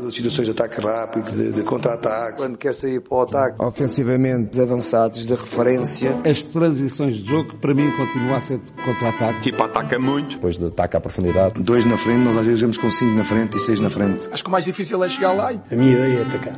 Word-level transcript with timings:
das 0.00 0.14
situações 0.14 0.44
de 0.46 0.50
ataque 0.52 0.80
rápido, 0.80 1.30
de, 1.32 1.52
de 1.52 1.62
contra-ataque. 1.62 2.38
Quando 2.38 2.56
quer 2.58 2.74
sair 2.74 3.00
para 3.00 3.14
o 3.14 3.20
ataque. 3.22 3.56
Ofensivamente 3.62 4.60
avançados 4.60 5.24
de 5.26 5.34
referência. 5.34 6.20
As 6.28 6.42
transições 6.42 7.14
de 7.16 7.26
jogo, 7.28 7.56
para 7.56 7.74
mim, 7.74 7.90
continua 7.96 8.36
a 8.36 8.40
ser 8.40 8.58
de 8.58 8.70
contra-ataque. 8.72 9.34
A 9.34 9.38
equipa 9.38 9.64
ataca 9.64 9.98
muito. 9.98 10.34
Depois 10.36 10.58
do 10.58 10.66
ataque 10.66 10.96
à 10.96 11.00
profundidade. 11.00 11.62
Dois 11.62 11.84
na 11.84 11.96
frente, 11.96 12.20
nós 12.20 12.36
às 12.36 12.44
vezes 12.44 12.60
vamos 12.60 12.78
com 12.78 12.90
cinco 12.90 13.14
na 13.16 13.24
frente 13.24 13.56
e 13.56 13.60
seis 13.60 13.80
na 13.80 13.90
frente. 13.90 14.28
Acho 14.32 14.42
que 14.42 14.48
o 14.48 14.52
mais 14.52 14.64
difícil 14.64 15.02
é 15.02 15.08
chegar 15.08 15.32
lá. 15.32 15.50
A 15.70 15.74
minha 15.74 15.92
ideia 15.92 16.18
é 16.18 16.22
atacar. 16.22 16.56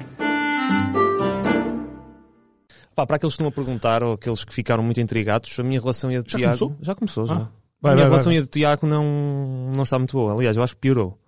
Pá, 2.95 3.06
para 3.06 3.16
aqueles 3.16 3.34
que 3.34 3.43
estão 3.43 3.48
a 3.48 3.52
perguntar 3.52 4.02
ou 4.02 4.12
aqueles 4.14 4.45
que 4.45 4.52
ficaram 4.52 4.82
muito 4.82 5.00
intrigados, 5.00 5.59
a 5.59 5.62
minha 5.62 5.80
relação 5.80 6.12
e 6.12 6.16
a 6.16 6.20
do 6.20 6.30
já 6.30 6.36
Tiago. 6.38 6.59
Começou? 6.59 6.77
Já 6.82 6.95
começou, 6.95 7.27
já. 7.27 7.34
Ah. 7.34 7.36
a 7.38 7.48
Vai, 7.80 7.95
minha 7.95 8.04
vai, 8.04 8.11
relação 8.11 8.30
vai. 8.30 8.34
e 8.36 8.38
a 8.38 8.43
do 8.43 8.48
Tiago 8.48 8.86
não, 8.86 9.72
não 9.74 9.82
está 9.82 9.98
muito 9.98 10.12
boa. 10.16 10.34
Aliás, 10.34 10.56
eu 10.56 10.62
acho 10.62 10.74
que 10.74 10.80
piorou. 10.80 11.18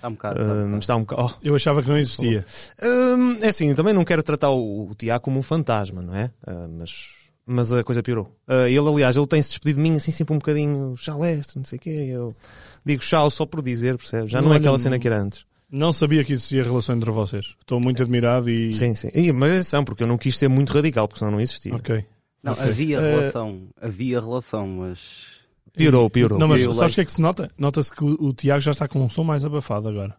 Está 0.00 0.08
um 0.08 0.12
bocado. 0.12 0.40
Hum, 0.40 0.78
está 0.78 0.96
um 0.96 1.00
bocado. 1.00 1.34
Eu 1.42 1.54
achava 1.54 1.82
que 1.82 1.88
não 1.90 1.98
existia. 1.98 2.42
Oh. 2.82 2.86
Hum, 2.86 3.38
é 3.42 3.48
assim, 3.48 3.74
também 3.74 3.92
não 3.92 4.02
quero 4.02 4.22
tratar 4.22 4.48
o, 4.48 4.88
o 4.88 4.94
Tiago 4.94 5.22
como 5.22 5.38
um 5.38 5.42
fantasma, 5.42 6.00
não 6.00 6.14
é? 6.14 6.30
Ah, 6.46 6.66
mas, 6.70 7.10
mas 7.44 7.70
a 7.70 7.84
coisa 7.84 8.02
piorou. 8.02 8.34
Ah, 8.48 8.66
ele, 8.66 8.88
aliás, 8.88 9.18
ele 9.18 9.26
tem-se 9.26 9.50
despedido 9.50 9.76
de 9.76 9.82
mim 9.82 9.96
assim 9.96 10.10
sempre 10.10 10.32
um 10.34 10.38
bocadinho 10.38 10.96
chalestre, 10.96 11.58
não 11.58 11.66
sei 11.66 11.76
o 11.76 11.80
quê. 11.82 11.90
Eu 12.10 12.34
digo 12.82 13.04
chau 13.04 13.28
só 13.30 13.44
por 13.44 13.62
dizer, 13.62 13.98
percebes? 13.98 14.30
Já 14.30 14.40
não, 14.40 14.48
é 14.48 14.50
Olha, 14.52 14.60
aquela 14.60 14.78
cena 14.78 14.98
que 14.98 15.06
era 15.06 15.20
antes. 15.20 15.44
Não 15.70 15.92
sabia 15.92 16.24
que 16.24 16.32
existia 16.32 16.62
relação 16.62 16.96
entre 16.96 17.10
vocês. 17.10 17.54
Estou 17.60 17.78
muito 17.78 18.02
admirado 18.02 18.48
e. 18.48 18.72
Sim, 18.72 18.94
sim. 18.94 19.10
E, 19.12 19.30
mas 19.32 19.52
atenção, 19.52 19.84
porque 19.84 20.02
eu 20.02 20.06
não 20.06 20.16
quis 20.16 20.38
ser 20.38 20.48
muito 20.48 20.72
radical, 20.72 21.06
porque 21.06 21.18
senão 21.18 21.32
não 21.32 21.40
existia. 21.42 21.74
Ok. 21.74 22.06
Não, 22.42 22.54
havia 22.54 22.98
relação. 22.98 23.68
Havia 23.78 24.18
relação, 24.18 24.66
mas. 24.66 25.39
Piorou, 25.84 26.10
piorou. 26.10 26.38
Não, 26.38 26.48
mas 26.48 26.62
sabes 26.74 26.92
o 26.92 26.94
que 26.94 27.00
é 27.00 27.04
que 27.04 27.12
se 27.12 27.20
nota? 27.20 27.50
Nota-se 27.58 27.94
que 27.94 28.04
o, 28.04 28.16
o 28.28 28.32
Tiago 28.32 28.60
já 28.60 28.70
está 28.70 28.86
com 28.88 29.00
um 29.04 29.10
som 29.10 29.24
mais 29.24 29.44
abafado 29.44 29.88
agora. 29.88 30.14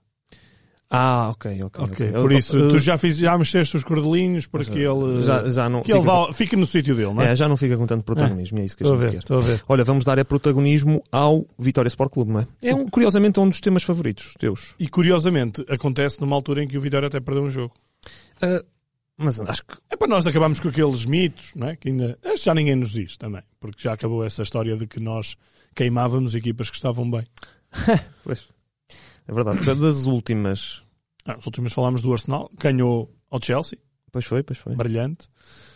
Ah, 0.93 1.29
ok, 1.29 1.63
ok. 1.63 1.83
Ok. 1.85 2.09
ok. 2.09 2.21
Por 2.21 2.33
isso, 2.33 2.57
Eu- 2.57 2.69
tu 2.69 2.77
já, 2.79 2.97
fiz, 2.97 3.15
já 3.17 3.38
mexeste 3.38 3.77
os 3.77 3.83
cordelinhos 3.83 4.45
para 4.45 4.66
que 4.66 4.77
ele. 4.77 5.23
já, 5.23 5.47
já 5.47 5.69
não. 5.69 5.80
que 5.80 5.94
ele 5.94 6.02
vá, 6.02 6.33
fique 6.33 6.58
no 6.58 6.66
sítio 6.66 6.94
dele, 6.94 7.13
não 7.13 7.21
é? 7.23 7.31
É, 7.31 7.36
já 7.36 7.47
não 7.47 7.55
fica 7.55 7.77
com 7.77 7.88
tanto 7.88 8.03
protagonismo, 8.03 8.59
é 8.59 8.66
isso 8.66 8.75
que 8.75 8.83
a 8.83 8.88
gente 8.88 8.99
ver, 8.99 9.11
quer. 9.11 9.17
estou 9.19 9.38
a 9.38 9.39
ver. 9.41 9.63
Olha, 9.69 9.86
vamos 9.86 10.03
dar 10.03 10.17
é 10.17 10.23
protagonismo 10.25 11.02
ao 11.09 11.45
Vitória 11.58 11.88
Sport 11.88 12.11
Clube, 12.11 12.31
não 12.33 12.41
é? 12.41 12.47
É 12.61 12.75
um, 12.75 12.86
curiosamente 12.89 13.39
um 13.39 13.47
dos 13.47 13.61
temas 13.61 13.83
favoritos 13.83 14.33
teus. 14.38 14.75
E 14.77 14.89
curiosamente, 14.89 15.66
acontece 15.69 16.19
numa 16.19 16.36
altura 16.36 16.61
em 16.61 16.67
que 16.67 16.77
o 16.77 16.81
Vitória 16.81 17.08
até 17.08 17.21
perdeu 17.21 17.43
um 17.43 17.49
jogo. 17.49 17.73
Ah, 18.41 18.61
mas 19.22 19.39
acho 19.41 19.64
que 19.66 19.75
É 19.89 19.95
para 19.95 20.08
nós 20.08 20.25
acabarmos 20.25 20.59
com 20.59 20.69
aqueles 20.69 21.05
mitos, 21.05 21.52
não 21.55 21.67
é? 21.67 21.75
Que 21.75 21.89
ainda 21.89 22.17
já 22.41 22.53
ninguém 22.53 22.75
nos 22.75 22.91
diz 22.91 23.17
também, 23.17 23.41
porque 23.59 23.81
já 23.83 23.94
acabou 23.94 24.23
essa 24.25 24.41
história 24.44 24.75
de 24.75 24.88
que 24.88 25.00
nós 25.00 25.38
queimávamos 25.75 26.36
equipas 26.36 26.69
que 26.69 26.75
estavam 26.75 27.09
bem. 27.09 27.25
Pois. 28.23 28.45
É 29.27 29.33
verdade. 29.33 29.59
Das 29.75 30.05
últimas. 30.05 30.81
Ah, 31.25 31.38
os 31.38 31.45
últimos 31.45 31.72
falámos 31.73 32.02
do 32.02 32.11
Arsenal, 32.11 32.49
ganhou 32.59 33.14
ao 33.30 33.39
Chelsea, 33.42 33.77
Pois 34.11 34.25
foi, 34.25 34.44
pois 34.44 34.59
foi. 34.59 34.75
brilhante. 34.75 35.30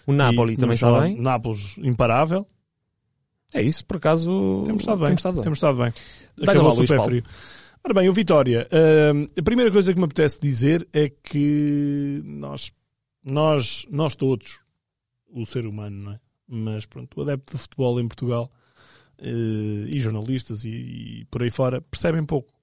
O 0.06 0.12
Napoli 0.14 0.54
E 0.54 0.58
também 0.58 0.76
está 0.76 1.00
bem. 1.00 1.20
Nápoles 1.22 1.76
imparável. 1.78 2.46
É 3.54 3.62
isso, 3.62 3.86
por 3.86 3.98
acaso. 3.98 4.64
Temos 4.66 4.82
estado 4.82 4.98
bem. 5.00 5.08
Temos 5.08 5.20
estado 5.20 5.36
bem. 5.36 5.44
Temos 5.44 5.58
estado 5.58 5.78
bem. 5.78 5.94
Acabou 6.44 6.70
lá, 6.70 6.76
super 6.76 7.02
frio. 7.02 7.24
Ora 7.84 7.94
bem, 7.94 8.10
o 8.10 8.14
Vitória. 8.14 8.68
hum, 9.16 9.26
a 9.38 9.42
primeira 9.44 9.72
coisa 9.72 9.94
que 9.94 10.00
me 10.00 10.06
apetece 10.06 10.40
dizer 10.42 10.88
é 10.92 11.08
que 11.10 12.22
nós, 12.26 12.74
nós, 13.26 13.86
nós 13.90 14.16
todos, 14.16 14.62
o 15.28 15.46
ser 15.46 15.66
humano, 15.66 16.04
não 16.04 16.12
é? 16.14 16.20
Mas 16.48 16.86
pronto, 16.86 17.20
o 17.20 17.24
adepto 17.24 17.56
de 17.56 17.62
futebol 17.62 18.00
em 18.00 18.08
Portugal 18.08 18.52
eh, 19.18 19.88
e 19.90 20.00
jornalistas 20.00 20.64
e, 20.64 20.70
e 20.70 21.26
por 21.26 21.42
aí 21.42 21.50
fora 21.50 21.82
percebem 21.82 22.24
pouco. 22.24 22.54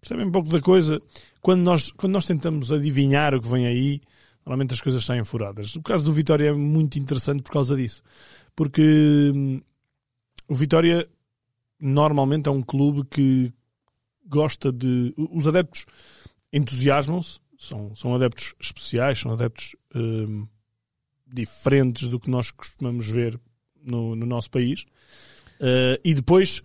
Percebem 0.00 0.30
pouco 0.30 0.48
da 0.48 0.60
coisa. 0.60 1.00
Quando 1.40 1.62
nós, 1.62 1.90
quando 1.90 2.12
nós 2.12 2.26
tentamos 2.26 2.70
adivinhar 2.70 3.34
o 3.34 3.40
que 3.40 3.48
vem 3.48 3.66
aí, 3.66 4.00
normalmente 4.46 4.74
as 4.74 4.80
coisas 4.80 5.04
saem 5.04 5.24
furadas. 5.24 5.74
O 5.74 5.82
caso 5.82 6.04
do 6.04 6.12
Vitória 6.12 6.48
é 6.48 6.52
muito 6.52 6.98
interessante 6.98 7.42
por 7.42 7.50
causa 7.50 7.74
disso. 7.74 8.02
Porque 8.54 9.32
hum, 9.34 9.60
o 10.46 10.54
Vitória 10.54 11.08
normalmente 11.80 12.48
é 12.48 12.52
um 12.52 12.62
clube 12.62 13.04
que 13.04 13.52
gosta 14.26 14.70
de. 14.70 15.12
Os 15.16 15.48
adeptos 15.48 15.86
entusiasmam-se, 16.52 17.40
são, 17.58 17.96
são 17.96 18.14
adeptos 18.14 18.54
especiais, 18.60 19.18
são 19.18 19.32
adeptos 19.32 19.74
hum, 19.94 20.46
diferentes 21.26 22.08
do 22.08 22.20
que 22.20 22.30
nós 22.30 22.50
costumamos 22.50 23.06
ver 23.06 23.38
no, 23.82 24.14
no 24.14 24.26
nosso 24.26 24.50
país. 24.50 24.82
Uh, 25.60 25.98
e 26.04 26.14
depois, 26.14 26.62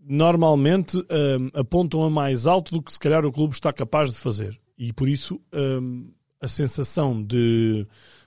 normalmente, 0.00 0.96
hum, 0.98 1.50
apontam 1.54 2.02
a 2.02 2.10
mais 2.10 2.46
alto 2.46 2.72
do 2.72 2.82
que 2.82 2.92
se 2.92 2.98
calhar 2.98 3.24
o 3.24 3.32
clube 3.32 3.54
está 3.54 3.72
capaz 3.72 4.12
de 4.12 4.18
fazer. 4.18 4.58
E 4.76 4.92
por 4.92 5.08
isso, 5.08 5.40
hum, 5.52 6.10
a 6.40 6.48
sensação 6.48 7.22
de, 7.22 7.86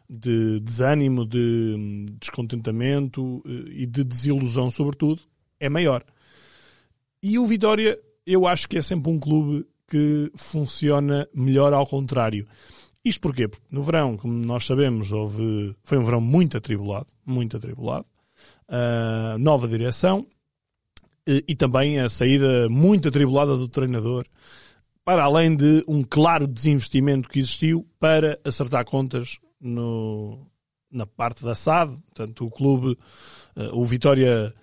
de 0.10 0.60
desânimo, 0.60 1.26
de 1.26 2.06
descontentamento 2.20 3.42
eh, 3.46 3.84
e 3.84 3.86
de 3.86 4.04
desilusão, 4.04 4.70
sobretudo, 4.70 5.22
é 5.60 5.70
maior. 5.70 6.04
E 7.24 7.40
o 7.40 7.48
Vitória, 7.48 7.98
eu 8.26 8.46
acho 8.46 8.68
que 8.68 8.78
é 8.78 8.82
sempre 8.82 9.12
um 9.12 9.20
clube 9.20 9.66
que 9.88 10.32
funciona 10.36 11.28
melhor 11.34 11.74
ao 11.74 11.86
contrário. 11.86 12.46
Isto 13.04 13.22
porquê? 13.22 13.48
Porque 13.48 13.66
no 13.72 13.82
verão, 13.82 14.16
como 14.16 14.34
nós 14.34 14.66
sabemos, 14.66 15.12
houve, 15.12 15.76
foi 15.84 15.98
um 15.98 16.06
verão 16.06 16.22
muito 16.22 16.58
atribulado, 16.58 17.08
muito 17.26 17.58
atribulado. 17.58 18.06
Ah, 18.74 19.36
nova 19.38 19.68
direção 19.68 20.26
eh, 21.28 21.44
e 21.46 21.56
também 21.56 22.00
a 22.00 22.08
saída 22.10 22.70
muito 22.70 23.10
atribulada 23.10 23.56
do 23.58 23.68
treinador, 23.68 24.26
para 25.04 25.24
além 25.24 25.56
de 25.58 25.84
um 25.90 26.04
claro 26.04 26.48
desinvestimento 26.48 27.28
que 27.28 27.40
existiu 27.40 27.86
para 28.00 28.40
acertar 28.46 28.86
contas 28.86 29.40
no, 29.60 30.48
na 30.90 31.06
parte 31.06 31.44
da 31.44 31.54
SAD. 31.54 31.98
Portanto, 32.16 32.46
o 32.46 32.50
clube, 32.50 32.98
eh, 33.58 33.70
o 33.74 33.84
Vitória 33.84 34.54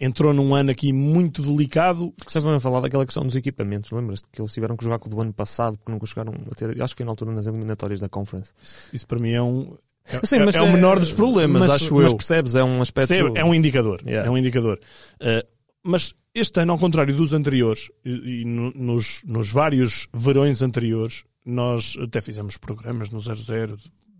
entrou 0.00 0.32
num 0.32 0.54
ano 0.54 0.70
aqui 0.70 0.92
muito 0.92 1.42
delicado. 1.42 2.12
Sempre 2.26 2.50
a 2.50 2.60
falar 2.60 2.80
daquela 2.80 3.04
questão 3.04 3.24
dos 3.24 3.34
equipamentos, 3.36 3.90
lembras-te 3.90 4.28
que 4.30 4.40
eles 4.40 4.52
tiveram 4.52 4.76
que 4.76 4.84
jogar 4.84 4.98
com 4.98 5.08
o 5.08 5.10
do 5.10 5.20
ano 5.20 5.32
passado 5.32 5.76
porque 5.78 5.90
nunca 5.92 6.06
chegaram 6.06 6.32
a 6.50 6.54
ter. 6.54 6.80
Acho 6.82 6.94
que 6.94 6.98
foi 6.98 7.04
na 7.06 7.12
altura 7.12 7.32
nas 7.32 7.46
eliminatórias 7.46 8.00
da 8.00 8.08
Conference. 8.08 8.52
Isso 8.92 9.06
para 9.06 9.18
mim 9.18 9.32
é 9.32 9.42
um. 9.42 9.76
É, 10.10 10.24
Sim, 10.26 10.36
é- 10.36 10.44
mas 10.46 10.54
é 10.54 10.62
o 10.62 10.72
menor 10.72 10.98
dos 10.98 11.12
problemas, 11.12 11.60
mas, 11.60 11.70
acho 11.70 11.94
mas 11.94 12.10
eu. 12.12 12.16
percebes, 12.16 12.54
é 12.54 12.64
um 12.64 12.80
aspecto. 12.80 13.08
Percebe? 13.08 13.38
É 13.38 13.44
um 13.44 13.54
indicador. 13.54 14.00
Yeah. 14.06 14.26
É 14.26 14.30
um 14.30 14.38
indicador. 14.38 14.80
Uh, 15.20 15.46
mas 15.82 16.14
este 16.34 16.60
ano, 16.60 16.72
ao 16.72 16.78
contrário 16.78 17.14
dos 17.14 17.32
anteriores, 17.32 17.90
e, 18.04 18.40
e 18.40 18.44
no- 18.44 18.70
nos, 18.74 19.22
nos 19.26 19.50
vários 19.50 20.06
verões 20.14 20.62
anteriores, 20.62 21.24
nós 21.44 21.96
até 22.00 22.20
fizemos 22.20 22.56
programas 22.56 23.10
no 23.10 23.20
00, 23.20 23.76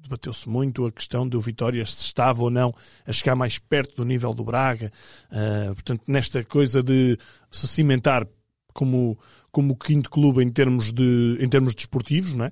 debateu-se 0.09 0.49
muito 0.49 0.87
a 0.87 0.91
questão 0.93 1.29
do 1.29 1.41
Vitória 1.41 1.85
se 1.85 2.03
estava 2.05 2.43
ou 2.43 2.51
não 2.51 2.73
a 3.07 3.13
chegar 3.13 3.37
mais 3.37 3.59
perto 3.59 3.97
do 3.97 4.05
nível 4.05 4.33
do 4.33 4.43
Braga. 4.45 4.91
Uh, 5.31 5.75
portanto, 5.75 6.03
nesta 6.09 6.43
coisa 6.43 6.83
de 6.83 7.19
se 7.51 7.69
cimentar 7.69 8.27
como, 8.73 9.19
como 9.51 9.75
o 9.75 9.77
quinto 9.77 10.09
clube 10.09 10.43
em 10.43 10.49
termos, 10.49 10.93
de, 10.93 11.37
em 11.41 11.49
termos 11.49 11.75
desportivos, 11.75 12.33
não 12.35 12.47
é? 12.47 12.49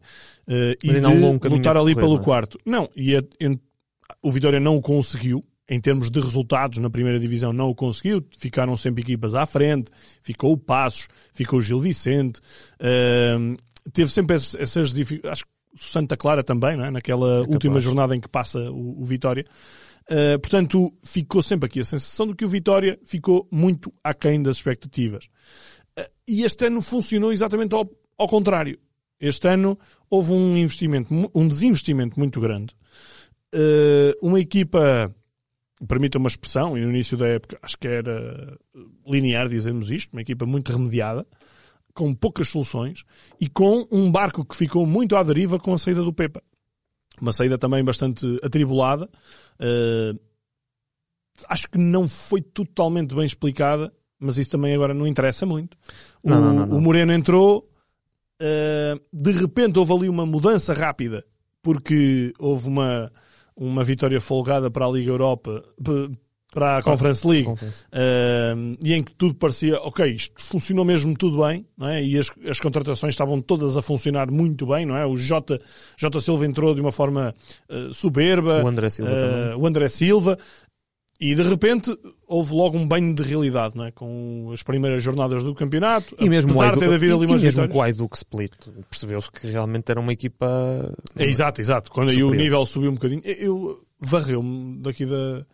Uh, 0.46 0.76
e 0.82 0.90
um 0.90 1.38
de 1.38 1.48
lutar 1.48 1.76
a 1.76 1.80
ali 1.80 1.94
percorrer, 1.94 1.94
pelo 1.94 2.14
não 2.14 2.20
é? 2.20 2.24
quarto. 2.24 2.58
Não, 2.66 2.90
e 2.94 3.14
é- 3.14 3.22
en- 3.40 3.58
o 4.22 4.30
Vitória 4.30 4.60
não 4.60 4.76
o 4.76 4.82
conseguiu. 4.82 5.44
Em 5.68 5.80
termos 5.80 6.12
de 6.12 6.20
resultados 6.20 6.78
na 6.78 6.88
primeira 6.88 7.18
divisão, 7.18 7.52
não 7.52 7.68
o 7.68 7.74
conseguiu. 7.74 8.24
Ficaram 8.38 8.76
sempre 8.76 9.02
equipas 9.02 9.34
à 9.34 9.44
frente. 9.46 9.90
Ficou 10.22 10.52
o 10.52 10.56
Passos, 10.56 11.08
ficou 11.34 11.58
o 11.58 11.62
Gil 11.62 11.80
Vicente. 11.80 12.40
Ahm, 12.80 13.56
teve 13.92 14.12
sempre 14.12 14.36
esses- 14.36 14.54
essas 14.54 14.92
dificuldades. 14.92 15.40
Acho 15.40 15.44
que 15.44 15.50
Santa 15.76 16.16
Clara 16.16 16.42
também, 16.42 16.72
é? 16.82 16.90
naquela 16.90 17.40
capaz. 17.40 17.54
última 17.54 17.80
jornada 17.80 18.16
em 18.16 18.20
que 18.20 18.28
passa 18.28 18.58
o, 18.70 19.00
o 19.00 19.04
Vitória. 19.04 19.44
Ah, 20.08 20.38
portanto, 20.38 20.92
ficou 21.02 21.42
sempre 21.42 21.66
aqui 21.66 21.80
a 21.80 21.84
sensação 21.84 22.28
de 22.28 22.34
que 22.34 22.44
o 22.44 22.48
Vitória 22.48 22.98
ficou 23.04 23.46
muito 23.50 23.92
aquém 24.02 24.42
das 24.42 24.58
expectativas. 24.58 25.28
Ah, 25.96 26.08
e 26.26 26.44
este 26.44 26.66
ano 26.66 26.80
funcionou 26.80 27.32
exatamente 27.32 27.74
ao, 27.74 27.90
ao 28.16 28.28
contrário. 28.28 28.78
Este 29.18 29.48
ano 29.48 29.78
houve 30.10 30.32
um 30.32 30.56
investimento, 30.56 31.12
um 31.34 31.48
desinvestimento 31.48 32.18
muito 32.18 32.40
grande. 32.40 32.74
Uh, 33.54 34.12
uma 34.20 34.38
equipa, 34.38 35.14
permita 35.88 36.18
uma 36.18 36.28
expressão, 36.28 36.76
e 36.76 36.82
no 36.82 36.90
início 36.90 37.16
da 37.16 37.26
época 37.26 37.58
acho 37.62 37.78
que 37.78 37.88
era 37.88 38.58
linear 39.06 39.48
dizermos 39.48 39.90
isto, 39.90 40.12
uma 40.12 40.20
equipa 40.20 40.44
muito 40.44 40.70
remediada, 40.70 41.26
com 41.96 42.14
poucas 42.14 42.48
soluções 42.48 43.04
e 43.40 43.48
com 43.48 43.86
um 43.90 44.10
barco 44.10 44.44
que 44.44 44.54
ficou 44.54 44.86
muito 44.86 45.16
à 45.16 45.22
deriva 45.22 45.58
com 45.58 45.74
a 45.74 45.78
saída 45.78 46.02
do 46.02 46.12
Pepa. 46.12 46.42
Uma 47.20 47.32
saída 47.32 47.56
também 47.56 47.82
bastante 47.82 48.38
atribulada. 48.42 49.08
Uh, 49.58 50.18
acho 51.48 51.68
que 51.70 51.78
não 51.78 52.08
foi 52.08 52.42
totalmente 52.42 53.14
bem 53.14 53.24
explicada, 53.24 53.92
mas 54.18 54.36
isso 54.36 54.50
também 54.50 54.74
agora 54.74 54.92
não 54.92 55.06
interessa 55.06 55.46
muito. 55.46 55.76
O, 56.22 56.28
Não, 56.28 56.40
não, 56.40 56.66
não, 56.66 56.76
o 56.76 56.80
Moreno 56.80 57.12
entrou, 57.12 57.68
Uh, 58.38 59.00
de 59.10 59.32
repente 59.32 59.78
houve 59.78 59.94
ali 59.94 60.08
uma 60.10 60.26
mudança 60.26 60.74
rápida 60.74 61.24
porque 61.62 62.34
houve 62.38 62.68
uma, 62.68 63.10
uma 63.56 63.82
vitória 63.82 64.20
folgada 64.20 64.70
para 64.70 64.84
a 64.84 64.90
Liga 64.90 65.10
Europa 65.10 65.64
para 66.56 66.78
a 66.78 66.82
Conference 66.82 67.28
League. 67.28 67.46
Uh, 67.50 68.78
e 68.82 68.94
em 68.94 69.02
que 69.02 69.12
tudo 69.12 69.34
parecia, 69.34 69.78
ok, 69.82 70.06
isto 70.06 70.42
funcionou 70.42 70.86
mesmo 70.86 71.14
tudo 71.14 71.44
bem, 71.44 71.66
não 71.76 71.86
é? 71.86 72.02
E 72.02 72.16
as, 72.16 72.32
as 72.48 72.58
contratações 72.58 73.12
estavam 73.12 73.42
todas 73.42 73.76
a 73.76 73.82
funcionar 73.82 74.30
muito 74.30 74.66
bem, 74.66 74.86
não 74.86 74.96
é? 74.96 75.04
O 75.04 75.18
J, 75.18 75.60
J 75.98 76.20
Silva 76.20 76.46
entrou 76.46 76.74
de 76.74 76.80
uma 76.80 76.90
forma 76.90 77.34
uh, 77.68 77.92
soberba. 77.92 78.64
O 78.64 78.68
André 78.68 78.88
Silva 78.88 79.10
uh, 79.10 79.14
também. 79.14 79.54
O 79.56 79.66
André 79.66 79.88
Silva. 79.88 80.38
E 81.20 81.34
de 81.34 81.42
repente 81.42 81.94
houve 82.26 82.54
logo 82.54 82.76
um 82.76 82.86
banho 82.86 83.14
de 83.14 83.22
realidade, 83.22 83.76
não 83.76 83.84
é? 83.84 83.90
Com 83.90 84.50
as 84.52 84.62
primeiras 84.62 85.02
jornadas 85.02 85.42
do 85.42 85.54
campeonato. 85.54 86.16
E 86.18 86.28
mesmo 86.28 86.52
apesar 86.52 86.72
de 86.72 86.80
ter 86.80 86.92
havido 86.92 87.14
ali 87.16 87.24
e 87.24 87.26
umas 87.26 87.42
mesmo 87.42 87.68
com 87.68 87.78
o 87.78 87.82
Aiduk 87.82 88.16
Split, 88.16 88.52
percebeu-se 88.88 89.30
que 89.30 89.46
realmente 89.46 89.90
era 89.90 90.00
uma 90.00 90.12
equipa... 90.12 90.46
É, 91.18 91.24
exato, 91.24 91.60
exato. 91.60 91.90
Quando 91.90 92.10
aí 92.10 92.22
o 92.22 92.32
nível 92.32 92.64
subiu 92.64 92.90
um 92.90 92.94
bocadinho, 92.94 93.22
eu 93.24 93.78
varreu-me 93.98 94.78
daqui 94.80 95.06
da, 95.06 95.46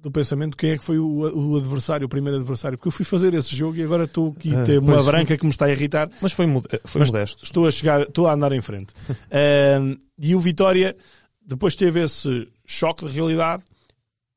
do 0.00 0.10
pensamento 0.10 0.56
quem 0.56 0.70
é 0.70 0.78
que 0.78 0.84
foi 0.84 0.98
o, 0.98 1.52
o 1.52 1.56
adversário, 1.56 2.06
o 2.06 2.08
primeiro 2.08 2.38
adversário, 2.38 2.78
porque 2.78 2.88
eu 2.88 2.92
fui 2.92 3.04
fazer 3.04 3.34
esse 3.34 3.54
jogo 3.54 3.76
e 3.76 3.82
agora 3.82 4.04
estou 4.04 4.34
aqui 4.36 4.54
a 4.54 4.62
Ah, 4.62 4.64
ter 4.64 4.78
uma 4.78 5.02
branca 5.02 5.36
que 5.36 5.44
me 5.44 5.50
está 5.50 5.66
a 5.66 5.70
irritar. 5.70 6.10
Mas 6.20 6.32
foi, 6.32 6.46
foi 6.84 7.00
Mas 7.00 7.10
modesto. 7.10 7.44
Estou 7.44 7.66
a 7.66 7.70
chegar, 7.70 8.02
estou 8.02 8.26
a 8.26 8.32
andar 8.34 8.52
em 8.52 8.60
frente. 8.60 8.94
Ahm, 9.30 9.96
e 10.18 10.34
o 10.34 10.40
Vitória 10.40 10.96
depois 11.44 11.76
teve 11.76 12.02
esse 12.02 12.48
choque 12.64 13.04
de 13.06 13.12
realidade 13.12 13.62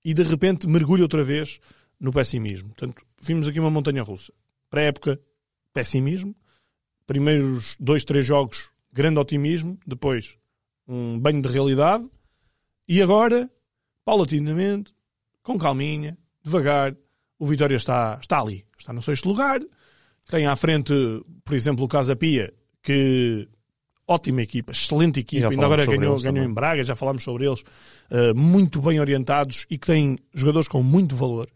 e 0.03 0.13
de 0.13 0.23
repente 0.23 0.67
mergulha 0.67 1.03
outra 1.03 1.23
vez 1.23 1.59
no 1.99 2.11
pessimismo. 2.11 2.69
Portanto, 2.69 3.01
vimos 3.21 3.47
aqui 3.47 3.59
uma 3.59 3.71
montanha 3.71 4.03
russa. 4.03 4.33
Pré-época, 4.69 5.19
pessimismo. 5.71 6.35
Primeiros 7.05 7.75
dois, 7.79 8.03
três 8.03 8.25
jogos, 8.25 8.69
grande 8.91 9.19
otimismo. 9.19 9.77
Depois, 9.85 10.37
um 10.87 11.17
banho 11.19 11.41
de 11.41 11.47
realidade. 11.47 12.05
E 12.87 13.01
agora, 13.01 13.49
paulatinamente, 14.03 14.93
com 15.43 15.59
calminha, 15.59 16.17
devagar, 16.43 16.95
o 17.37 17.45
Vitória 17.45 17.75
está, 17.75 18.17
está 18.21 18.39
ali. 18.39 18.65
Está 18.79 18.91
no 18.93 19.01
sexto 19.01 19.27
lugar. 19.27 19.59
Tem 20.29 20.47
à 20.47 20.55
frente, 20.55 20.93
por 21.45 21.53
exemplo, 21.55 21.83
o 21.85 21.87
Casa 21.87 22.15
Pia, 22.15 22.51
que 22.81 23.47
ótima 24.07 24.41
equipa, 24.41 24.71
excelente 24.71 25.19
equipa, 25.19 25.47
ainda 25.49 25.65
agora 25.65 25.85
ganhou, 25.85 26.19
ganhou 26.21 26.45
em 26.45 26.53
Braga, 26.53 26.83
já 26.83 26.95
falámos 26.95 27.23
sobre 27.23 27.45
eles, 27.45 27.61
uh, 27.61 28.35
muito 28.35 28.81
bem 28.81 28.99
orientados 28.99 29.65
e 29.69 29.77
que 29.77 29.87
têm 29.87 30.17
jogadores 30.33 30.67
com 30.67 30.81
muito 30.81 31.15
valor, 31.15 31.47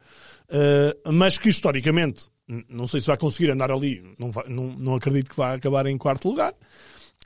Uh, 0.49 1.11
mas 1.11 1.37
que 1.37 1.49
historicamente, 1.49 2.29
não 2.69 2.87
sei 2.87 3.01
se 3.01 3.07
vai 3.07 3.17
conseguir 3.17 3.51
andar 3.51 3.69
ali, 3.69 4.01
não, 4.17 4.31
vai- 4.31 4.47
não, 4.47 4.67
não 4.77 4.95
acredito 4.95 5.29
que 5.29 5.35
vá 5.35 5.53
acabar 5.55 5.85
em 5.87 5.97
quarto 5.97 6.29
lugar. 6.29 6.53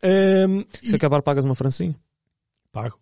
Um, 0.04 0.64
Se 0.82 0.96
acabar, 0.96 1.22
pagas 1.22 1.46
uma 1.46 1.54
francinha. 1.54 1.96
pago, 2.72 2.98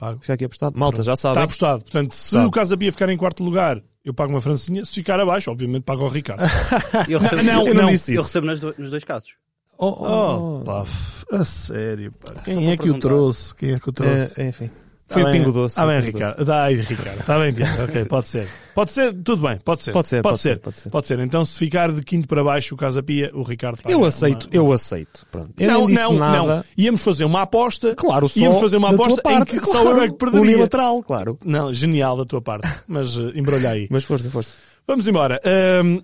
pago. 0.00 0.20
Fica 0.20 0.32
aqui 0.34 0.44
apostado. 0.46 0.78
Malta, 0.78 1.02
já 1.02 1.12
Está 1.12 1.28
sabem. 1.28 1.44
apostado. 1.44 1.82
Portanto, 1.82 2.12
se 2.12 2.30
Sabe. 2.30 2.46
o 2.46 2.50
Casa 2.50 2.76
Pia 2.76 2.90
ficar 2.90 3.08
em 3.10 3.16
quarto 3.16 3.44
lugar, 3.44 3.80
eu 4.04 4.12
pago 4.14 4.32
uma 4.32 4.40
francinha. 4.40 4.84
Se 4.84 4.94
ficar 4.94 5.20
abaixo, 5.20 5.50
obviamente 5.50 5.82
pago 5.84 6.02
ao 6.02 6.08
Ricardo. 6.08 6.42
Eu 7.08 7.18
recebo, 7.20 7.42
não, 7.44 7.66
eu, 7.68 7.74
não. 7.74 7.86
disse 7.86 8.12
eu 8.12 8.14
isso. 8.14 8.22
recebo 8.24 8.46
nas 8.46 8.58
do- 8.60 8.74
nos 8.78 8.90
dois 8.90 9.04
casos. 9.04 9.30
Oh, 9.78 9.86
oh, 10.00 10.58
Oh, 10.60 10.64
pá, 10.64 10.82
f- 10.84 11.24
a 11.30 11.44
sério, 11.44 12.12
pá. 12.12 12.34
Quem 12.44 12.70
é 12.70 12.76
que 12.76 12.82
o 12.82 12.94
perguntar. 12.94 13.08
trouxe? 13.08 13.54
Quem 13.54 13.72
é 13.72 13.78
que 13.78 13.88
o 13.88 13.92
trouxe? 13.92 14.40
É, 14.40 14.48
enfim. 14.48 14.70
Tá 15.10 15.14
Foi 15.14 15.24
o. 15.24 15.32
Pingo 15.32 15.50
Doce. 15.52 15.72
Está 15.72 15.82
foi 15.84 15.96
o 15.96 16.00
bem, 16.00 16.12
Ricardo. 16.12 16.40
Está 16.40 16.62
aí, 16.62 16.76
Ricardo. 16.76 17.20
Está 17.20 17.38
bem, 17.40 17.52
Tiago. 17.52 17.82
Ok, 17.82 18.04
pode 18.04 18.26
ser. 18.28 18.48
Pode 18.72 18.92
ser, 18.92 19.12
tudo 19.24 19.42
bem, 19.48 19.58
pode 19.64 19.80
ser. 19.82 19.90
Pode 19.92 20.06
ser, 20.06 20.22
pode 20.22 20.38
ser. 20.40 20.58
pode 20.60 20.78
ser. 20.78 20.88
Pode 20.90 21.06
ser. 21.08 21.18
Então, 21.18 21.44
se 21.44 21.58
ficar 21.58 21.90
de 21.90 22.00
quinto 22.04 22.28
para 22.28 22.44
baixo 22.44 22.76
o 22.76 22.78
Casa 22.78 23.02
Pia, 23.02 23.28
o 23.34 23.42
Ricardo 23.42 23.82
paga 23.82 23.92
Eu 23.92 24.04
aceito, 24.04 24.44
uma- 24.44 24.54
eu 24.54 24.72
aceito. 24.72 25.26
Pronto. 25.32 25.52
Eu 25.58 25.68
não, 25.68 25.88
não, 25.88 26.12
nada. 26.14 26.56
não. 26.56 26.64
Íamos 26.78 27.02
fazer 27.02 27.24
uma 27.24 27.42
aposta. 27.42 27.92
Claro, 27.96 28.28
só 28.28 28.38
Íamos 28.38 28.60
fazer 28.60 28.76
uma 28.76 28.90
aposta 28.90 29.20
parte, 29.20 29.56
em 29.56 29.58
que 29.58 29.64
claro. 29.64 29.82
só 29.82 29.90
eu 29.90 30.02
é 30.04 30.08
que 30.08 30.14
perderia. 30.16 30.40
Unilateral, 30.42 31.02
claro. 31.02 31.36
Não, 31.44 31.74
genial 31.74 32.16
da 32.16 32.24
tua 32.24 32.40
parte. 32.40 32.68
Mas 32.86 33.16
uh, 33.16 33.32
embrulha 33.34 33.70
aí. 33.70 33.88
Mas 33.90 34.04
força, 34.04 34.30
força. 34.30 34.52
Vamos 34.86 35.08
embora. 35.08 35.40
Ahm, 35.44 35.98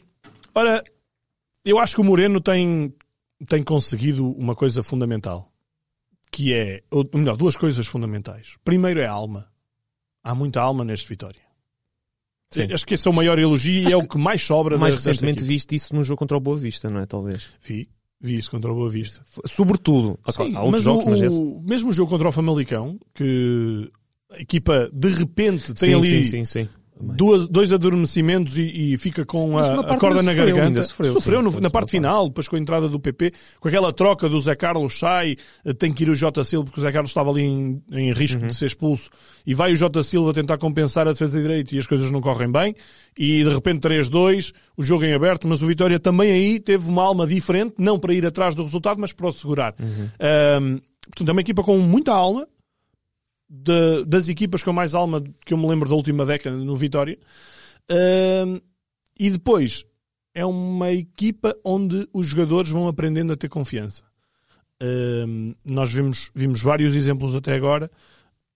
ora, 0.52 0.82
eu 1.64 1.78
acho 1.78 1.94
que 1.94 2.00
o 2.00 2.04
Moreno 2.04 2.40
tem, 2.40 2.92
tem 3.48 3.62
conseguido 3.62 4.32
uma 4.32 4.56
coisa 4.56 4.82
fundamental. 4.82 5.48
Que 6.36 6.52
é, 6.52 6.82
ou 6.90 7.08
melhor, 7.14 7.34
duas 7.34 7.56
coisas 7.56 7.86
fundamentais. 7.86 8.56
Primeiro 8.62 9.00
é 9.00 9.06
a 9.06 9.10
alma. 9.10 9.48
Há 10.22 10.34
muita 10.34 10.60
alma 10.60 10.84
neste 10.84 11.08
Vitória. 11.08 11.40
Sim. 12.50 12.70
Acho 12.70 12.84
que 12.84 12.92
esse 12.92 13.08
é 13.08 13.10
o 13.10 13.14
maior 13.14 13.38
elogio 13.38 13.88
e 13.88 13.90
é 13.90 13.96
o 13.96 14.06
que 14.06 14.18
mais 14.18 14.42
sobra 14.42 14.76
Mais 14.76 14.92
recentemente 14.92 15.42
viste 15.42 15.74
isso 15.74 15.96
no 15.96 16.04
jogo 16.04 16.18
contra 16.18 16.36
o 16.36 16.40
Boa 16.40 16.58
Vista, 16.58 16.90
não 16.90 17.00
é? 17.00 17.06
Talvez. 17.06 17.56
Vi, 17.62 17.88
vi 18.20 18.36
isso 18.36 18.50
contra 18.50 18.70
o 18.70 18.74
Boa 18.74 18.90
Vista. 18.90 19.22
Sobretudo. 19.46 20.18
Sim, 20.28 20.54
Há 20.54 20.62
outros 20.62 20.72
mas 20.72 20.82
jogos, 20.82 21.04
o, 21.06 21.08
mas 21.08 21.20
esse. 21.22 21.40
o 21.40 21.62
mesmo 21.62 21.90
jogo 21.90 22.10
contra 22.10 22.28
o 22.28 22.32
Famalicão, 22.32 22.98
que 23.14 23.90
a 24.30 24.38
equipa 24.38 24.90
de 24.92 25.08
repente 25.08 25.72
tem 25.72 25.88
sim, 25.88 25.94
ali 25.94 26.24
sim, 26.26 26.44
sim, 26.44 26.44
sim. 26.44 26.68
Duas, 26.98 27.46
dois 27.46 27.70
adormecimentos 27.72 28.56
e, 28.58 28.94
e 28.94 28.98
fica 28.98 29.25
com 29.25 29.58
a, 29.58 29.81
a 29.81 29.98
corda 29.98 30.22
na 30.22 30.32
sofreu, 30.32 30.46
garganta. 30.56 30.66
ainda 30.66 30.82
sofreu, 30.82 31.38
sim, 31.38 31.44
no- 31.44 31.60
na 31.60 31.69
parte 31.70 31.90
final, 31.90 32.28
depois 32.28 32.48
com 32.48 32.56
a 32.56 32.58
entrada 32.58 32.88
do 32.88 32.98
PP, 32.98 33.32
com 33.60 33.69
aquela 33.69 33.93
troca 33.93 34.28
do 34.28 34.40
Zé 34.40 34.54
Carlos 34.54 34.98
sai, 34.98 35.37
eh, 35.64 35.72
tem 35.72 35.93
que 35.93 36.04
ir 36.04 36.08
o 36.08 36.14
Jota 36.14 36.43
Silva, 36.44 36.64
porque 36.64 36.81
o 36.81 36.82
Zé 36.82 36.90
Carlos 36.90 37.10
estava 37.10 37.31
ali 37.31 37.43
em, 37.43 37.82
em 37.93 38.12
risco 38.12 38.40
Uhum. 38.40 38.48
de 38.48 38.54
ser 38.54 38.66
expulso, 38.66 39.10
e 39.46 39.54
vai 39.54 39.72
o 39.72 39.76
Jota 39.76 40.02
Silva 40.02 40.32
tentar 40.32 40.58
compensar 40.58 41.06
a 41.06 41.12
defesa 41.12 41.37
de 41.37 41.43
direito 41.43 41.75
e 41.75 41.78
as 41.78 41.87
coisas 41.87 42.10
não 42.10 42.20
correm 42.20 42.50
bem, 42.50 42.75
e 43.16 43.44
de 43.44 43.50
repente 43.50 43.81
3-2, 43.81 44.52
o 44.76 44.82
jogo 44.82 45.04
em 45.04 45.12
aberto, 45.14 45.46
mas 45.46 45.62
o 45.62 45.66
Vitória 45.66 45.99
também 46.00 46.31
aí 46.31 46.58
teve 46.60 46.88
uma 46.88 47.02
alma 47.02 47.26
diferente, 47.26 47.75
não 47.78 47.99
para 47.99 48.14
ir 48.14 48.25
atrás 48.26 48.54
do 48.54 48.62
resultado, 48.62 49.00
mas 49.00 49.12
para 49.12 49.28
o 49.28 49.32
segurar. 49.32 49.75
Uhum. 49.81 50.08
Ahm, 50.20 50.78
portanto, 51.06 51.28
é 51.28 51.32
uma 51.32 51.40
equipa 51.40 51.62
com 51.62 51.78
muita 51.78 52.12
alma, 52.12 52.46
de- 53.48 54.04
das 54.04 54.28
equipas 54.28 54.62
com 54.62 54.72
mais 54.72 54.94
alma 54.94 55.22
que 55.44 55.54
eu 55.54 55.58
me 55.58 55.66
lembro 55.69 55.88
da 55.88 55.94
última 55.94 56.25
década 56.26 56.56
no 56.56 56.76
Vitória. 56.76 57.19
Ahm, 57.90 58.58
e 59.19 59.31
depois 59.31 59.84
é 60.34 60.44
uma 60.44 60.93
equipa 60.93 61.56
onde 61.64 62.08
os 62.12 62.26
jogadores 62.26 62.70
vão 62.70 62.88
aprendendo 62.88 63.32
a 63.32 63.37
ter 63.37 63.48
confiança. 63.48 64.02
Ahm, 64.81 65.52
nós 65.64 65.93
vimos, 65.93 66.31
vimos 66.34 66.60
vários 66.60 66.94
exemplos 66.94 67.34
até 67.34 67.54
agora. 67.54 67.90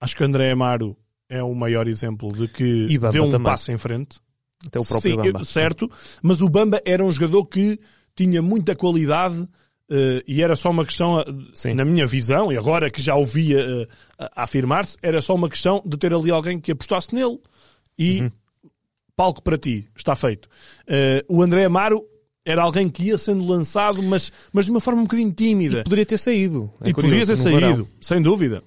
Acho 0.01 0.17
que 0.17 0.25
André 0.25 0.51
Amaro 0.51 0.97
é 1.29 1.43
o 1.43 1.55
maior 1.55 1.87
exemplo 1.89 2.33
de 2.33 2.49
que 2.49 2.99
Bamba 2.99 3.13
deu 3.13 3.25
um 3.25 3.31
também. 3.31 3.45
passo 3.45 3.71
em 3.73 3.79
frente. 3.79 4.19
Até 4.67 4.79
o 4.79 4.85
próprio 4.85 5.13
Sim, 5.15 5.17
Bamba. 5.33 5.45
certo, 5.45 5.91
mas 6.23 6.43
o 6.43 6.49
Bamba 6.49 6.83
era 6.85 7.03
um 7.03 7.11
jogador 7.11 7.47
que 7.47 7.79
tinha 8.15 8.43
muita 8.43 8.77
qualidade 8.77 9.49
eh, 9.91 10.23
e 10.27 10.43
era 10.43 10.55
só 10.57 10.71
uma 10.71 10.85
questão, 10.87 11.21
eh, 11.21 11.25
Sim. 11.55 11.75
na 11.75 11.85
minha 11.85 12.07
visão, 12.07 12.53
e 12.53 12.57
agora 12.57 12.91
que 12.91 13.03
já 13.03 13.17
o 13.17 13.25
via 13.25 13.61
eh, 13.61 13.89
a 14.19 14.41
a 14.41 14.45
afirmar-se, 14.45 14.97
era 15.03 15.21
só 15.21 15.35
uma 15.35 15.49
questão 15.49 15.83
de 15.85 15.97
ter 15.97 16.15
ali 16.15 16.31
alguém 16.31 16.61
que 16.61 16.73
apostasse 16.73 17.15
nele 17.15 17.39
e 17.99 18.23
Uhum. 18.23 18.31
palco 19.17 19.43
para 19.43 19.59
ti, 19.59 19.89
está 19.97 20.15
feito. 20.17 20.49
Eh, 20.87 21.25
o 21.29 21.43
André 21.43 21.65
Amaro 21.65 22.03
era 22.45 22.63
alguém 22.63 22.89
que 22.89 23.03
ia 23.05 23.19
sendo 23.19 23.45
lançado, 23.47 24.03
mas, 24.03 24.33
mas 24.53 24.65
de 24.65 24.71
uma 24.71 24.81
forma 24.81 25.01
um 25.01 25.05
bocadinho 25.05 25.33
tímida. 25.33 25.83
Poderia 25.85 26.07
ter 26.07 26.19
saído. 26.19 26.73
É 26.81 26.89
E 26.91 26.95
poderia 26.95 27.21
curioso, 27.21 27.43
ter 27.45 27.51
no 27.51 27.55
verão. 27.57 27.71
saído, 27.75 27.89
sem 28.01 28.23
dúvida. 28.23 28.63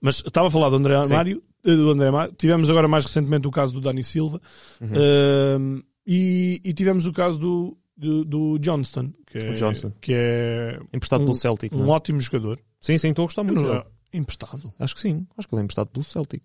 Mas 0.00 0.16
estava 0.16 0.48
a 0.48 0.50
falar 0.50 0.68
do 0.68 0.76
André 0.76 0.94
eh, 0.94 1.74
do 1.74 1.90
André 1.90 2.10
Mário. 2.10 2.34
Tivemos 2.36 2.68
agora 2.68 2.86
mais 2.86 3.04
recentemente 3.06 3.46
o 3.48 3.50
caso 3.50 3.72
do 3.72 3.80
Dani 3.80 4.04
Silva. 4.04 4.38
Uhum. 4.80 5.82
E, 6.06 6.60
e 6.62 6.74
tivemos 6.74 7.06
o 7.06 7.12
caso 7.12 7.38
do, 7.38 7.78
do, 7.96 8.24
do 8.24 8.58
Johnston, 8.58 9.12
que 9.26 9.38
é, 9.38 9.54
Johnston. 9.54 9.92
que 10.00 10.12
é 10.14 10.78
Emprestado 10.92 11.22
um, 11.22 11.26
pelo 11.26 11.36
Celtic. 11.36 11.74
um 11.74 11.78
não 11.78 11.86
é? 11.86 11.90
ótimo 11.96 12.20
jogador. 12.20 12.58
Sim, 12.80 12.98
sim, 12.98 13.10
estou 13.10 13.24
a 13.24 13.26
gostar 13.26 13.42
muito 13.44 13.60
Não, 13.60 13.68
dele. 13.70 13.84
emprestado. 14.12 14.72
Acho 14.78 14.94
que 14.94 15.00
sim. 15.00 15.26
Acho 15.36 15.48
que 15.48 15.54
ele 15.54 15.62
é 15.62 15.64
emprestado 15.64 15.88
pelo 15.88 16.04
Celtic. 16.04 16.42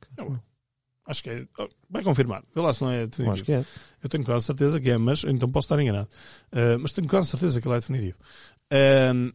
Acho 1.05 1.23
que 1.23 1.29
é. 1.31 1.47
oh, 1.57 1.67
Vai 1.89 2.03
confirmar. 2.03 2.43
Vê 2.53 2.61
lá 2.61 2.71
se 2.71 2.81
não 2.83 2.91
é 2.91 3.07
definitivo. 3.07 3.33
acho 3.33 3.43
que 3.43 3.51
é. 3.51 3.65
Eu 4.03 4.09
tenho 4.09 4.23
quase 4.23 4.45
certeza 4.45 4.79
que 4.79 4.89
é, 4.91 4.97
mas 4.97 5.23
então 5.23 5.49
posso 5.49 5.65
estar 5.65 5.81
enganado. 5.81 6.07
Uh, 6.53 6.77
mas 6.79 6.93
tenho 6.93 7.07
quase 7.07 7.29
certeza 7.29 7.59
que 7.59 7.67
ele 7.67 7.75
é 7.75 7.79
definitivo. 7.79 8.17
Um, 8.71 9.31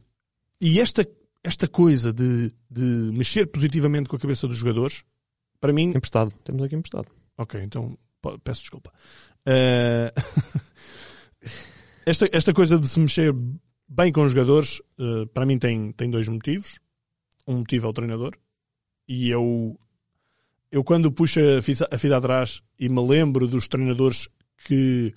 e 0.60 0.80
esta, 0.80 1.04
esta 1.42 1.66
coisa 1.66 2.12
de, 2.12 2.52
de 2.70 2.82
mexer 3.12 3.46
positivamente 3.46 4.08
com 4.08 4.14
a 4.14 4.20
cabeça 4.20 4.46
dos 4.46 4.56
jogadores, 4.56 5.04
para 5.60 5.72
mim. 5.72 5.88
Emprestado. 5.88 6.32
Temos 6.44 6.62
aqui 6.62 6.76
emprestado. 6.76 7.08
Ok, 7.36 7.60
então 7.60 7.98
peço 8.44 8.60
desculpa. 8.60 8.92
Uh, 9.46 10.14
esta, 12.06 12.28
esta 12.32 12.52
coisa 12.52 12.78
de 12.78 12.86
se 12.88 12.98
mexer 13.00 13.34
bem 13.88 14.12
com 14.12 14.22
os 14.22 14.32
jogadores, 14.32 14.80
uh, 14.98 15.26
para 15.32 15.46
mim 15.46 15.58
tem, 15.58 15.92
tem 15.92 16.10
dois 16.10 16.28
motivos. 16.28 16.78
Um 17.46 17.58
motivo 17.58 17.86
é 17.86 17.90
o 17.90 17.92
treinador. 17.92 18.34
E 19.06 19.28
eu, 19.30 19.78
eu 20.72 20.82
quando 20.82 21.12
puxo 21.12 21.40
a 21.40 21.60
fita, 21.62 21.88
a 21.90 21.98
fita 21.98 22.16
atrás 22.16 22.62
e 22.78 22.88
me 22.88 23.06
lembro 23.06 23.46
dos 23.46 23.68
treinadores 23.68 24.28
que 24.66 25.14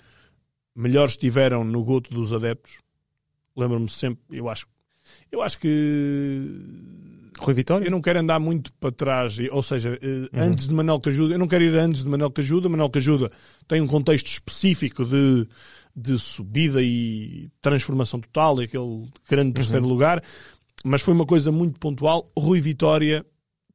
melhor 0.74 1.08
estiveram 1.08 1.64
no 1.64 1.82
goto 1.82 2.10
dos 2.10 2.32
adeptos, 2.32 2.78
lembro-me 3.56 3.88
sempre, 3.88 4.22
eu 4.30 4.48
acho, 4.48 4.66
eu 5.32 5.42
acho 5.42 5.58
que 5.58 6.44
Rui 7.38 7.54
Vitória? 7.54 7.86
eu 7.86 7.90
não 7.90 8.00
quero 8.00 8.18
andar 8.18 8.38
muito 8.38 8.72
para 8.74 8.92
trás, 8.92 9.38
e- 9.38 9.48
ou 9.50 9.62
seja, 9.62 9.98
eh, 10.02 10.28
antes 10.34 10.68
de 10.68 10.74
Manuel 10.74 11.00
Cajuda, 11.00 11.34
eu 11.34 11.38
não 11.38 11.48
quero 11.48 11.64
ir 11.64 11.74
antes 11.74 12.04
de 12.04 12.10
Manuel 12.10 12.30
Cajuda. 12.30 12.68
Manuel 12.68 12.90
Cajuda 12.90 13.30
tem 13.66 13.80
um 13.80 13.86
contexto 13.86 14.26
específico 14.26 15.04
de, 15.04 15.48
de 15.98 16.18
subida 16.18 16.80
e 16.82 17.50
transformação 17.60 18.20
total, 18.20 18.60
e 18.60 18.64
aquele 18.64 19.08
grande 19.28 19.52
terceiro 19.52 19.86
lugar, 19.86 20.22
mas 20.84 21.02
foi 21.02 21.12
uma 21.12 21.26
coisa 21.26 21.50
muito 21.50 21.80
pontual. 21.80 22.28
Rui 22.36 22.60
Vitória 22.60 23.26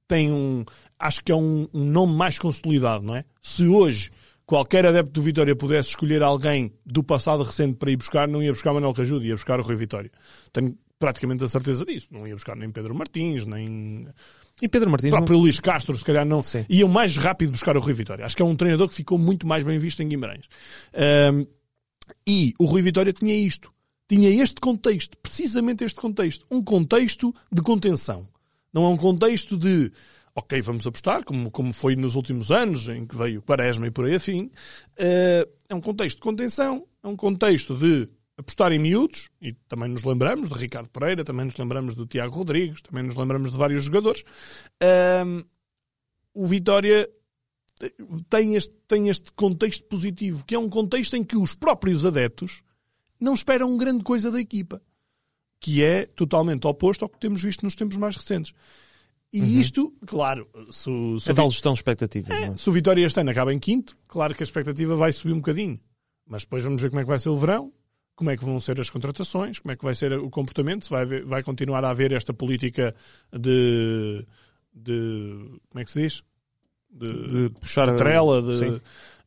tem 0.07 0.31
um, 0.31 0.63
acho 0.97 1.23
que 1.23 1.31
é 1.31 1.35
um, 1.35 1.67
um 1.73 1.85
nome 1.85 2.13
mais 2.13 2.39
consolidado, 2.39 3.05
não 3.05 3.15
é? 3.15 3.25
Se 3.41 3.67
hoje 3.67 4.09
qualquer 4.45 4.85
adepto 4.85 5.13
do 5.13 5.21
Vitória 5.21 5.55
pudesse 5.55 5.89
escolher 5.89 6.21
alguém 6.21 6.73
do 6.85 7.03
passado 7.03 7.43
recente 7.43 7.75
para 7.75 7.91
ir 7.91 7.97
buscar, 7.97 8.27
não 8.27 8.41
ia 8.41 8.51
buscar 8.51 8.73
Manuel 8.73 8.93
Cajudo, 8.93 9.25
ia 9.25 9.35
buscar 9.35 9.59
o 9.59 9.63
Rui 9.63 9.75
Vitória. 9.75 10.11
Tenho 10.51 10.77
praticamente 10.99 11.43
a 11.43 11.47
certeza 11.47 11.83
disso. 11.83 12.07
Não 12.11 12.25
ia 12.25 12.33
buscar 12.33 12.55
nem 12.55 12.71
Pedro 12.71 12.95
Martins, 12.95 13.45
nem 13.45 14.07
E 14.61 14.69
Pedro 14.69 14.89
Martins 14.89 15.09
o 15.09 15.11
não... 15.11 15.19
próprio 15.19 15.39
Luís 15.39 15.59
Castro, 15.59 15.97
se 15.97 16.05
calhar 16.05 16.25
não. 16.25 16.41
Sim. 16.41 16.65
Iam 16.69 16.87
mais 16.87 17.17
rápido 17.17 17.51
buscar 17.51 17.75
o 17.75 17.81
Rui 17.81 17.93
Vitória. 17.93 18.25
Acho 18.25 18.35
que 18.35 18.41
é 18.41 18.45
um 18.45 18.55
treinador 18.55 18.87
que 18.87 18.93
ficou 18.93 19.17
muito 19.17 19.45
mais 19.45 19.63
bem 19.63 19.77
visto 19.77 20.01
em 20.01 20.07
Guimarães. 20.07 20.45
E 22.27 22.53
o 22.59 22.65
Rui 22.65 22.81
Vitória 22.81 23.13
tinha 23.13 23.35
isto. 23.35 23.73
Tinha 24.07 24.29
este 24.29 24.59
contexto. 24.59 25.17
Precisamente 25.17 25.83
este 25.83 25.99
contexto. 25.99 26.45
Um 26.51 26.63
contexto 26.63 27.33
de 27.51 27.61
contenção. 27.61 28.27
Não 28.73 28.85
é 28.85 28.89
um 28.89 28.97
contexto 28.97 29.57
de, 29.57 29.91
ok, 30.35 30.61
vamos 30.61 30.85
apostar, 30.87 31.23
como, 31.23 31.51
como 31.51 31.71
foi 31.71 31.95
nos 31.95 32.15
últimos 32.15 32.51
anos, 32.51 32.87
em 32.87 33.05
que 33.05 33.15
veio 33.15 33.41
Quaresma 33.41 33.87
e 33.87 33.91
por 33.91 34.05
aí 34.05 34.15
afim. 34.15 34.51
Ah, 34.99 35.47
é 35.69 35.75
um 35.75 35.81
contexto 35.81 36.17
de 36.17 36.23
contenção. 36.23 36.85
É 37.03 37.07
um 37.07 37.15
contexto 37.15 37.75
de 37.75 38.09
apostar 38.37 38.71
em 38.71 38.79
miúdos, 38.79 39.29
e 39.41 39.53
também 39.67 39.89
nos 39.89 40.03
lembramos 40.03 40.49
de 40.49 40.55
Ricardo 40.55 40.89
Pereira, 40.89 41.23
também 41.23 41.45
nos 41.45 41.55
lembramos 41.55 41.95
do 41.95 42.05
Tiago 42.07 42.35
Rodrigues, 42.35 42.81
também 42.81 43.03
nos 43.03 43.15
lembramos 43.15 43.51
de 43.51 43.57
vários 43.57 43.83
jogadores. 43.83 44.23
Ahm, 44.81 45.43
o 46.33 46.45
Vitória 46.45 47.07
tem 48.29 48.55
este, 48.55 48.73
tem 48.87 49.09
este 49.09 49.31
contexto 49.33 49.83
positivo, 49.85 50.43
que 50.45 50.55
é 50.55 50.59
um 50.59 50.69
contexto 50.69 51.15
em 51.15 51.23
que 51.23 51.35
os 51.37 51.53
próprios 51.55 52.05
adeptos 52.05 52.61
não 53.19 53.33
esperam 53.33 53.77
grande 53.77 54.03
coisa 54.03 54.29
da 54.31 54.39
equipa, 54.39 54.81
que 55.59 55.83
é 55.83 56.05
totalmente 56.05 56.67
oposto 56.67 57.03
ao 57.03 57.09
que 57.09 57.19
temos 57.19 57.41
visto 57.41 57.63
nos 57.63 57.75
tempos 57.75 57.97
mais 57.97 58.15
recentes. 58.15 58.53
E 59.31 59.59
isto, 59.59 59.91
claro, 60.05 60.47
se, 60.71 60.89
o- 60.89 61.19
se 61.19 61.31
É 61.31 61.33
tal 61.33 61.49
gestão 61.49 61.73
de 61.73 61.79
expectativas. 61.79 62.29
não 62.39 62.53
é? 62.53 62.57
se 62.57 62.69
o 62.69 62.73
Vitória 62.73 63.03
este 63.05 63.19
ano 63.19 63.31
acaba 63.31 63.51
em 63.53 63.57
quinto, 63.57 63.97
claro 64.07 64.35
que 64.35 64.43
a 64.43 64.45
expectativa 64.45 64.95
vai 64.95 65.11
subir 65.11 65.33
um 65.33 65.37
bocadinho. 65.37 65.79
Mas 66.27 66.43
depois 66.43 66.63
vamos 66.63 66.81
ver 66.81 66.89
como 66.89 66.99
é 66.99 67.03
que 67.03 67.09
vai 67.09 67.17
ser 67.17 67.29
o 67.29 67.35
verão, 67.37 67.73
como 68.15 68.29
é 68.29 68.37
que 68.37 68.45
vão 68.45 68.59
ser 68.59 68.79
as 68.79 68.91
contratações, 68.91 69.57
como 69.57 69.71
é 69.71 69.75
que 69.75 69.83
vai 69.83 69.95
ser 69.95 70.13
o 70.13 70.29
comportamento, 70.29 70.83
se 70.85 70.91
vai, 70.91 71.01
haver- 71.01 71.25
vai 71.25 71.41
continuar 71.41 71.83
a 71.83 71.89
haver 71.89 72.11
esta 72.11 72.31
política 72.31 72.93
de, 73.35 74.23
de 74.71 75.59
como 75.69 75.81
é 75.81 75.83
que 75.85 75.91
se 75.91 76.01
diz? 76.01 76.23
De 76.93 77.49
puxar 77.59 77.89
a 77.89 77.95
trela, 77.95 78.41
de. 78.41 78.65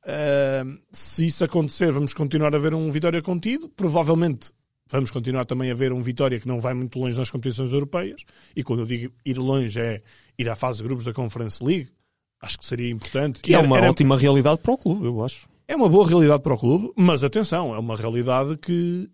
Uh, 0.09 0.79
se 0.93 1.27
isso 1.27 1.45
acontecer, 1.45 1.91
vamos 1.91 2.15
continuar 2.15 2.55
a 2.55 2.59
ver 2.59 2.75
um 2.75 2.91
Vitória 2.93 3.21
contido. 3.21 3.69
Provavelmente 3.69 4.53
vamos 4.89 5.11
continuar 5.11 5.45
também 5.45 5.69
a 5.71 5.75
ver 5.75 5.93
um 5.93 6.01
Vitória 6.01 6.39
que 6.39 6.47
não 6.47 6.61
vai 6.61 6.73
muito 6.75 6.97
longe 6.99 7.19
nas 7.19 7.29
competições 7.29 7.73
europeias. 7.73 8.23
E 8.55 8.63
quando 8.63 8.81
eu 8.81 8.87
digo 8.87 9.13
ir 9.25 9.37
longe 9.37 9.81
é 9.81 10.01
ir 10.39 10.49
à 10.49 10.55
fase 10.55 10.79
de 10.79 10.85
grupos 10.85 11.05
da 11.05 11.13
Conference 11.13 11.63
League. 11.65 11.89
Acho 12.41 12.57
que 12.59 12.65
seria 12.65 12.89
importante. 12.91 13.41
Que 13.41 13.53
é 13.53 13.59
Era- 13.59 13.67
uma 13.67 13.79
era- 13.79 13.91
ótima 13.91 14.17
realidade 14.17 14.61
para 14.61 14.73
o 14.73 14.79
clube, 14.79 15.07
eu 15.07 15.25
acho. 15.25 15.49
é 15.67 15.75
uma 15.75 15.89
boa 15.89 16.07
realidade 16.07 16.41
para 16.43 16.55
o 16.55 16.59
clube, 16.59 16.93
mas 16.95 17.25
atenção, 17.25 17.75
é 17.75 17.79
uma 17.79 17.97
realidade 17.97 18.57
que, 18.59 19.11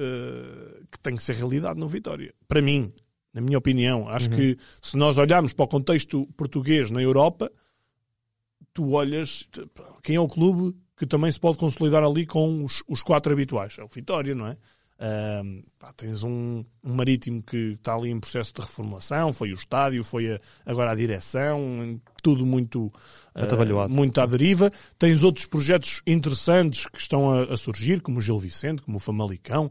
uh, 0.00 0.86
que 0.90 0.98
tem 1.00 1.14
que 1.14 1.22
ser 1.22 1.36
realidade 1.36 1.78
no 1.78 1.86
Vitória. 1.88 2.34
Para 2.48 2.60
mim, 2.62 2.92
na 3.32 3.40
minha 3.40 3.58
opinião, 3.58 4.08
acho 4.08 4.30
que 4.30 4.56
se 4.82 4.96
nós 4.96 5.18
olharmos 5.18 5.52
para 5.52 5.64
o 5.66 5.68
contexto 5.68 6.26
português 6.36 6.90
na 6.90 7.00
Europa, 7.02 7.50
tu 8.76 8.90
olhas 8.92 9.48
quem 10.02 10.16
é 10.16 10.20
o 10.20 10.28
clube 10.28 10.76
que 10.96 11.06
também 11.06 11.32
se 11.32 11.40
pode 11.40 11.58
consolidar 11.58 12.02
ali 12.04 12.26
com 12.26 12.62
os, 12.64 12.82
os 12.86 13.02
quatro 13.02 13.32
habituais. 13.32 13.76
É 13.78 13.82
o 13.82 13.88
Vitória, 13.88 14.34
não 14.34 14.46
é? 14.46 14.56
Pá, 15.78 15.92
tens 15.94 16.22
um, 16.22 16.64
um 16.82 16.94
marítimo 16.94 17.42
que 17.42 17.72
está 17.74 17.94
ali 17.94 18.10
em 18.10 18.18
processo 18.18 18.52
de 18.54 18.62
reformulação, 18.62 19.30
foi 19.32 19.50
o 19.52 19.54
estádio, 19.54 20.02
foi 20.02 20.34
a- 20.34 20.40
agora 20.64 20.90
a 20.92 20.94
direção, 20.94 22.00
tudo 22.22 22.46
muito, 22.46 22.90
Atabalhoado. 23.34 23.92
muito 23.92 24.18
à 24.20 24.26
deriva. 24.26 24.70
Tens 24.98 25.22
outros 25.22 25.44
projetos 25.46 26.00
interessantes 26.06 26.86
que 26.86 26.98
estão 26.98 27.30
a, 27.30 27.52
a 27.52 27.56
surgir, 27.58 28.00
como 28.00 28.18
o 28.18 28.22
Gil 28.22 28.38
Vicente, 28.38 28.80
como 28.82 28.96
o 28.96 29.00
Famalicão. 29.00 29.68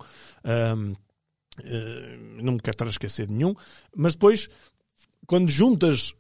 Eh, 1.63 2.17
não 2.41 2.53
me 2.53 2.59
quero 2.59 2.75
estar 2.75 2.85
a 2.85 2.89
esquecer 2.89 3.27
de 3.27 3.33
nenhum, 3.33 3.55
mas 3.95 4.13
depois, 4.13 4.49
quando 5.25 5.49
juntas 5.49 6.13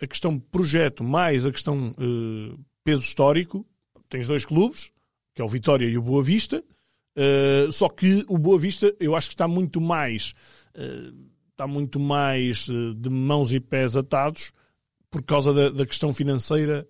a, 0.00 0.06
questão 0.06 0.38
projeto 0.38 1.04
mais 1.04 1.46
a 1.46 1.52
questão 1.52 1.94
eh, 1.98 2.56
peso 2.82 3.02
histórico, 3.02 3.66
tens 4.08 4.26
dois 4.26 4.44
clubes, 4.44 4.92
que 5.34 5.42
é 5.42 5.44
o 5.44 5.48
Vitória 5.48 5.86
e 5.86 5.96
o 5.96 6.02
Boa 6.02 6.22
Vista, 6.22 6.62
eh, 7.16 7.68
só 7.70 7.88
que 7.88 8.24
o 8.28 8.38
Boa 8.38 8.58
Vista 8.58 8.94
eu 8.98 9.14
acho 9.14 9.28
que 9.28 9.34
está 9.34 9.46
muito 9.46 9.80
mais 9.80 10.34
eh, 10.74 11.12
está 11.50 11.66
muito 11.66 11.98
mais 11.98 12.68
de 12.68 13.10
mãos 13.10 13.52
e 13.52 13.58
pés 13.58 13.96
atados 13.96 14.52
por 15.10 15.22
causa 15.22 15.52
da, 15.52 15.70
da 15.70 15.86
questão 15.86 16.14
financeira 16.14 16.86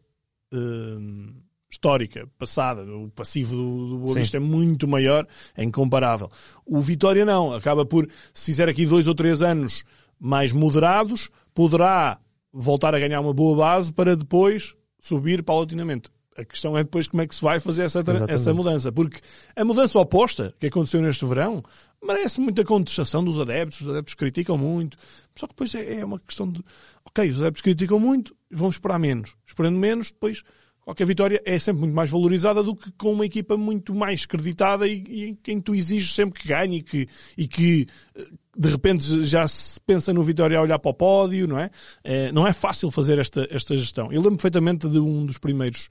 histórica, 1.71 2.29
passada. 2.39 2.83
O 2.83 3.11
passivo 3.11 3.57
do, 3.57 3.89
do 3.89 3.99
Boa 4.01 4.15
Sim. 4.15 4.21
Vista 4.21 4.37
é 4.37 4.41
muito 4.41 4.87
maior, 4.87 5.27
é 5.57 5.65
incomparável. 5.65 6.29
O 6.67 6.81
Vitória 6.81 7.25
não, 7.25 7.53
acaba 7.53 7.87
por, 7.87 8.07
se 8.33 8.47
fizer 8.47 8.69
aqui 8.69 8.85
dois 8.85 9.07
ou 9.07 9.15
três 9.15 9.41
anos 9.41 9.85
mais 10.21 10.53
moderados, 10.53 11.31
poderá 11.55 12.21
voltar 12.59 12.95
a 12.95 12.99
ganhar 12.99 13.21
uma 13.21 13.33
boa 13.33 13.57
base 13.57 13.93
para 13.93 14.17
depois 14.17 14.75
subir 15.01 15.45
paulatinamente. 15.45 16.11
A 16.37 16.45
questão 16.45 16.77
é 16.77 16.83
depois 16.83 17.09
como 17.09 17.23
é 17.23 17.27
que 17.27 17.35
se 17.35 17.43
vai 17.43 17.59
fazer 17.59 17.83
essa, 17.85 18.01
Exatamente. 18.01 18.33
essa 18.33 18.55
mudança. 18.55 18.93
Porque 18.93 19.21
a 19.57 19.65
mudança 19.65 19.99
oposta 19.99 20.55
que 20.59 20.67
aconteceu 20.67 21.01
neste 21.01 21.25
verão 21.25 21.63
merece 22.03 22.41
muita 22.41 22.65
contestação 22.65 23.25
dos 23.25 23.39
adeptos. 23.39 23.81
Os 23.81 23.89
adeptos 23.89 24.15
criticam 24.15 24.57
muito. 24.57 24.97
Só 25.35 25.47
que 25.47 25.53
depois 25.53 25.75
é, 25.75 26.01
é 26.01 26.05
uma 26.05 26.19
questão 26.21 26.51
de... 26.51 26.63
Ok, 27.05 27.29
os 27.31 27.41
adeptos 27.41 27.63
criticam 27.63 27.99
muito, 27.99 28.37
vão 28.51 28.71
esperar 28.71 28.99
menos. 28.99 29.35
Esperando 29.47 29.79
menos, 29.79 30.13
depois 30.13 30.43
qualquer 30.81 31.07
vitória 31.07 31.43
é 31.45 31.59
sempre 31.59 31.81
muito 31.81 31.95
mais 31.95 32.09
valorizada 32.09 32.63
do 32.63 32.75
que 32.75 32.91
com 32.93 33.13
uma 33.13 33.27
equipa 33.27 33.57
muito 33.57 33.95
mais 33.95 34.25
creditada 34.25 34.87
e, 34.87 35.05
e 35.09 35.25
em 35.27 35.35
quem 35.35 35.61
tu 35.61 35.75
exiges 35.75 36.15
sempre 36.15 36.41
que 36.41 36.49
ganhe 36.49 36.79
e 36.79 36.83
que, 36.83 37.09
e 37.37 37.49
que 37.49 37.87
eh, 38.15 38.25
de 38.59 38.69
repente 38.69 39.25
já 39.25 39.47
se 39.47 39.81
pensa 39.81 40.13
no 40.13 40.23
Vitória 40.25 40.59
a 40.59 40.63
olhar 40.63 40.79
para 40.81 40.91
o 40.91 40.95
pódio, 40.95 41.47
não 41.47 41.59
é? 41.59 41.71
Eh, 42.03 42.33
não 42.33 42.45
é 42.47 42.53
fácil 42.53 42.91
fazer 42.91 43.19
esta, 43.19 43.47
esta 43.51 43.77
gestão. 43.77 44.07
Eu 44.13 44.21
lembro 44.21 44.37
perfeitamente 44.37 44.89
de 44.89 44.99
um 44.99 45.25
dos 45.25 45.39
primeiros 45.39 45.89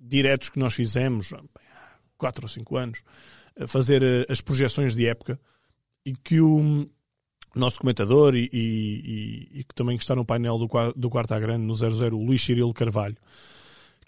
diretos 0.00 0.48
que 0.48 0.58
nós 0.58 0.72
fizemos, 0.74 1.30
quatro 2.16 2.44
ou 2.44 2.48
cinco 2.48 2.76
anos, 2.76 3.00
a 3.58 3.66
fazer 3.66 4.02
eh, 4.02 4.24
as 4.28 4.40
projeções 4.40 4.94
de 4.94 5.06
época 5.06 5.40
e 6.04 6.14
que 6.14 6.40
o 6.40 6.88
nosso 7.56 7.80
comentador 7.80 8.36
e, 8.36 8.48
e- 8.52 9.48
e- 9.60 9.64
que 9.64 9.74
também 9.74 9.96
está 9.96 10.14
no 10.14 10.24
painel 10.24 10.58
do, 10.58 10.68
do 10.94 11.10
Quarta 11.10 11.40
Grande, 11.40 11.64
no 11.64 11.74
00, 11.74 12.16
o 12.16 12.22
Luís 12.24 12.44
Cirilo 12.44 12.72
Carvalho, 12.72 13.16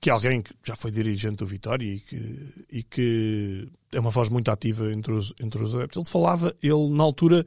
que 0.01 0.11
é 0.11 0.13
alguém 0.13 0.41
que 0.43 0.53
já 0.65 0.77
foi 0.77 0.93
dirigente 0.93 1.39
do 1.39 1.47
Vitória 1.47 1.85
e 1.95 1.99
que, 1.99 2.49
e 2.71 2.83
que 2.85 3.69
é 3.91 3.99
uma 3.99 4.11
voz 4.11 4.29
muito 4.29 4.49
ativa 4.51 4.93
entre 4.93 5.13
os, 5.13 5.33
entre 5.41 5.61
os 5.63 5.75
adeptos. 5.75 5.97
Ele 5.97 6.07
falava, 6.09 6.55
ele 6.63 6.89
na 6.91 7.03
altura, 7.03 7.45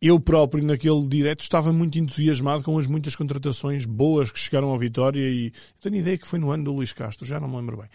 eu 0.00 0.20
próprio 0.20 0.62
naquele 0.62 1.08
direto 1.08 1.40
estava 1.40 1.72
muito 1.72 1.98
entusiasmado 1.98 2.62
com 2.62 2.78
as 2.78 2.86
muitas 2.86 3.16
contratações 3.16 3.84
boas 3.84 4.30
que 4.30 4.38
chegaram 4.38 4.68
ao 4.68 4.78
Vitória 4.78 5.28
e 5.28 5.52
tenho 5.80 5.96
ideia 5.96 6.18
que 6.18 6.26
foi 6.26 6.38
no 6.38 6.50
ano 6.50 6.64
do 6.64 6.72
Luís 6.72 6.92
Castro, 6.92 7.26
já 7.26 7.40
não 7.40 7.48
me 7.48 7.56
lembro 7.56 7.78
bem. 7.78 7.88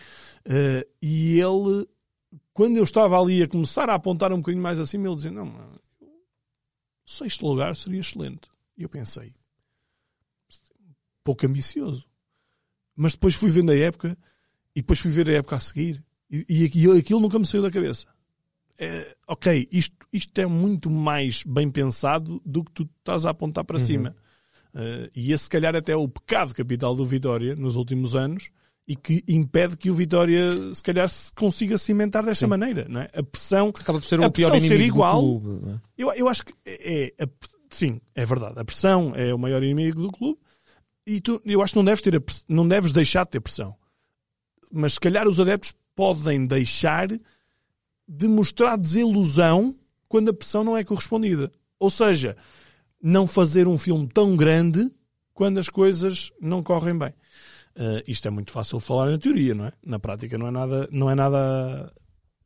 Eh, 0.45 0.87
e 1.01 1.39
ele, 1.39 1.87
quando 2.53 2.77
eu 2.77 2.83
estava 2.83 3.19
ali 3.19 3.43
a 3.43 3.47
começar 3.47 3.89
a 3.89 3.95
apontar 3.95 4.33
um 4.33 4.37
bocadinho 4.37 4.63
mais 4.63 4.79
acima, 4.79 5.07
ele 5.07 5.15
dizia, 5.15 5.31
não, 5.31 5.53
sexto 7.05 7.45
lugar 7.45 7.75
seria 7.75 7.99
excelente. 7.99 8.49
E 8.77 8.83
eu 8.83 8.89
pensei, 8.89 9.33
pouco 11.23 11.45
ambicioso. 11.45 12.05
Mas 12.95 13.13
depois 13.13 13.35
fui 13.35 13.49
vendo 13.51 13.71
a 13.71 13.77
época 13.77 14.17
e 14.75 14.81
depois 14.81 14.99
fui 14.99 15.11
ver 15.11 15.29
a 15.29 15.33
época 15.33 15.55
a 15.55 15.59
seguir 15.59 16.03
e, 16.29 16.45
e 16.49 16.97
aquilo 16.97 17.19
nunca 17.19 17.37
me 17.37 17.45
saiu 17.45 17.61
da 17.61 17.71
cabeça. 17.71 18.07
É, 18.83 19.15
ok, 19.27 19.67
isto, 19.71 19.95
isto 20.11 20.41
é 20.41 20.45
muito 20.47 20.89
mais 20.89 21.43
bem 21.43 21.69
pensado 21.69 22.41
do 22.43 22.63
que 22.63 22.71
tu 22.71 22.89
estás 22.99 23.27
a 23.27 23.29
apontar 23.29 23.63
para 23.63 23.77
cima. 23.79 24.15
Eh, 24.73 25.11
e 25.15 25.31
esse, 25.31 25.43
se 25.43 25.49
calhar, 25.51 25.75
até 25.75 25.91
é 25.91 25.95
o 25.95 26.07
pecado 26.07 26.51
capital 26.55 26.95
do 26.95 27.05
Vitória 27.05 27.55
nos 27.55 27.75
últimos 27.75 28.15
anos 28.15 28.49
e 28.87 28.95
que 28.95 29.23
impede 29.27 29.77
que 29.77 29.91
o 29.91 29.93
Vitória, 29.93 30.73
se 30.73 30.81
calhar, 30.81 31.07
se 31.07 31.31
consiga 31.35 31.77
cimentar 31.77 32.25
desta 32.25 32.47
maneira. 32.47 32.87
Não 32.89 33.01
é? 33.01 33.09
A 33.13 33.21
pressão 33.21 33.69
Acaba 33.69 33.99
por 33.99 34.07
ser 34.07 34.19
A 34.19 34.25
o 34.27 34.31
pior 34.31 34.49
pressão 34.49 34.67
ser 34.67 34.73
inimigo 34.75 34.95
igual. 34.97 35.21
do 35.21 35.39
clube. 35.41 35.69
é? 35.69 35.79
eu, 35.97 36.13
eu 36.13 36.27
acho 36.27 36.43
que 36.43 36.53
é, 36.65 37.13
é- 37.19 37.27
sim, 37.69 38.01
é 38.15 38.25
verdade. 38.25 38.59
A 38.59 38.65
pressão 38.65 39.13
é 39.15 39.31
o 39.31 39.37
maior 39.37 39.61
inimigo 39.61 40.01
do 40.01 40.11
clube 40.11 40.39
e 41.05 41.21
tu, 41.21 41.39
eu 41.45 41.61
acho 41.61 41.73
que 41.73 41.77
não 41.77 41.85
deves, 41.85 42.01
ter 42.01 42.15
a 42.17 42.21
não 42.49 42.67
deves 42.67 42.91
deixar 42.91 43.25
de 43.25 43.29
ter 43.29 43.41
pressão. 43.41 43.75
Mas 44.73 44.93
se 44.93 44.99
calhar 44.99 45.27
os 45.27 45.39
adeptos 45.39 45.73
podem 45.95 46.47
deixar 46.47 47.07
de 48.13 48.27
mostrar 48.27 48.75
desilusão 48.77 49.73
quando 50.09 50.29
a 50.29 50.33
pressão 50.33 50.63
não 50.63 50.75
é 50.75 50.83
correspondida. 50.83 51.49
Ou 51.79 51.89
seja, 51.89 52.35
não 53.01 53.25
fazer 53.25 53.67
um 53.67 53.77
filme 53.77 54.07
tão 54.13 54.35
grande 54.35 54.91
quando 55.33 55.57
as 55.59 55.69
coisas 55.69 56.29
não 56.41 56.61
correm 56.61 56.97
bem. 56.97 57.13
Eh, 57.75 58.03
isto 58.07 58.27
é 58.27 58.31
muito 58.31 58.51
fácil 58.51 58.79
de 58.79 58.83
falar 58.83 59.09
na 59.09 59.17
teoria, 59.17 59.55
não 59.55 59.65
é? 59.67 59.71
Na 59.85 59.97
prática 59.97 60.37
não 60.37 60.47
é 60.47 60.51
nada, 60.51 60.89
não 60.91 61.09
é 61.09 61.15
nada 61.15 61.91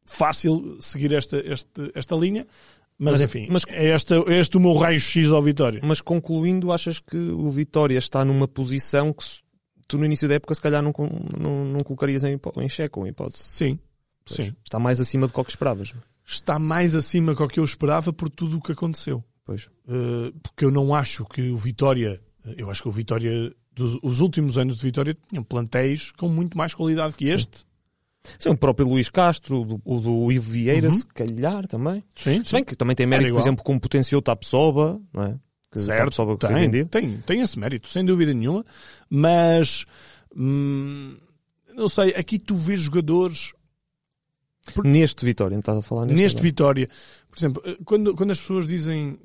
fácil 0.05 0.77
seguir 0.79 1.11
esta, 1.13 1.37
este- 1.39 1.91
esta 1.95 2.15
linha, 2.15 2.45
Mas, 2.97 3.15
Mas- 3.15 3.21
enfim, 3.23 3.47
mas- 3.49 3.63
é, 3.67 3.93
este, 3.93 4.13
é 4.13 4.39
este 4.39 4.55
o 4.55 4.59
meu 4.61 4.71
raio-x 4.73 5.29
ao 5.33 5.41
Vitória. 5.41 5.81
Mas 5.83 5.99
concluindo, 5.99 6.71
achas 6.71 6.97
que 6.97 7.17
o 7.17 7.51
Vitória 7.51 7.97
está 7.97 8.23
numa 8.23 8.47
posição 8.47 9.11
que 9.11 9.21
se- 9.25 9.39
tu 9.85 9.97
no 9.97 10.05
início 10.05 10.29
da 10.29 10.35
época 10.35 10.55
se 10.55 10.61
calhar 10.61 10.81
não, 10.81 10.93
não, 11.37 11.65
não 11.65 11.79
colocarias 11.81 12.23
em, 12.23 12.39
em 12.57 12.69
xeque 12.69 12.97
ou 12.97 13.05
em 13.05 13.09
hipótese? 13.09 13.43
Sim, 13.43 13.77
sim. 14.25 14.53
Está 14.63 14.79
mais 14.79 14.99
acima 14.99 15.27
do 15.27 15.33
que 15.33 15.39
o 15.39 15.43
que 15.43 15.51
esperavas. 15.51 15.93
Está 16.25 16.57
mais 16.59 16.95
acima 16.95 17.33
do 17.33 17.47
que 17.47 17.59
eu 17.59 17.63
esperava 17.63 18.11
por 18.11 18.29
tudo 18.29 18.57
o 18.57 18.61
que 18.61 18.71
aconteceu. 18.71 19.23
Pois. 19.45 19.65
Uh, 19.87 20.31
porque 20.41 20.65
eu 20.65 20.71
não 20.71 20.93
acho 20.95 21.23
que 21.25 21.49
o 21.51 21.57
Vitória, 21.57 22.19
eu 22.57 22.69
acho 22.69 22.81
que 22.81 22.89
o 22.89 22.91
Vitória, 22.91 23.53
dos, 23.71 23.99
os 24.01 24.19
últimos 24.21 24.57
anos 24.57 24.77
de 24.77 24.83
Vitória, 24.83 25.15
tinham 25.29 25.43
plantéis 25.43 26.11
com 26.11 26.27
muito 26.27 26.57
mais 26.57 26.73
qualidade 26.73 27.13
que 27.15 27.25
este. 27.25 27.63
Sim, 28.39 28.49
o 28.49 28.57
próprio 28.57 28.87
Luís 28.87 29.07
Castro, 29.07 29.61
o 29.61 29.65
do, 29.65 29.81
o 29.85 29.99
do 29.99 30.31
Ivo 30.31 30.49
Vieira, 30.51 30.87
Uhum. 30.89 30.95
se 30.95 31.05
calhar 31.05 31.67
também. 31.67 32.03
Sim, 32.15 32.43
Se 32.43 32.53
bem 32.53 32.63
que 32.63 32.75
também 32.75 32.95
tem 32.95 33.05
mérito, 33.05 33.33
por 33.33 33.39
exemplo, 33.39 33.63
como 33.63 33.79
potenciou 33.79 34.19
Tapsoba, 34.19 34.99
não 35.13 35.23
é? 35.23 35.39
Que 35.71 35.77
Certo, 35.77 36.05
Tapsoba 36.05 36.35
que 36.35 36.47
tem, 36.47 36.85
tem, 36.87 37.17
tem 37.19 37.41
esse 37.41 37.59
mérito, 37.59 37.87
sem 37.87 38.03
dúvida 38.03 38.33
nenhuma. 38.33 38.65
Mas, 39.07 39.85
hum, 40.35 41.17
não 41.75 41.87
sei, 41.87 42.15
aqui 42.15 42.39
tu 42.39 42.55
vês 42.55 42.81
jogadores 42.81 43.53
Neste 44.83 45.23
Vitória, 45.25 45.55
não 45.55 45.59
estás 45.59 45.77
a 45.77 45.81
falar 45.81 46.05
neste, 46.05 46.21
neste 46.21 46.35
agora. 46.37 46.43
Vitória. 46.49 46.89
Por 47.29 47.37
exemplo, 47.37 47.61
eh, 47.65 47.77
quando, 47.85 48.15
quando 48.15 48.31
as 48.31 48.39
pessoas 48.41 48.67
dizem, 48.67 49.17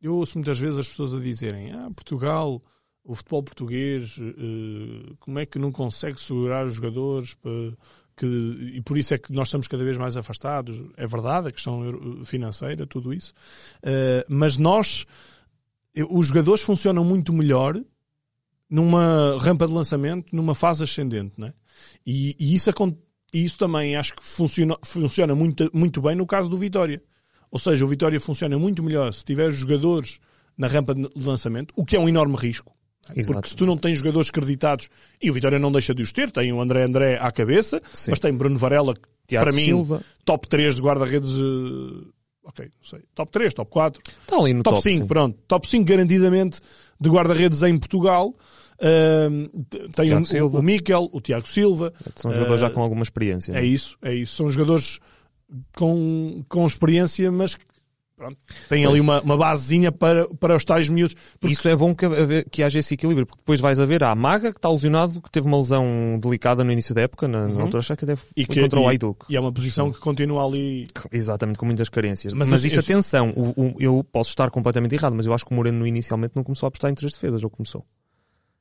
eu 0.00 0.14
ouço 0.16 0.38
muitas 0.38 0.58
vezes 0.58 0.78
as 0.78 0.88
pessoas 0.88 1.14
a 1.14 1.20
dizerem, 1.20 1.72
ah, 1.72 1.90
Portugal, 1.94 2.62
o 3.04 3.14
futebol 3.14 3.42
português, 3.42 4.16
eh, 4.20 5.12
como 5.20 5.38
é 5.38 5.46
que 5.46 5.58
não 5.58 5.72
consegue 5.72 6.20
segurar 6.20 6.66
os 6.66 6.74
jogadores 6.74 7.34
para 7.34 7.50
que, 8.16 8.26
e 8.74 8.80
por 8.82 8.96
isso 8.96 9.12
é 9.12 9.18
que 9.18 9.32
nós 9.32 9.48
estamos 9.48 9.68
cada 9.68 9.84
vez 9.84 9.96
mais 9.98 10.16
afastados. 10.16 10.80
É 10.96 11.06
verdade, 11.06 11.48
a 11.48 11.52
questão 11.52 12.24
financeira, 12.24 12.86
tudo 12.86 13.12
isso. 13.12 13.32
Eh, 13.82 14.24
mas 14.28 14.56
nós, 14.56 15.04
os 16.10 16.26
jogadores 16.28 16.62
funcionam 16.62 17.04
muito 17.04 17.32
melhor 17.32 17.78
numa 18.68 19.36
rampa 19.38 19.66
de 19.66 19.72
lançamento, 19.72 20.34
numa 20.34 20.54
fase 20.54 20.82
ascendente, 20.82 21.34
não 21.38 21.48
é? 21.48 21.54
E, 22.04 22.34
e 22.38 22.54
isso, 22.54 22.68
acon- 22.70 22.96
e 23.36 23.44
isso 23.44 23.58
também 23.58 23.96
acho 23.96 24.14
que 24.14 24.22
funciona, 24.24 24.76
funciona 24.82 25.34
muito, 25.34 25.70
muito 25.74 26.00
bem 26.00 26.14
no 26.16 26.26
caso 26.26 26.48
do 26.48 26.56
Vitória. 26.56 27.02
Ou 27.50 27.58
seja, 27.58 27.84
o 27.84 27.88
Vitória 27.88 28.18
funciona 28.20 28.58
muito 28.58 28.82
melhor 28.82 29.12
se 29.12 29.24
tiver 29.24 29.50
jogadores 29.50 30.18
na 30.58 30.66
rampa 30.66 30.94
de 30.94 31.08
lançamento, 31.26 31.72
o 31.76 31.84
que 31.84 31.96
é 31.96 32.00
um 32.00 32.08
enorme 32.08 32.36
risco. 32.36 32.72
Exato. 33.14 33.34
Porque 33.34 33.48
se 33.50 33.56
tu 33.56 33.64
não 33.66 33.76
tens 33.76 33.98
jogadores 33.98 34.30
creditados, 34.30 34.88
e 35.22 35.30
o 35.30 35.32
Vitória 35.34 35.58
não 35.58 35.70
deixa 35.70 35.94
de 35.94 36.02
os 36.02 36.12
ter, 36.12 36.30
tem 36.30 36.52
o 36.52 36.60
André 36.60 36.82
André 36.82 37.18
à 37.20 37.30
cabeça, 37.30 37.80
Sim. 37.94 38.10
mas 38.10 38.18
tem 38.20 38.32
Bruno 38.32 38.58
Varela, 38.58 38.94
que 38.94 39.02
Tiago 39.28 39.44
para 39.46 39.54
mim, 39.54 39.64
Silva. 39.64 40.02
top 40.24 40.48
3 40.48 40.74
de 40.76 40.82
guarda-redes. 40.82 41.30
eh, 41.30 42.10
Ok, 42.48 42.64
não 42.64 42.84
sei. 42.88 43.00
Top 43.12 43.30
3, 43.32 43.52
top 43.54 43.70
4. 43.72 44.02
Está 44.22 44.38
ali 44.38 44.54
no 44.54 44.62
Top, 44.62 44.76
top, 44.76 44.88
5, 44.88 45.00
sim. 45.02 45.06
pronto. 45.06 45.36
Top 45.48 45.68
5 45.68 45.84
garantidamente 45.84 46.60
de 47.00 47.08
guarda-redes 47.10 47.60
em 47.64 47.76
Portugal. 47.76 48.32
Tem 49.94 50.14
o, 50.16 50.24
Silva. 50.24 50.58
o 50.58 50.62
Miquel, 50.62 51.08
o 51.12 51.20
Tiago 51.20 51.48
Silva. 51.48 51.92
São 52.14 52.30
jogadores 52.30 52.62
Eh, 52.62 52.66
já 52.66 52.70
com 52.70 52.80
alguma 52.82 53.02
experiência. 53.02 53.52
não 53.52 53.60
É 53.60 53.64
isso, 53.64 53.96
é 54.02 54.14
isso. 54.14 54.36
São 54.36 54.48
jogadores 54.50 54.98
com, 55.76 56.42
com 56.48 56.66
experiência, 56.66 57.30
mas 57.30 57.54
que 57.54 57.64
pronto, 58.16 58.36
têm 58.68 58.82
Pois. 58.82 58.90
ali 58.90 59.00
uma, 59.00 59.20
uma 59.20 59.36
basezinha 59.36 59.92
para, 59.92 60.26
para 60.40 60.56
os 60.56 60.64
tais 60.64 60.88
miúdos. 60.88 61.14
Porque 61.38 61.52
Isso 61.52 61.68
é 61.68 61.76
bom 61.76 61.94
que, 61.94 62.06
que 62.50 62.62
haja 62.62 62.78
esse 62.78 62.94
equilíbrio, 62.94 63.26
porque 63.26 63.40
depois 63.42 63.60
vais 63.60 63.78
a 63.78 63.84
ver 63.86 64.02
a 64.04 64.14
Maga, 64.14 64.52
que 64.52 64.58
está 64.58 64.70
lesionado, 64.70 65.20
que 65.20 65.30
teve 65.30 65.46
uma 65.46 65.58
lesão 65.58 66.18
delicada 66.20 66.64
no 66.64 66.72
início 66.72 66.94
da 66.94 67.02
época, 67.02 67.28
na, 67.28 67.46
na 67.48 67.62
altura, 67.62 67.78
acho 67.78 67.94
que 67.96 68.04
Uhum. 68.06 68.16
E 68.36 68.46
que- 68.46 68.60
contra 68.62 68.80
o 68.80 68.88
Aiduk. 68.88 69.26
E 69.28 69.36
é 69.36 69.40
uma 69.40 69.52
posição 69.52 69.92
que 69.92 69.98
continua 70.00 70.44
ali. 70.46 70.86
Exatamente, 71.12 71.58
com 71.58 71.66
muitas 71.66 71.88
carências. 71.88 72.32
Mas 72.32 72.48
Mas, 72.48 72.64
isso, 72.64 72.76
eu- 72.76 72.80
atenção, 72.80 73.30
o- 73.36 73.50
o- 73.62 73.74
eu 73.78 74.04
posso 74.10 74.30
estar 74.30 74.50
completamente 74.50 74.94
errado, 74.94 75.14
mas 75.14 75.26
eu 75.26 75.32
acho 75.34 75.44
que 75.44 75.52
o 75.52 75.54
Moreno 75.54 75.86
inicialmente 75.86 76.32
não 76.34 76.42
começou 76.42 76.66
a 76.66 76.68
apostar 76.68 76.90
em 76.90 76.94
três 76.94 77.12
defesas, 77.12 77.44
ou 77.44 77.50
começou? 77.50 77.84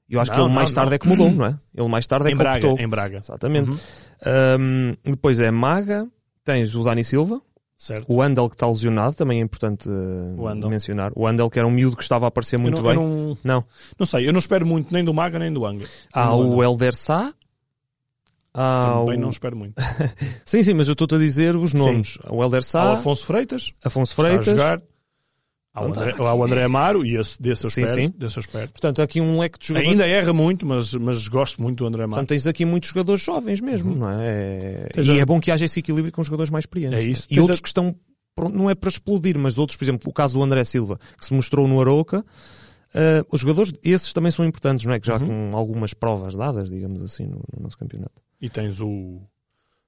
Eu 0.09 0.19
acho 0.21 0.29
Não, 0.31 0.35
que 0.37 0.41
ele 0.41 0.49
não, 0.49 0.55
mais 0.55 0.71
tarde 0.73 0.89
não. 0.91 0.95
é 0.95 0.99
que 0.99 1.07
mudou, 1.07 1.31
não 1.31 1.45
é? 1.45 1.59
Ele 1.75 1.87
mais 1.87 2.05
tarde 2.05 2.27
é 2.27 2.29
Em 2.29 2.33
que 2.33 2.37
Braga, 2.37 2.67
optou. 2.67 2.85
em 2.85 2.87
Braga. 2.87 3.17
Exatamente. 3.17 3.71
Uhum. 3.71 3.77
Ahm, 4.25 4.93
depois 5.03 5.39
é 5.39 5.49
Maga, 5.51 6.07
tens 6.43 6.75
o 6.75 6.83
Dani 6.83 7.03
Silva, 7.03 7.41
Certo. 7.77 8.05
o 8.07 8.21
Andel 8.21 8.47
que 8.47 8.55
está 8.55 8.67
lesionado, 8.67 9.15
também 9.15 9.39
é 9.39 9.43
importante 9.43 9.89
O 9.89 10.69
mencionar. 10.69 11.11
O 11.15 11.27
Andel 11.27 11.49
que 11.49 11.59
era 11.59 11.67
um 11.67 11.71
miúdo 11.71 11.97
que 11.97 12.03
estava 12.03 12.25
a 12.25 12.27
aparecer 12.29 12.57
muito 12.59 12.81
não, 12.81 12.83
bem. 12.83 12.95
não, 12.95 13.37
Não. 13.43 13.65
não 13.99 14.05
sei, 14.05 14.27
eu 14.27 14.31
não 14.31 14.39
espero 14.39 14.65
muito 14.65 14.93
nem 14.93 15.03
do 15.03 15.13
Maga 15.13 15.39
nem 15.39 15.51
do 15.51 15.65
Anga. 15.65 15.85
Há 16.13 16.27
do 16.29 16.49
o. 16.55 16.63
Elder 16.63 16.93
Sá. 16.95 17.33
Há 18.53 18.93
Também 18.99 19.17
o... 19.17 19.21
não 19.21 19.29
espero 19.31 19.57
muito. 19.57 19.73
Sim, 20.45 20.63
sim, 20.63 20.73
mas 20.73 20.87
eu 20.87 20.93
estou-te 20.93 21.15
a 21.15 21.17
dizer 21.17 21.55
os 21.57 21.73
nomes. 21.73 22.17
O 22.29 22.41
Elder 22.41 22.59
Há 22.59 22.61
o 22.61 22.63
Sá, 22.63 22.93
Afonso 22.93 23.25
Freitas, 23.25 23.73
Afonso 23.83 24.11
está 24.13 24.21
a 24.21 24.25
Freitas. 24.27 24.45
jogar. 24.45 24.81
Há 25.75 25.81
o 25.81 25.85
André, 25.87 26.15
há 26.17 26.33
o 26.33 26.43
André 26.43 26.63
Amaro, 26.63 27.05
e 27.05 27.17
esse, 27.17 27.39
desse 27.41 27.69
Sim, 27.69 27.85
sim. 27.85 28.13
Desse. 28.17 28.39
Portanto, 28.47 29.01
aqui 29.01 29.19
um 29.19 29.37
leque 29.39 29.59
de 29.59 29.67
jogadores. 29.67 29.91
Ainda 29.91 30.07
erra 30.07 30.31
muito, 30.31 30.65
mas, 30.65 30.93
mas 30.93 31.27
gosto 31.27 31.61
muito 31.61 31.79
do 31.79 31.85
André 31.85 32.03
Amaro. 32.05 32.21
Portanto, 32.21 32.29
tens 32.29 32.47
aqui 32.47 32.63
muitos 32.63 32.89
jogadores 32.89 33.21
jovens 33.21 33.59
mesmo, 33.59 33.93
não 33.93 34.09
é? 34.09 34.87
Tens 34.93 35.05
E 35.07 35.11
a- 35.11 35.15
é 35.17 35.25
bom 35.25 35.39
que 35.41 35.51
haja 35.51 35.65
esse 35.65 35.79
equilíbrio 35.81 36.13
com 36.13 36.21
os 36.21 36.27
jogadores 36.27 36.49
mais 36.49 36.63
experientes. 36.63 36.97
É 36.97 37.03
isso. 37.03 37.25
E 37.29 37.35
Tens 37.35 37.41
outros 37.41 37.59
a- 37.59 37.61
que 37.61 37.67
estão, 37.67 37.93
não 38.53 38.69
é 38.69 38.73
para 38.75 38.89
explodir, 38.89 39.37
mas 39.37 39.57
outros, 39.57 39.75
por 39.77 39.83
exemplo, 39.83 40.09
o 40.09 40.13
caso 40.13 40.37
do 40.37 40.43
André 40.43 40.63
Silva, 40.63 40.97
que 41.19 41.25
se 41.25 41.33
mostrou 41.33 41.67
no 41.67 41.81
Aroca, 41.81 42.23
eh, 42.93 43.25
os 43.29 43.41
jogadores, 43.41 43.73
esses 43.83 44.13
também 44.13 44.31
são 44.31 44.45
importantes, 44.45 44.85
não 44.85 44.93
é? 44.93 44.99
Que 45.01 45.07
já 45.07 45.17
Uhum. 45.17 45.51
com 45.51 45.57
algumas 45.57 45.93
provas 45.93 46.35
dadas, 46.35 46.69
digamos 46.69 47.03
assim, 47.03 47.25
no, 47.25 47.41
no 47.55 47.63
nosso 47.63 47.77
campeonato. 47.77 48.21
E 48.41 48.47
tens 48.49 48.79
o. 48.79 49.19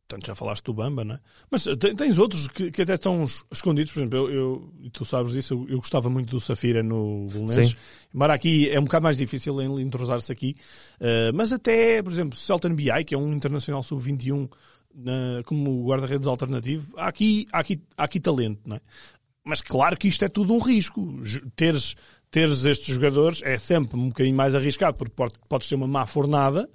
Portanto, 0.07 0.25
já 0.27 0.35
falaste 0.35 0.63
do 0.63 0.73
Bamba, 0.73 1.03
não 1.03 1.15
é? 1.15 1.19
Mas 1.51 1.67
eh, 1.67 1.75
te- 1.75 1.93
tens 1.93 2.17
outros 2.17 2.47
que, 2.47 2.71
que 2.71 2.81
até 2.83 2.93
estão 2.95 3.25
es- 3.25 3.43
escondidos. 3.51 3.91
Por 3.91 3.99
exemplo, 3.99 4.17
eu, 4.19 4.29
eu- 4.31 4.73
e 4.81 4.89
tu 4.89 5.03
sabes 5.03 5.33
disso, 5.33 5.53
eu, 5.53 5.67
eu 5.69 5.77
gostava 5.79 6.09
muito 6.09 6.29
do 6.29 6.39
Safira 6.39 6.81
no 6.81 7.27
Belenenses. 7.27 7.75
Embora 8.15 8.33
aqui 8.33 8.69
é 8.69 8.79
um 8.79 8.85
bocado 8.85 9.03
mais 9.03 9.17
difícil 9.17 9.61
em 9.61 9.81
entrosar-se 9.81 10.31
aqui. 10.31 10.55
Eh, 10.99 11.31
mas 11.33 11.51
até, 11.51 12.01
por 12.01 12.11
exemplo, 12.13 12.37
Celton 12.37 12.73
BI, 12.73 13.03
que 13.05 13.13
é 13.15 13.17
um 13.17 13.33
internacional 13.33 13.83
sub-21 13.83 14.49
na- 14.95 15.43
como 15.45 15.85
guarda-redes 15.85 16.25
alternativo, 16.27 16.93
há 16.97 17.07
aqui, 17.07 17.45
há, 17.51 17.59
aqui, 17.59 17.81
há 17.97 18.03
aqui 18.05 18.19
talento, 18.21 18.61
não 18.65 18.77
é? 18.77 18.81
Mas 19.43 19.61
claro 19.61 19.97
que 19.97 20.07
isto 20.07 20.23
é 20.23 20.29
tudo 20.29 20.53
um 20.53 20.59
risco. 20.59 21.19
Teres, 21.55 21.95
teres 22.31 22.63
estes 22.65 22.95
jogadores 22.95 23.41
é 23.43 23.57
sempre 23.57 23.97
um 23.97 24.07
bocadinho 24.07 24.35
mais 24.37 24.55
arriscado, 24.55 24.97
porque 24.97 25.13
pode- 25.15 25.35
podes 25.49 25.67
ter 25.67 25.75
uma 25.75 25.87
má 25.87 26.05
fornada 26.05 26.69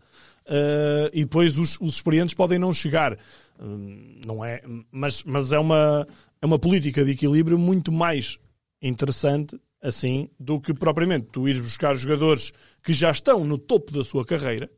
eh, 0.46 1.10
e 1.12 1.24
depois 1.24 1.56
os, 1.58 1.78
os 1.80 1.94
experientes 1.94 2.34
podem 2.34 2.58
não 2.58 2.72
chegar. 2.74 3.18
Hum, 3.60 4.20
não 4.26 4.44
é? 4.44 4.62
Mas, 4.90 5.22
mas 5.24 5.52
é, 5.52 5.58
uma, 5.58 6.06
é 6.40 6.46
uma 6.46 6.58
política 6.58 7.04
de 7.04 7.12
equilíbrio 7.12 7.58
muito 7.58 7.90
mais 7.92 8.38
interessante 8.80 9.58
assim 9.80 10.28
do 10.38 10.60
que 10.60 10.72
propriamente 10.74 11.26
tu 11.32 11.48
ires 11.48 11.60
buscar 11.60 11.94
jogadores 11.94 12.52
que 12.82 12.92
já 12.92 13.10
estão 13.10 13.44
no 13.44 13.58
topo 13.58 13.92
da 13.92 14.04
sua 14.04 14.24
carreira 14.24 14.70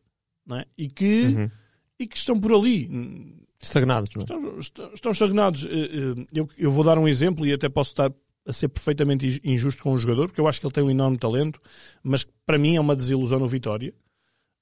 é? 0.50 0.66
e, 0.76 0.88
que, 0.88 1.26
Uhum. 1.26 1.50
e 1.98 2.06
que 2.06 2.16
estão 2.16 2.38
por 2.38 2.52
ali. 2.52 2.88
Estagnados, 3.62 4.10
não 4.14 4.20
é? 4.20 4.58
Estão, 4.60 4.90
estão- 4.92 5.12
estagnados. 5.12 5.64
Eh, 5.64 5.68
eh, 5.68 6.26
Eu, 6.32 6.48
eu 6.58 6.70
vou 6.70 6.84
dar 6.84 6.98
um 6.98 7.08
exemplo 7.08 7.46
e 7.46 7.52
até 7.52 7.68
posso 7.68 7.90
estar 7.90 8.12
a 8.46 8.52
ser 8.52 8.68
perfeitamente 8.68 9.40
in- 9.42 9.52
injusto 9.54 9.82
com 9.82 9.92
o 9.94 9.98
jogador, 9.98 10.26
porque 10.28 10.40
eu 10.40 10.46
acho 10.46 10.60
que 10.60 10.66
ele 10.66 10.72
tem 10.74 10.84
um 10.84 10.90
enorme 10.90 11.16
talento, 11.16 11.58
mas 12.02 12.26
para 12.44 12.58
mim 12.58 12.76
é 12.76 12.80
uma 12.80 12.94
desilusão 12.94 13.38
no 13.38 13.48
Vitória, 13.48 13.94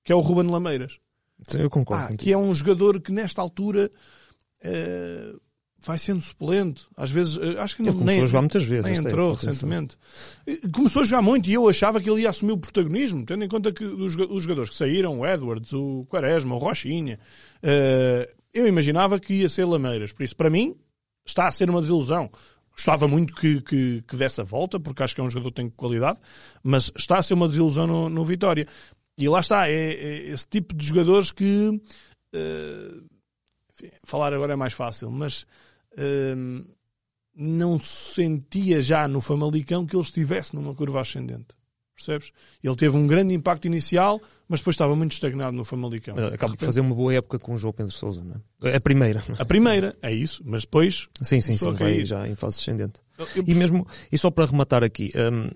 que 0.05 0.13
é 0.13 0.15
o 0.15 0.21
Ruben 0.21 0.51
Lameiras. 0.51 0.99
Sim, 1.49 1.61
Eu 1.61 1.71
concordo 1.71 2.05
Ah, 2.05 2.07
contigo. 2.09 2.23
que 2.25 2.33
é 2.33 2.39
um 2.39 2.55
jogador 2.55 3.01
que 3.01 3.11
nesta 3.13 3.41
altura 3.43 3.91
eh, 4.63 5.33
vai 5.85 5.99
sendo 5.99 6.21
suplente. 6.23 6.87
Às 6.97 7.11
vezes, 7.11 7.37
eh, 7.37 7.59
acho 7.59 7.75
que 7.77 7.83
Ele 7.83 7.91
não, 7.91 7.99
começou 7.99 8.15
nem, 8.15 8.23
a 8.23 8.27
jogar 8.27 8.43
muitas 8.43 8.63
vezes. 8.63 8.85
nem 8.91 9.01
entrou 9.01 9.33
recentemente. 9.33 9.97
Eh, 10.47 10.59
Começou 10.73 11.03
a 11.03 11.05
jogar 11.05 11.23
muito 11.23 11.49
e 11.51 11.55
eu 11.55 11.69
achava 11.69 12.01
que 12.01 12.09
ele 12.09 12.23
ia 12.23 12.31
assumir 12.31 12.53
o 12.53 12.59
protagonismo, 12.59 13.25
tendo 13.27 13.45
em 13.45 13.49
conta 13.49 13.73
que 13.73 13.85
os, 13.85 14.15
os 14.17 14.43
jogadores 14.45 14.71
que 14.71 14.77
saíram, 14.77 15.19
o 15.21 15.27
Edwards, 15.27 15.73
o 15.73 16.07
Quaresma, 16.09 16.55
o 16.55 16.59
Rochinha, 16.59 17.19
eh, 17.63 18.31
eu 18.55 18.67
imaginava 18.69 19.19
que 19.19 19.35
ia 19.35 19.49
ser 19.49 19.65
Lameiras. 19.65 20.13
Por 20.13 20.23
isso, 20.23 20.37
para 20.37 20.51
mim, 20.51 20.77
está 21.27 21.49
a 21.49 21.53
ser 21.53 21.69
uma 21.69 21.81
desilusão. 21.81 22.31
Gostava 22.75 23.07
muito 23.09 23.35
que, 23.35 23.61
que, 23.63 24.03
que 24.07 24.17
desse 24.17 24.41
a 24.41 24.45
volta, 24.45 24.79
porque 24.81 25.03
acho 25.03 25.15
que 25.15 25.21
é 25.21 25.25
um 25.25 25.29
jogador 25.31 25.51
que 25.51 25.57
tem 25.57 25.69
qualidade, 25.71 26.19
mas 26.63 26.91
está 26.97 27.19
a 27.19 27.23
ser 27.23 27.35
uma 27.35 27.49
desilusão 27.49 27.87
no, 27.87 28.09
no 28.09 28.25
Vitória. 28.25 28.67
E 29.23 29.29
lá 29.29 29.41
está, 29.41 29.69
é, 29.69 29.73
é 29.75 30.29
esse 30.31 30.47
tipo 30.47 30.75
de 30.75 30.87
jogadores 30.87 31.31
que. 31.31 31.81
eh, 32.33 32.91
enfim, 33.73 33.91
falar 34.05 34.33
agora 34.33 34.53
é 34.53 34.57
mais 34.57 34.73
fácil, 34.73 35.11
mas 35.11 35.47
eh, 35.97 36.35
não 37.35 37.79
se 37.79 38.15
sentia 38.15 38.83
já 38.83 39.07
no 39.09 39.21
Famalicão 39.21 39.87
que 39.87 39.97
ele 39.97 40.03
estivesse 40.03 40.55
numa 40.55 40.75
curva 40.75 41.01
ascendente. 41.01 41.47
Percebes? 41.95 42.33
Ele 42.65 42.75
teve 42.75 42.97
um 42.97 43.07
grande 43.07 43.33
impacto 43.35 43.67
inicial, 43.67 44.21
mas 44.49 44.61
depois 44.61 44.75
estava 44.75 44.97
muito 44.97 45.13
estagnado 45.13 45.57
no 45.57 45.65
Famalicão. 45.65 46.15
Acaba 46.17 46.31
de 46.31 46.41
repente- 46.41 46.65
fazer 46.65 46.81
uma 46.81 46.95
boa 46.95 47.15
época 47.15 47.39
com 47.39 47.55
o 47.55 47.59
João 47.59 47.73
Pedro 47.73 47.93
Sousa, 47.93 48.25
não 48.25 48.41
é? 48.71 48.77
A 48.77 48.81
primeira. 48.81 49.23
é? 49.39 49.43
A 49.43 49.45
primeira, 49.45 49.97
é 50.03 50.13
isso, 50.13 50.43
mas 50.45 50.63
depois. 50.63 51.09
Sim, 51.23 51.41
sim, 51.41 51.57
sim, 51.57 51.73
vai 51.75 52.05
já 52.05 52.27
em 52.27 52.35
fase 52.35 52.57
descendente. 52.57 53.01
eu- 53.37 53.45
E 53.47 53.55
mesmo, 53.55 53.87
e 54.11 54.19
só 54.19 54.31
para 54.31 54.47
rematar 54.47 54.83
aqui, 54.83 55.13
hum, 55.15 55.51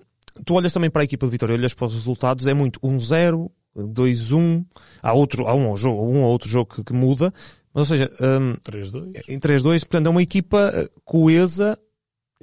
tu 0.45 0.53
olhas 0.53 0.71
também 0.71 0.89
para 0.91 1.01
a 1.01 1.05
equipa 1.05 1.25
de 1.25 1.31
Vitória, 1.31 1.55
olhas 1.55 1.73
para 1.73 1.87
os 1.87 1.93
resultados, 1.95 2.47
é 2.47 2.53
muito 2.53 2.79
1-0, 2.81 3.51
2-1, 3.77 4.65
há 5.01 5.13
outro, 5.13 5.47
há 5.47 5.53
um, 5.53 5.75
jogo, 5.77 6.01
um 6.03 6.23
ou 6.23 6.31
outro 6.31 6.49
jogo 6.49 6.75
que, 6.75 6.83
que 6.83 6.93
muda, 6.93 7.33
mas 7.73 7.91
ou 7.91 7.97
seja, 7.97 8.11
hum, 8.21 8.55
3-2. 8.63 9.21
em 9.29 9.39
3-2, 9.39 9.79
portanto 9.81 10.07
é 10.07 10.09
uma 10.09 10.23
equipa 10.23 10.71
eh, 10.73 10.89
coesa 11.05 11.77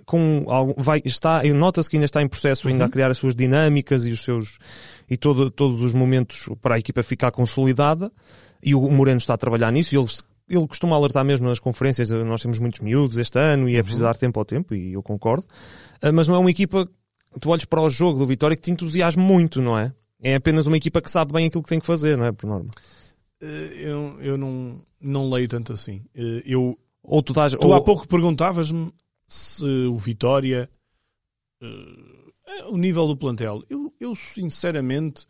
com 0.04 0.44
algo, 0.48 0.74
vai, 0.76 1.00
está, 1.04 1.42
nota-se 1.54 1.88
que 1.88 1.96
ainda 1.96 2.04
está 2.04 2.22
em 2.22 2.28
processo 2.28 2.68
ainda 2.68 2.84
a 2.84 2.88
criar 2.88 3.10
as 3.10 3.18
suas 3.18 3.34
dinâmicas 3.34 4.06
e 4.06 4.10
os 4.10 4.22
seus, 4.22 4.58
e 5.08 5.16
todo, 5.16 5.50
todos 5.50 5.82
os 5.82 5.92
momentos 5.92 6.48
para 6.60 6.74
a 6.74 6.78
equipa 6.78 7.02
ficar 7.02 7.30
consolidada. 7.30 8.12
E 8.62 8.74
o 8.74 8.80
Moreno 8.90 9.18
está 9.18 9.34
a 9.34 9.38
trabalhar 9.38 9.70
nisso 9.70 9.94
e 9.94 9.98
ele, 9.98 10.08
ele 10.48 10.66
costuma 10.66 10.96
alertar 10.96 11.24
mesmo 11.24 11.46
nas 11.46 11.58
conferências, 11.58 12.10
nós 12.10 12.42
temos 12.42 12.58
muitos 12.58 12.80
miúdos 12.80 13.18
este 13.18 13.38
ano 13.38 13.68
e 13.68 13.76
é 13.76 13.82
preciso 13.82 14.04
dar 14.04 14.16
tempo 14.16 14.38
ao 14.38 14.44
tempo 14.44 14.74
e 14.74 14.94
eu 14.94 15.02
concordo. 15.02 15.46
Ah, 16.00 16.10
Mas 16.10 16.28
não 16.28 16.34
é 16.34 16.38
uma 16.38 16.50
equipa, 16.50 16.88
tu 17.40 17.50
olhas 17.50 17.64
para 17.64 17.82
o 17.82 17.90
jogo 17.90 18.18
do 18.18 18.26
Vitória 18.26 18.56
que 18.56 18.62
te 18.62 18.70
entusiasma 18.70 19.22
muito, 19.22 19.60
não 19.60 19.78
é? 19.78 19.92
É 20.24 20.36
apenas 20.36 20.66
uma 20.66 20.78
equipa 20.78 21.02
que 21.02 21.10
sabe 21.10 21.34
bem 21.34 21.46
aquilo 21.46 21.62
que 21.62 21.68
tem 21.68 21.78
que 21.78 21.84
fazer, 21.84 22.16
não 22.16 22.24
é? 22.24 22.32
Por 22.32 22.46
norma. 22.46 22.70
Eh, 23.42 23.72
Eu, 23.74 24.18
eu 24.22 24.38
não, 24.38 24.80
não 24.98 25.28
leio 25.28 25.46
tanto 25.46 25.74
assim. 25.74 26.02
Eh, 26.14 26.42
Eu, 26.46 26.78
Ou 27.02 27.22
tu 27.22 27.34
dás, 27.34 27.52
tu 27.52 27.66
ou, 27.66 27.74
há 27.74 27.82
pouco 27.82 28.08
perguntavas-me 28.08 28.90
se 29.28 29.64
o 29.64 29.98
Vitória, 29.98 30.70
eh, 31.60 32.64
o 32.70 32.78
nível 32.78 33.06
do 33.06 33.16
plantel. 33.18 33.62
Eu, 33.68 33.92
eu 34.00 34.16
sinceramente, 34.16 35.26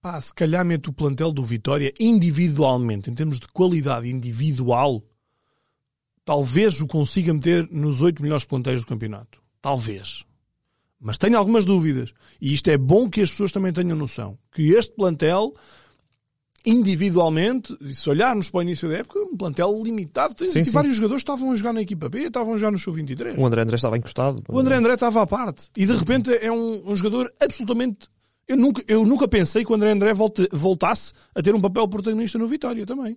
pá, 0.00 0.20
se 0.20 0.32
calhar 0.32 0.64
meto 0.64 0.90
o 0.90 0.92
plantel 0.92 1.32
do 1.32 1.44
Vitória 1.44 1.92
individualmente, 1.98 3.10
em 3.10 3.14
termos 3.14 3.40
de 3.40 3.48
qualidade 3.48 4.08
individual, 4.08 5.02
talvez 6.24 6.80
o 6.80 6.86
consiga 6.86 7.34
meter 7.34 7.68
nos 7.68 8.00
oito 8.00 8.22
melhores 8.22 8.44
plantéis 8.44 8.82
do 8.82 8.86
campeonato. 8.86 9.42
Talvez. 9.60 10.24
Mas 11.00 11.16
tenho 11.18 11.38
algumas 11.38 11.64
dúvidas. 11.64 12.12
E 12.40 12.52
isto 12.52 12.68
é 12.70 12.76
bom 12.76 13.08
que 13.08 13.20
as 13.20 13.30
pessoas 13.30 13.52
também 13.52 13.72
tenham 13.72 13.96
noção. 13.96 14.36
Que 14.52 14.72
este 14.72 14.94
plantel, 14.94 15.54
individualmente, 16.66 17.76
se 17.94 18.10
olharmos 18.10 18.50
para 18.50 18.58
o 18.58 18.62
início 18.62 18.88
da 18.88 18.96
época, 18.98 19.18
um 19.20 19.36
plantel 19.36 19.80
limitado. 19.82 20.34
Tens 20.34 20.52
Sim, 20.52 20.60
aqui 20.60 20.68
sim. 20.68 20.74
vários 20.74 20.96
jogadores 20.96 21.22
que 21.22 21.30
estavam 21.30 21.52
a 21.52 21.56
jogar 21.56 21.72
na 21.72 21.82
equipa 21.82 22.08
B, 22.08 22.22
estavam 22.24 22.54
a 22.54 22.56
jogar 22.56 22.72
no 22.72 22.78
Sub-23. 22.78 23.38
o 23.38 23.46
André 23.46 23.62
André 23.62 23.76
estava 23.76 23.96
encostado. 23.96 24.42
O 24.48 24.58
André 24.58 24.74
André 24.76 24.94
estava 24.94 25.22
à 25.22 25.26
parte. 25.26 25.70
E 25.76 25.86
de 25.86 25.92
repente 25.92 26.32
é 26.34 26.50
um, 26.50 26.90
um 26.90 26.96
jogador 26.96 27.30
absolutamente. 27.40 28.08
Eu 28.46 28.56
nunca, 28.56 28.82
eu 28.88 29.04
nunca 29.06 29.28
pensei 29.28 29.64
que 29.64 29.70
o 29.70 29.74
André 29.74 29.92
André 29.92 30.12
volte- 30.14 30.48
voltasse 30.52 31.12
a 31.34 31.42
ter 31.42 31.54
um 31.54 31.60
papel 31.60 31.86
protagonista 31.86 32.38
no 32.38 32.48
Vitória 32.48 32.84
também. 32.84 33.16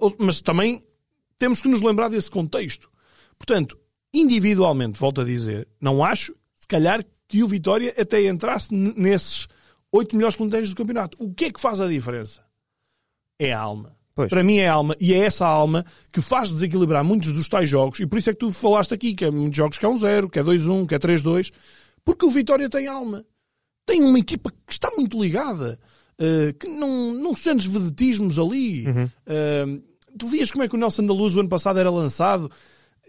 Ou- 0.00 0.14
mas 0.18 0.40
também 0.40 0.80
temos 1.38 1.60
que 1.60 1.68
nos 1.68 1.82
lembrar 1.82 2.08
desse 2.08 2.30
contexto. 2.30 2.88
Portanto, 3.38 3.76
individualmente, 4.14 4.98
volto 5.00 5.20
a 5.20 5.24
dizer, 5.24 5.66
não 5.80 6.02
acho, 6.04 6.32
se 6.66 6.68
calhar, 6.68 7.04
que 7.28 7.44
o 7.44 7.48
Vitória 7.48 7.94
até 7.96 8.26
entrasse 8.26 8.74
nesses 8.74 9.46
oito 9.92 10.16
melhores 10.16 10.36
plantéis 10.36 10.68
do 10.68 10.74
campeonato. 10.74 11.16
O 11.22 11.32
que 11.32 11.44
é 11.44 11.52
que 11.52 11.60
faz 11.60 11.80
a 11.80 11.86
diferença? 11.86 12.42
É 13.38 13.52
a 13.52 13.60
alma. 13.60 13.96
Pois. 14.16 14.28
Para 14.28 14.42
mim 14.42 14.56
é 14.56 14.68
a 14.68 14.72
alma, 14.72 14.96
e 14.98 15.12
é 15.12 15.18
essa 15.18 15.46
alma 15.46 15.84
que 16.10 16.20
faz 16.20 16.50
desequilibrar 16.50 17.04
muitos 17.04 17.32
dos 17.32 17.48
tais 17.48 17.68
jogos, 17.68 18.00
e 18.00 18.06
por 18.06 18.18
isso 18.18 18.30
é 18.30 18.32
que 18.32 18.38
tu 18.38 18.50
falaste 18.50 18.94
aqui, 18.94 19.14
que 19.14 19.26
é 19.26 19.30
muitos 19.30 19.56
jogos 19.56 19.76
que 19.76 19.84
é 19.84 19.88
um 19.88 19.96
0, 19.96 20.28
que 20.30 20.38
é 20.38 20.42
2-1, 20.42 20.86
que 20.86 20.94
é 20.94 20.98
3-2, 20.98 21.52
porque 22.04 22.24
o 22.24 22.30
Vitória 22.30 22.68
tem 22.68 22.86
alma. 22.86 23.24
Tem 23.84 24.02
uma 24.02 24.18
equipa 24.18 24.50
que 24.50 24.72
está 24.72 24.90
muito 24.96 25.22
ligada, 25.22 25.78
eh, 26.18 26.54
que 26.58 26.66
não, 26.66 27.12
não 27.12 27.36
sentes 27.36 27.66
vedetismos 27.66 28.38
ali. 28.38 28.86
Eh, 29.26 29.66
tu 30.18 30.26
vias 30.26 30.50
como 30.50 30.64
é 30.64 30.68
que 30.68 30.74
o 30.74 30.78
Nelson 30.78 31.04
da 31.04 31.12
Luz 31.12 31.36
o 31.36 31.40
ano 31.40 31.48
passado 31.48 31.78
era 31.78 31.90
lançado. 31.90 32.50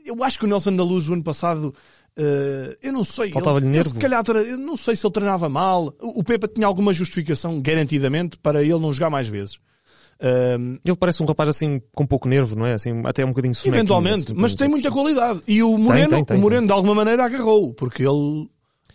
Eu 0.06 0.24
acho 0.24 0.38
que 0.38 0.46
o 0.46 0.48
Nelson 0.48 0.76
da 0.76 0.84
Luz 0.84 1.08
o 1.08 1.14
ano 1.14 1.24
passado, 1.24 1.74
eh, 2.18 2.76
eu 2.82 2.92
não 2.94 3.04
sei. 3.04 3.32
Faltava-lhe 3.32 3.68
nervo. 3.68 3.90
Se 3.90 3.96
calhar, 3.96 4.24
eu 4.28 4.58
não 4.58 4.76
sei 4.76 4.96
se 4.96 5.06
ele 5.06 5.14
treinava 5.14 5.48
mal. 5.48 5.94
O 6.02 6.20
o 6.20 6.24
Pepa 6.24 6.48
tinha 6.48 6.66
alguma 6.68 6.94
justificação, 6.94 7.62
garantidamente, 7.62 8.38
para 8.38 8.62
ele 8.64 8.80
não 8.80 8.92
jogar 8.94 9.10
mais 9.10 9.28
vezes. 9.28 9.60
Eh, 10.20 10.58
Ele 10.84 10.98
parece 10.98 11.22
um 11.22 11.26
rapaz 11.28 11.48
assim 11.50 11.80
com 11.94 12.06
pouco 12.06 12.28
nervo, 12.28 12.56
não 12.56 12.66
é? 12.66 12.74
Assim, 12.74 13.02
até 13.06 13.24
um 13.24 13.30
bocadinho 13.30 13.54
sonequinho, 13.54 13.80
Eventualmente, 13.82 14.32
assim, 14.32 14.34
mas 14.42 14.56
tem 14.56 14.68
muita 14.68 14.90
qualidade. 14.92 15.42
E 15.48 15.62
o 15.62 15.78
Moreno, 15.78 16.10
tem, 16.10 16.26
tem, 16.26 16.38
o 16.38 16.40
Moreno 16.42 16.66
de 16.66 16.74
alguma 16.74 16.96
maneira 16.96 17.24
agarrou, 17.24 17.72
porque 17.76 18.02
ele 18.02 18.50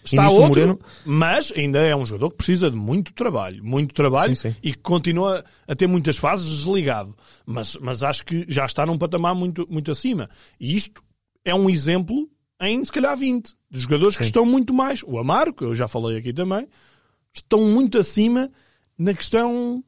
está 0.04 0.28
outro, 0.28 0.48
Moreno- 0.48 0.78
mas 1.04 1.52
ainda 1.56 1.78
é 1.78 1.94
um 1.94 2.04
jogador 2.04 2.30
que 2.30 2.38
precisa 2.38 2.68
de 2.68 2.76
muito 2.76 3.12
trabalho, 3.12 3.62
muito 3.64 3.94
trabalho 3.94 4.34
Sim, 4.34 4.50
sim. 4.50 4.56
e 4.64 4.72
que 4.72 4.78
continua 4.80 5.44
a 5.68 5.76
ter 5.76 5.86
muitas 5.86 6.16
fases 6.16 6.50
desligado. 6.50 7.14
Mas, 7.46 7.78
mas 7.80 8.02
acho 8.02 8.24
que 8.24 8.44
já 8.48 8.64
está 8.66 8.84
num 8.84 8.98
patamar 8.98 9.32
muito, 9.32 9.64
muito 9.70 9.92
acima. 9.92 10.28
E 10.58 10.74
isto 10.74 11.00
é 11.44 11.54
um 11.54 11.70
exemplo 11.70 12.28
em, 12.62 12.84
se 12.84 12.92
calhar, 12.92 13.16
20, 13.16 13.54
de 13.70 13.80
jogadores 13.80 14.16
que 14.16 14.24
Sim. 14.24 14.28
estão 14.28 14.46
muito 14.46 14.72
mais. 14.72 15.02
O 15.02 15.18
Amaro, 15.18 15.52
que 15.52 15.64
eu 15.64 15.74
já 15.74 15.86
falei 15.88 16.16
aqui 16.16 16.32
também, 16.32 16.66
estão 17.32 17.60
muito 17.64 17.98
acima 17.98 18.50
na 18.96 19.12
questão 19.12 19.82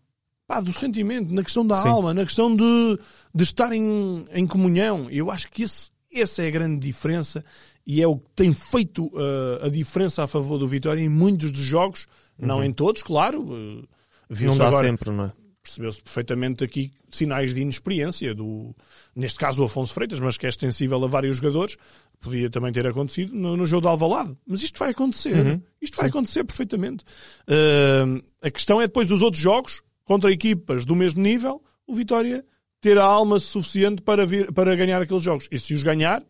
pá, 0.47 0.61
do 0.61 0.73
sentimento, 0.73 1.33
na 1.33 1.43
questão 1.43 1.67
da 1.67 1.81
Sim. 1.83 1.89
alma, 1.89 2.13
na 2.13 2.25
questão 2.25 2.55
de, 2.55 2.99
de 3.35 3.45
estar 3.45 3.73
em, 3.73 4.25
em 4.33 4.47
comunhão. 4.47 5.09
Eu 5.11 5.31
acho 5.31 5.51
que 5.51 5.63
esse, 5.63 5.91
essa 6.13 6.43
é 6.43 6.49
a 6.49 6.51
grande 6.51 6.87
diferença 6.87 7.45
e 7.87 8.03
é 8.03 8.07
o 8.07 8.17
que 8.17 8.31
tem 8.35 8.53
feito 8.53 9.07
uh, 9.07 9.65
a 9.65 9.69
diferença 9.69 10.23
a 10.23 10.27
favor 10.27 10.59
do 10.59 10.67
Vitória 10.67 11.01
em 11.01 11.09
muitos 11.09 11.53
dos 11.53 11.63
jogos, 11.63 12.07
não 12.39 12.65
em 12.65 12.73
todos, 12.73 13.03
claro. 13.03 13.43
Uh, 13.43 13.89
Uhum. 14.31 14.47
Não 14.47 14.59
dá 14.59 14.69
agora, 14.69 14.87
sempre, 14.87 15.11
não 15.11 15.25
é? 15.25 15.33
Percebeu-se 15.65 16.03
perfeitamente 16.03 16.63
aqui 16.63 16.93
sinais 17.11 17.55
de 17.55 17.63
inexperiência 17.63 18.35
do, 18.35 18.77
neste 19.17 19.39
caso 19.39 19.63
o 19.63 19.65
Afonso 19.65 19.95
Freitas, 19.95 20.21
mas 20.21 20.37
que 20.37 20.45
é 20.45 20.49
extensível 20.51 21.03
a 21.03 21.09
vários 21.09 21.39
jogadores, 21.39 21.79
podia 22.21 22.51
também 22.51 22.71
ter 22.71 22.87
acontecido 22.87 23.35
no, 23.35 23.57
no 23.57 23.67
jogo 23.67 23.83
de 23.83 23.89
Alvalade. 23.89 24.37
Mas 24.47 24.63
isto 24.63 24.79
vai 24.79 24.91
acontecer. 24.91 25.35
Uhum. 25.35 25.61
Isto 25.81 25.97
vai 25.97 26.09
acontecer 26.09 26.45
perfeitamente. 26.45 27.05
Uh, 27.49 28.23
a 28.43 28.51
questão 28.51 28.81
é 28.81 28.87
depois 28.87 29.11
os 29.11 29.23
outros 29.23 29.43
jogos, 29.43 29.83
contra 30.05 30.31
equipas 30.31 30.85
do 30.85 30.95
mesmo 30.95 31.23
nível, 31.23 31.63
o 31.87 31.95
Vitória 31.95 32.45
ter 32.81 32.99
a 32.99 33.05
alma 33.05 33.39
suficiente 33.39 34.03
para, 34.03 34.27
vir, 34.27 34.53
para 34.53 34.77
ganhar 34.77 35.01
aqueles 35.01 35.23
jogos. 35.23 35.49
E 35.51 35.59
se 35.59 35.73
os 35.73 35.83
ganhar, 35.83 36.21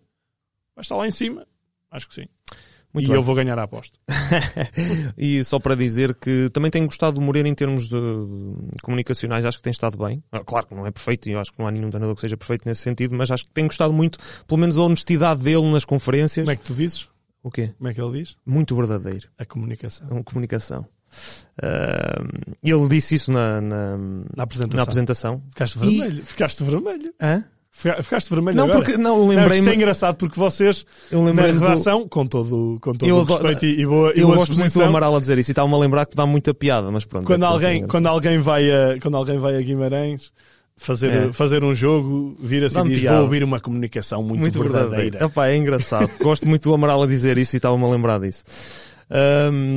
vai 0.76 0.82
estar 0.82 0.94
lá 0.94 1.08
em 1.08 1.10
cima. 1.10 1.44
Acho 1.90 2.08
que 2.08 2.14
sim. 2.14 2.28
Muito 2.94 3.06
e 3.06 3.08
bem. 3.08 3.16
eu 3.16 3.22
vou 3.22 3.34
ganhar 3.34 3.58
a 3.58 3.64
aposta. 3.64 3.98
E 5.18 5.42
só 5.44 5.58
para 5.58 5.74
dizer 5.74 6.14
que 6.14 6.48
também 6.52 6.70
tenho 6.70 6.86
gostado 6.86 7.16
do 7.16 7.20
Moreira 7.20 7.48
em 7.48 7.54
termos 7.54 7.88
de 7.88 7.96
comunicacionais, 8.82 9.44
acho 9.44 9.58
que 9.58 9.62
tem 9.64 9.70
estado 9.70 9.98
bem. 9.98 10.22
Ah, 10.32 10.40
Claro 10.44 10.66
que 10.66 10.74
não 10.74 10.86
é 10.86 10.90
perfeito 10.90 11.28
e 11.28 11.32
eu 11.32 11.40
acho 11.40 11.52
que 11.52 11.58
não 11.58 11.66
há 11.66 11.70
nenhum 11.70 11.90
treinador 11.90 12.14
que 12.14 12.20
seja 12.20 12.36
perfeito 12.36 12.66
nesse 12.68 12.82
sentido, 12.82 13.14
mas 13.14 13.30
acho 13.30 13.44
que 13.44 13.50
tenho 13.50 13.66
gostado 13.68 13.92
muito, 13.92 14.18
pelo 14.46 14.60
menos 14.60 14.78
a 14.78 14.82
honestidade 14.82 15.42
dele 15.42 15.70
nas 15.72 15.84
conferências. 15.84 16.44
Como 16.44 16.52
é 16.52 16.56
que 16.56 16.62
tu 16.64 16.74
dizes? 16.74 17.08
O 17.42 17.50
quê? 17.50 17.72
Como 17.76 17.88
é 17.90 17.94
que 17.94 18.00
ele 18.00 18.20
diz? 18.20 18.36
Muito 18.46 18.74
verdadeiro. 18.76 19.28
A 19.38 19.44
comunicação. 19.44 20.06
Uma 20.10 20.22
comunicação. 20.24 20.86
Ah, 21.62 22.22
ele 22.62 22.88
disse 22.88 23.14
isso 23.16 23.30
na, 23.32 23.60
na, 23.60 23.96
Na 24.36 24.42
apresentação. 24.44 24.76
na 24.76 24.82
apresentação. 24.82 25.42
Ficaste 25.50 25.76
E- 25.76 25.78
vermelho. 25.78 26.24
Ficaste 26.24 26.64
vermelho. 26.64 27.14
Hã? 27.20 27.44
Fica- 27.76 28.00
Ficaste 28.04 28.30
vermelho 28.30 28.56
Não, 28.56 28.64
agora. 28.66 28.78
porque 28.78 28.96
não, 28.96 29.18
Não, 29.18 29.24
isto 29.24 29.32
é 29.32 29.42
lembrei-me. 29.42 29.74
engraçado 29.74 30.14
porque 30.16 30.38
vocês, 30.38 30.86
Eu 31.10 31.18
na 31.20 31.26
lembrei-me 31.26 31.58
do- 31.58 31.64
redação, 31.64 32.06
com 32.08 32.24
todo, 32.24 32.78
com 32.80 32.94
todo 32.94 33.08
Eu 33.08 33.16
o 33.16 33.24
respeito 33.24 33.66
e, 33.66 33.80
e 33.80 33.84
boa, 33.86 34.12
e 34.14 34.20
Eu 34.20 34.26
boa 34.28 34.38
gosto 34.38 34.54
muito 34.56 34.72
do 34.72 34.84
Amaral 34.84 35.16
a 35.16 35.20
dizer 35.20 35.38
isso 35.38 35.50
e 35.50 35.52
estava-me 35.52 35.74
a 35.74 35.78
lembrar 35.78 36.06
que 36.06 36.14
dá 36.16 36.24
muita 36.24 36.54
piada, 36.54 36.88
mas 36.92 37.04
pronto. 37.04 37.26
quando 37.26 37.42
é 37.44 37.48
alguém, 37.48 37.68
engraçado. 37.78 37.90
quando 37.90 38.06
alguém 38.06 38.38
vai 38.38 38.70
a, 38.70 39.00
quando 39.02 39.16
alguém 39.16 39.38
vai 39.38 39.56
a 39.56 39.60
Guimarães 39.60 40.32
fazer, 40.76 41.10
É. 41.10 41.32
fazer 41.32 41.64
um 41.64 41.74
jogo, 41.74 42.36
vira-se 42.40 42.76
e 42.76 42.78
Dá-me 42.78 42.90
diz, 42.90 43.00
piada. 43.00 43.16
vou 43.16 43.24
ouvir 43.26 43.42
uma 43.44 43.58
comunicação 43.60 44.22
muito, 44.22 44.40
muito 44.40 44.58
verdadeira. 44.62 44.96
verdadeiro. 44.96 45.26
Epá, 45.26 45.48
é 45.48 45.56
engraçado. 45.56 46.08
Gosto 46.22 46.46
muito 46.48 46.62
do 46.68 46.74
Amaral 46.74 47.02
a 47.02 47.06
dizer 47.08 47.36
isso 47.38 47.54
e 47.54 47.58
estava-me 47.58 47.84
a 47.84 47.88
lembrar 47.88 48.20
disso. 48.20 48.44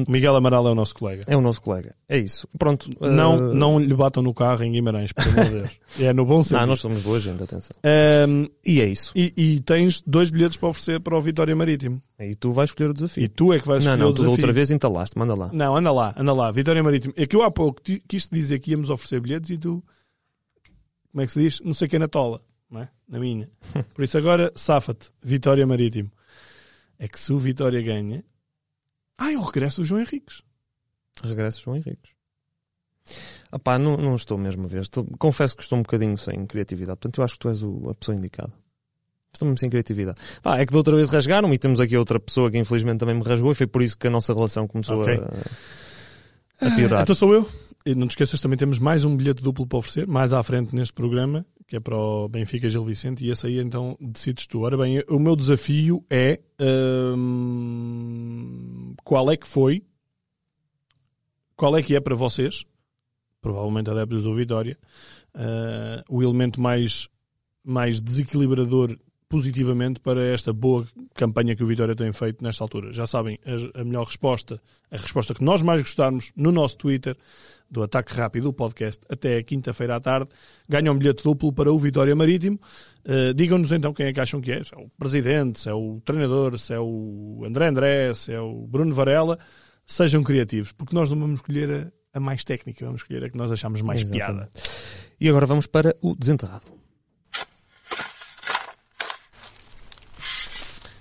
O 0.08 0.12
Miguel 0.12 0.36
Amaral 0.36 0.68
é 0.68 0.72
o 0.72 0.76
nosso 0.76 0.96
colega. 0.96 1.24
é 1.28 1.38
o 1.38 1.42
nosso 1.42 1.62
colega. 1.62 1.94
É 2.10 2.18
isso. 2.18 2.48
Pronto. 2.58 2.90
Não, 3.00 3.34
ah, 3.36 3.54
não 3.54 3.80
lhe 3.80 3.94
batam 3.94 4.24
no 4.24 4.34
carro 4.34 4.64
em 4.64 4.72
Guimarães, 4.72 5.12
por 5.12 5.24
amor 5.28 5.44
de 5.46 5.50
Deus. 5.52 5.70
É 6.00 6.12
no 6.14 6.26
bom 6.26 6.42
sentido. 6.42 6.60
Não, 6.62 6.68
nós 6.68 6.80
somos 6.80 7.02
boa 7.04 7.20
gente, 7.20 7.44
atenção. 7.44 7.76
Ahm, 7.84 8.48
E 8.66 8.82
é 8.82 8.88
isso. 8.88 9.12
e, 9.16 9.32
e 9.38 9.60
tens 9.62 10.02
dois 10.06 10.30
bilhetes 10.32 10.58
para 10.58 10.70
oferecer 10.70 11.00
para 11.00 11.16
o 11.18 11.22
Vitória 11.22 11.56
Marítimo. 11.56 12.02
Aí 12.18 12.34
tu 12.36 12.52
vais 12.52 12.70
escolher 12.72 12.90
o 12.90 12.92
E 12.92 12.94
desafio. 12.96 13.30
tu 13.30 13.54
é 13.54 13.60
que 13.60 13.68
vais 13.68 13.86
Não, 13.86 13.94
escolher 13.94 14.04
não, 14.06 14.12
o 14.12 14.14
tu 14.14 14.18
da 14.18 14.24
desafio. 14.24 14.42
outra 14.44 14.54
vez 14.54 14.72
entalaste, 14.72 15.18
manda 15.18 15.36
lá. 15.36 15.50
Não, 15.54 15.76
anda 15.78 15.92
lá, 15.92 16.14
anda 16.18 16.34
lá. 16.34 16.52
Vitória 16.52 16.82
Marítimo. 16.84 17.14
É 17.16 17.26
que 17.28 17.36
eu 17.36 17.44
há 17.44 17.52
pouco 17.52 17.82
quis 18.08 18.26
te 18.26 18.32
dizer 18.34 18.60
que 18.60 18.72
íamos 18.72 18.90
oferecer 18.90 19.20
bilhetes 19.22 19.50
e 19.52 19.58
tu. 19.58 19.84
Como 21.12 21.22
é 21.22 21.26
que 21.26 21.32
se 21.32 21.40
diz? 21.40 21.62
Não 21.62 21.74
sei 21.74 21.88
quem 21.88 22.00
na 22.00 22.08
tola, 22.08 22.42
não 22.70 22.82
é? 22.82 22.90
Na 23.08 23.20
minha. 23.20 23.50
Por 23.94 24.04
isso 24.04 24.18
agora, 24.18 24.52
safa-te. 24.56 25.10
Vitória 25.24 25.66
Marítimo. 25.66 26.12
É 27.00 27.08
que 27.08 27.20
se 27.20 27.32
o 27.32 27.38
Vitória 27.38 27.82
ganha. 27.82 28.24
Ah, 29.18 29.32
é 29.32 29.38
o 29.38 29.42
regresso 29.42 29.82
do 29.82 29.86
João 29.86 30.02
Henriques. 30.02 30.42
Regresso 31.24 31.62
João 31.62 31.78
Henriques. 31.78 32.12
Ah 33.52 33.58
pá, 33.58 33.80
não, 33.80 33.96
não 33.98 34.16
estou 34.16 34.38
mesmo 34.38 34.66
a 34.66 34.68
ver. 34.68 34.82
Estou- 34.82 35.06
confesso 35.18 35.56
que 35.56 35.64
estou 35.64 35.80
um 35.80 35.82
bocadinho 35.82 36.18
sem 36.18 36.46
criatividade. 36.46 36.98
Portanto, 37.00 37.18
eu 37.20 37.24
acho 37.24 37.34
que 37.36 37.40
tu 37.40 37.50
és 37.50 37.64
o- 37.64 37.90
a 37.90 37.96
pessoa 37.96 38.18
indicada. 38.18 38.52
Estou 39.34 39.46
mesmo 39.48 39.58
sem 39.60 39.70
criatividade. 39.70 40.20
Pá, 40.42 40.58
é 40.60 40.66
que 40.66 40.72
da 40.72 40.78
outra 40.78 40.96
vez 40.96 41.10
rasgaram 41.10 41.54
e 41.54 41.58
temos 41.58 41.80
aqui 41.80 41.96
outra 41.98 42.20
pessoa 42.20 42.52
que 42.52 42.58
infelizmente 42.58 43.00
também 43.00 43.16
me 43.16 43.24
rasgou 43.24 43.52
e 43.52 43.56
foi 43.56 43.68
por 43.68 43.82
isso 43.82 43.98
que 43.98 44.08
a 44.08 44.10
nossa 44.10 44.34
relação 44.34 44.68
começou 44.68 45.02
Ok. 45.02 45.14
a, 46.62 46.68
a 46.68 46.76
piorar. 46.76 47.04
Então 47.04 47.16
sou 47.16 47.34
eu. 47.34 47.50
E 47.86 47.96
não 47.96 48.06
te 48.08 48.12
esqueças, 48.12 48.42
também 48.42 48.58
temos 48.58 48.80
mais 48.80 49.06
um 49.06 49.16
bilhete 49.16 49.42
duplo 49.42 49.66
para 49.66 49.80
oferecer, 49.80 50.06
mais 50.08 50.34
à 50.34 50.44
frente 50.44 50.76
neste 50.76 50.92
programa, 50.94 51.46
que 51.66 51.78
é 51.78 51.80
para 51.80 51.96
o 51.96 52.28
Benfica 52.28 52.70
Gil 52.70 52.84
Vicente, 52.84 53.24
e 53.26 53.30
esse 53.30 53.48
aí 53.48 53.60
então 53.62 53.96
decides 54.02 54.46
tu. 54.46 54.62
Ora 54.62 54.76
bem, 54.76 55.02
o 55.08 55.18
meu 55.18 55.38
desafio 55.38 56.04
é 56.10 56.42
hum, 56.60 58.37
qual 59.08 59.32
é 59.32 59.38
que 59.38 59.48
foi, 59.48 59.82
qual 61.56 61.78
é 61.78 61.82
que 61.82 61.96
é 61.96 62.00
para 62.02 62.14
vocês, 62.14 62.66
provavelmente 63.42 63.90
adeptos 63.90 64.24
do 64.24 64.36
Vitória, 64.36 64.78
ah, 65.34 66.04
o 66.10 66.22
elemento 66.22 66.60
mais, 66.60 67.08
mais 67.64 68.02
desequilibrador 68.02 69.00
positivamente 69.30 70.00
para 70.00 70.24
esta 70.26 70.54
boa 70.54 70.88
campanha 71.14 71.56
que 71.56 71.64
o 71.64 71.68
Vitória 71.68 71.96
tem 71.96 72.12
feito 72.14 72.44
nesta 72.44 72.64
altura. 72.64 72.94
Já 72.94 73.06
sabem, 73.06 73.38
a, 73.46 73.82
a 73.82 73.84
melhor 73.84 74.06
resposta, 74.06 74.62
a 74.90 74.98
resposta 74.98 75.34
que 75.34 75.44
nós 75.44 75.62
mais 75.62 75.82
gostarmos 75.82 76.32
no 76.36 76.52
nosso 76.52 76.78
Twitter, 76.78 77.16
do 77.70 77.84
Ataque 77.84 78.14
Rápido, 78.14 78.44
do 78.44 78.54
podcast, 78.54 79.02
até 79.10 79.44
quinta-feira 79.44 79.98
à 79.98 80.00
tarde, 80.00 80.30
ganham 80.70 80.96
um 80.96 80.98
bilhete 80.98 81.24
duplo 81.24 81.52
para 81.52 81.72
o 81.72 81.78
Vitória 81.78 82.16
Marítimo. 82.16 82.60
Uh, 83.06 83.34
Digam-nos 83.34 83.72
então 83.72 83.94
quem 83.94 84.08
é 84.08 84.14
que 84.14 84.20
acham 84.20 84.40
que 84.40 84.52
é. 84.52 84.64
Se 84.64 84.74
é 84.74 84.78
o 84.78 84.90
presidente, 84.98 85.60
se 85.60 85.70
é 85.70 85.74
o 85.74 86.02
treinador, 86.06 86.58
se 86.58 86.74
é 86.74 86.80
o 86.80 87.44
André 87.46 87.68
André, 87.68 88.14
se 88.14 88.32
é 88.32 88.40
o 88.40 88.66
Bruno 88.68 88.94
Varela. 88.94 89.38
Sejam 89.86 90.24
criativos, 90.24 90.72
porque 90.72 90.96
nós 90.96 91.10
não 91.10 91.20
vamos 91.20 91.36
escolher 91.36 91.92
a, 92.14 92.18
a 92.18 92.20
mais 92.20 92.44
técnica, 92.44 92.86
vamos 92.86 93.02
escolher 93.02 93.24
a 93.26 93.30
que 93.30 93.38
nós 93.38 93.52
achamos 93.52 93.82
mais 93.82 94.02
Exatamente. 94.02 94.26
piada. 94.26 94.50
E 95.20 95.30
agora 95.30 95.46
vamos 95.46 95.68
para 95.68 95.96
o 96.02 96.16
desenterrado. 96.16 96.66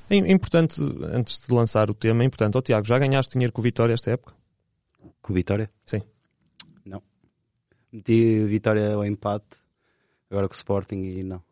É 0.08 0.16
importante, 0.16 0.80
antes 1.12 1.40
de 1.40 1.52
lançar 1.52 1.90
o 1.90 1.94
tema, 1.94 2.22
é 2.22 2.26
importante. 2.26 2.56
Ó 2.56 2.62
Tiago, 2.62 2.86
já 2.86 2.98
ganhaste 2.98 3.32
dinheiro 3.32 3.52
com 3.52 3.60
o 3.60 3.64
Vitória 3.64 3.92
esta 3.94 4.10
época? 4.12 4.34
Com 5.20 5.34
Vitória? 5.34 5.70
Sim. 5.84 6.00
Não. 6.84 7.02
Meti 7.92 8.44
Vitória 8.44 8.94
ao 8.94 9.04
empate, 9.04 9.56
agora 10.30 10.46
com 10.48 10.54
o 10.54 10.56
Sporting 10.56 11.02
e 11.02 11.22
não. 11.24 11.42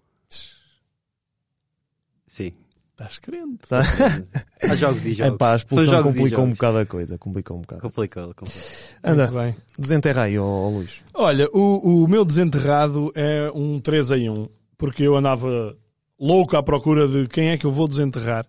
Sim. 2.26 2.52
Estás 2.92 3.18
crente? 3.18 3.66
Tá? 3.68 3.80
Há 4.62 4.74
jogos 4.76 5.04
e 5.04 5.10
É 5.10 5.14
jogos. 5.14 5.36
pá, 5.38 5.46
a 5.54 5.58
São 5.58 5.64
expulsão 5.66 5.86
jogos 5.94 6.12
e 6.14 6.18
complicou 6.18 6.44
um 6.44 6.50
bocado 6.50 6.78
a 6.78 6.86
coisa. 6.86 7.18
Complicou 7.18 7.56
um 7.56 7.60
bocado. 7.60 7.82
Complicado, 7.82 8.34
complicado. 8.36 8.98
Anda, 9.02 9.26
Muito 9.32 9.38
bem. 9.42 9.56
desenterra 9.76 10.22
aí, 10.22 10.38
ó, 10.38 10.44
ó 10.44 10.68
Luís. 10.68 11.02
Olha, 11.12 11.48
o, 11.52 12.04
o 12.04 12.08
meu 12.08 12.24
desenterrado 12.24 13.10
é 13.16 13.50
um 13.52 13.80
3 13.80 14.12
em 14.12 14.30
1, 14.30 14.48
porque 14.78 15.02
eu 15.02 15.16
andava 15.16 15.76
louco 16.18 16.56
à 16.56 16.62
procura 16.62 17.06
de 17.06 17.26
quem 17.28 17.48
é 17.48 17.58
que 17.58 17.64
eu 17.64 17.72
vou 17.72 17.88
desenterrar. 17.88 18.46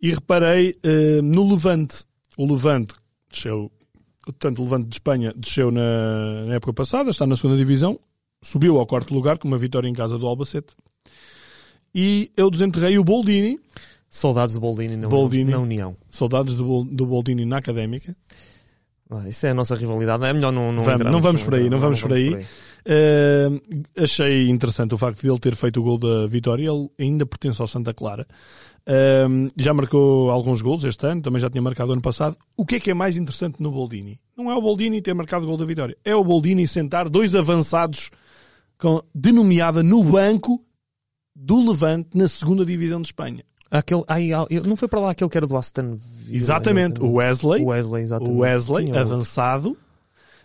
E 0.00 0.10
reparei 0.10 0.76
eh, 0.82 1.20
no 1.22 1.48
Levante. 1.48 2.04
O 2.36 2.46
Levante 2.46 2.94
desceu, 3.30 3.70
tanto 4.38 4.60
o 4.60 4.64
Levante 4.64 4.88
de 4.88 4.96
Espanha 4.96 5.32
desceu 5.36 5.70
na, 5.70 6.46
na 6.46 6.54
época 6.54 6.72
passada, 6.72 7.10
está 7.10 7.26
na 7.26 7.36
segunda 7.36 7.56
divisão, 7.56 7.98
subiu 8.42 8.78
ao 8.78 8.86
quarto 8.86 9.14
lugar 9.14 9.38
com 9.38 9.46
uma 9.46 9.58
vitória 9.58 9.88
em 9.88 9.92
casa 9.92 10.18
do 10.18 10.26
Albacete. 10.26 10.74
E 11.94 12.30
eu 12.36 12.50
desenterrei 12.50 12.98
o 12.98 13.04
Boldini, 13.04 13.60
Saudades 14.12 14.54
do 14.56 14.60
Boldini 14.60 14.94
na, 14.94 15.08
Boldini. 15.08 15.50
na 15.50 15.58
União. 15.58 15.96
saudades 16.10 16.56
do, 16.56 16.84
do 16.84 17.06
Boldini 17.06 17.46
na 17.46 17.56
Académica. 17.56 18.14
Ah, 19.14 19.28
isso 19.28 19.46
é 19.46 19.50
a 19.50 19.54
nossa 19.54 19.74
rivalidade. 19.74 20.24
É 20.24 20.32
melhor 20.32 20.50
não, 20.50 20.72
não, 20.72 20.82
Vamos- 20.82 21.04
não 21.06 21.20
vamos 21.20 21.44
por 21.44 21.54
aí, 21.54 21.68
não 21.68 21.78
vamos 21.78 22.00
por 22.00 22.12
aí. 22.14 22.32
Uh, 22.34 24.02
achei 24.02 24.48
interessante 24.48 24.94
o 24.94 24.98
facto 24.98 25.20
de 25.20 25.28
ele 25.28 25.38
ter 25.38 25.54
feito 25.54 25.80
o 25.80 25.82
gol 25.82 25.98
da 25.98 26.26
vitória. 26.26 26.68
Ele 26.68 26.88
ainda 26.98 27.26
pertence 27.26 27.60
ao 27.60 27.66
Santa 27.66 27.92
Clara. 27.92 28.26
Uh, 28.88 29.48
já 29.56 29.72
marcou 29.72 30.30
alguns 30.30 30.60
gols 30.62 30.82
este 30.84 31.06
ano, 31.06 31.20
também 31.22 31.40
já 31.40 31.48
tinha 31.50 31.62
marcado 31.62 31.92
ano 31.92 32.02
passado. 32.02 32.36
O 32.56 32.64
que 32.64 32.76
é 32.76 32.80
que 32.80 32.90
é 32.90 32.94
mais 32.94 33.16
interessante 33.16 33.56
no 33.62 33.70
Boldini? 33.70 34.18
Não 34.36 34.50
é 34.50 34.54
o 34.54 34.60
Boldini 34.62 35.00
ter 35.02 35.14
marcado 35.14 35.44
o 35.44 35.48
gol 35.48 35.56
da 35.56 35.64
vitória, 35.64 35.96
é 36.04 36.14
o 36.16 36.24
Boldini 36.24 36.66
sentar 36.66 37.08
dois 37.08 37.34
avançados 37.34 38.10
com 38.78 39.00
denomeada 39.14 39.82
no 39.84 40.02
banco 40.02 40.64
do 41.36 41.70
Levante 41.70 42.10
na 42.14 42.26
segunda 42.26 42.66
divisão 42.66 43.00
de 43.00 43.08
Espanha. 43.08 43.44
Aquele, 43.74 44.04
ai, 44.06 44.28
não 44.66 44.76
foi 44.76 44.86
para 44.86 45.00
lá 45.00 45.10
aquele 45.12 45.30
que 45.30 45.36
era 45.38 45.46
do 45.46 45.56
Aston 45.56 45.96
Villa? 45.98 46.36
Exatamente, 46.36 47.02
o 47.02 47.12
Wesley, 47.14 47.62
O 47.62 47.68
Wesley, 47.68 48.02
exatamente. 48.02 48.36
o 48.36 48.38
Wesley 48.40 48.84
Tinha 48.84 48.98
outro. 48.98 49.14
avançado, 49.14 49.76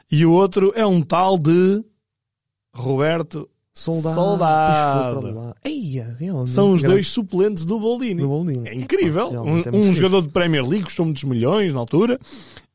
e 0.09 0.25
o 0.25 0.31
outro 0.31 0.71
é 0.75 0.85
um 0.85 1.01
tal 1.01 1.37
de 1.37 1.83
Roberto 2.73 3.49
Soldado. 3.73 4.15
Soldado. 4.15 5.55
Eia? 5.63 6.17
São 6.47 6.71
os 6.71 6.81
Grande- 6.81 6.95
dois 6.95 7.07
suplentes 7.09 7.65
do 7.65 7.79
Boldini. 7.79 8.21
do 8.21 8.27
Boldini. 8.27 8.67
É 8.69 8.73
incrível. 8.73 9.27
Epá, 9.29 9.41
Um, 9.41 9.61
é 9.61 9.71
um 9.89 9.93
jogador 9.93 10.21
de 10.23 10.29
Premier 10.29 10.65
League 10.67 10.85
custou 10.85 11.05
muitos 11.05 11.23
milhões 11.25 11.71
na 11.73 11.79
altura. 11.79 12.19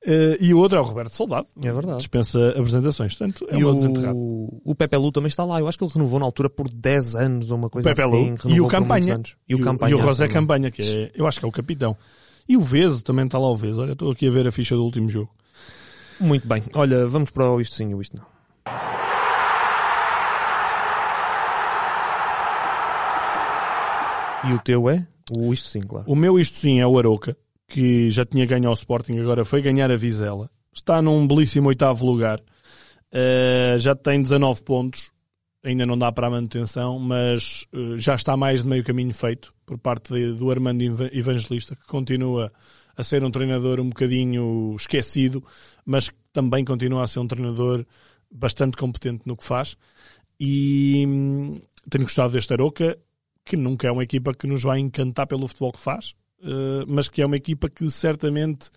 Eh, 0.04 0.36
e 0.40 0.52
o 0.52 0.58
outro 0.58 0.78
é 0.78 0.80
o 0.80 0.84
Roberto 0.84 1.14
Soldado. 1.14 1.46
É 1.62 1.72
verdade. 1.72 1.98
Dispensa 1.98 2.50
apresentações. 2.50 3.14
Portanto, 3.14 3.46
é 3.50 3.54
E 3.54 3.56
o 3.56 3.60
meu 3.60 3.70
o, 3.70 3.74
desenterrado. 3.74 4.18
o 4.64 4.74
Pepe 4.74 4.96
Lu 4.96 5.12
também 5.12 5.28
está 5.28 5.44
lá. 5.44 5.60
Eu 5.60 5.68
acho 5.68 5.78
que 5.78 5.84
ele 5.84 5.92
renovou 5.94 6.18
na 6.18 6.26
altura 6.26 6.50
por 6.50 6.68
10 6.68 7.16
anos 7.16 7.50
ou 7.50 7.58
uma 7.58 7.70
coisa 7.70 7.88
Pepe 7.88 8.02
assim. 8.02 8.34
Lu 8.44 8.50
e 8.50 8.60
o 8.60 8.68
Campanha. 8.68 9.14
anos. 9.14 9.36
E 9.48 9.54
o 9.54 9.60
Campanha. 9.60 9.92
E 9.92 9.94
o 9.94 9.98
José 9.98 10.26
também. 10.26 10.40
Campanha, 10.42 10.70
que 10.70 10.82
é, 10.82 11.10
eu 11.14 11.26
acho 11.26 11.38
que 11.38 11.44
é 11.44 11.48
o 11.48 11.52
capitão. 11.52 11.96
E 12.48 12.56
o 12.56 12.60
Vez 12.60 13.02
também 13.02 13.24
está 13.26 13.38
lá 13.38 13.48
o 13.48 13.56
Vez. 13.56 13.78
Olha, 13.78 13.92
estou 13.92 14.10
aqui 14.10 14.26
a 14.26 14.30
ver 14.30 14.46
a 14.48 14.52
ficha 14.52 14.74
do 14.74 14.82
último 14.84 15.08
jogo. 15.08 15.30
Muito 16.20 16.46
bem. 16.46 16.62
Olha, 16.74 17.06
vamos 17.06 17.30
para 17.30 17.50
o 17.50 17.60
isto 17.60 17.74
sim 17.76 17.94
ou 17.94 18.00
isto 18.00 18.16
não. 18.16 18.24
E 24.44 24.52
o 24.52 24.58
teu 24.58 24.90
é? 24.90 25.06
O 25.30 25.52
isto 25.52 25.68
sim, 25.68 25.80
claro. 25.82 26.04
O 26.08 26.16
meu 26.16 26.38
isto 26.38 26.58
sim 26.58 26.80
é 26.80 26.86
o 26.86 26.98
Aroca, 26.98 27.36
que 27.72 28.10
já 28.10 28.24
tinha 28.24 28.44
ganho 28.46 28.68
ao 28.68 28.74
Sporting, 28.74 29.18
agora 29.18 29.44
foi 29.44 29.62
ganhar 29.62 29.90
a 29.90 29.96
Vizela. 29.96 30.50
Está 30.74 31.00
num 31.00 31.26
belíssimo 31.26 31.68
oitavo 31.68 32.04
lugar. 32.06 32.40
Eh, 33.10 33.76
já 33.78 33.94
tem 33.94 34.20
19 34.22 34.62
pontos. 34.62 35.10
Ainda 35.64 35.86
não 35.86 35.96
dá 35.96 36.10
para 36.10 36.26
a 36.26 36.30
manutenção, 36.30 36.98
mas 36.98 37.66
eh, 37.72 37.96
já 37.98 38.14
está 38.14 38.36
mais 38.36 38.62
de 38.62 38.68
meio 38.68 38.82
caminho 38.82 39.14
feito 39.14 39.54
por 39.64 39.78
parte 39.78 40.12
de- 40.12 40.34
do 40.34 40.50
Armando 40.50 40.82
Eva- 40.82 41.10
Evangelista, 41.12 41.76
que 41.76 41.86
continua 41.86 42.52
a 42.96 43.02
ser 43.02 43.22
um 43.24 43.30
treinador 43.30 43.78
um 43.80 43.88
bocadinho 43.88 44.74
esquecido, 44.76 45.42
mas 45.86 46.08
que 46.10 46.16
também 46.32 46.64
continua 46.64 47.04
a 47.04 47.06
ser 47.06 47.20
um 47.20 47.28
treinador 47.28 47.86
bastante 48.30 48.76
competente 48.76 49.22
no 49.24 49.36
que 49.36 49.44
faz. 49.44 49.76
E 50.40 51.04
hum, 51.06 51.60
tenho 51.88 52.04
gostado 52.04 52.32
deste 52.32 52.52
Aroca, 52.52 52.98
que 53.44 53.56
nunca 53.56 53.86
é 53.86 53.92
uma 53.92 54.02
equipa 54.02 54.34
que 54.34 54.46
nos 54.46 54.62
vai 54.62 54.78
encantar 54.80 55.26
pelo 55.26 55.46
futebol 55.46 55.72
que 55.72 55.80
faz, 55.80 56.14
mas 56.88 57.08
que 57.08 57.22
é 57.22 57.26
uma 57.26 57.36
equipa 57.36 57.68
que 57.68 57.90
certamente 57.90 58.70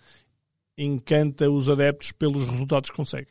encanta 0.78 1.50
os 1.50 1.68
adeptos 1.68 2.12
pelos 2.12 2.44
resultados 2.44 2.90
que 2.90 2.96
consegue. 2.96 3.28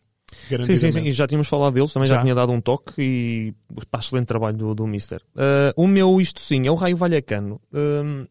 Sim, 0.65 0.77
sim, 0.77 0.91
sim. 0.91 1.01
E 1.03 1.13
já 1.13 1.27
tínhamos 1.27 1.47
falado 1.47 1.73
deles, 1.75 1.93
também 1.93 2.07
já, 2.07 2.15
Já. 2.15 2.21
tinha 2.21 2.35
dado 2.35 2.51
um 2.51 2.59
toque 2.59 2.93
e 2.97 3.53
pá, 3.89 3.99
excelente 3.99 4.25
trabalho 4.25 4.57
do, 4.57 4.75
do 4.75 4.87
Mister. 4.87 5.21
Uh, 5.35 5.71
o 5.81 5.87
meu, 5.87 6.19
isto 6.19 6.41
sim, 6.41 6.67
é 6.67 6.71
o 6.71 6.75
Raio 6.75 6.97
Vallecano. 6.97 7.61
Um, 7.71 8.25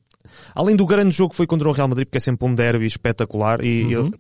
além 0.55 0.77
do 0.77 0.85
grande 0.87 1.13
jogo 1.13 1.31
que 1.31 1.37
foi 1.37 1.47
contra 1.47 1.69
o 1.69 1.73
Real 1.73 1.89
Madrid, 1.89 2.07
porque 2.07 2.19
é 2.19 2.21
sempre 2.21 2.47
um 2.47 2.55
derby 2.55 2.87
espetacular 2.87 3.65
e 3.65 3.85
Uhum. 3.85 3.91
eu 3.91 4.11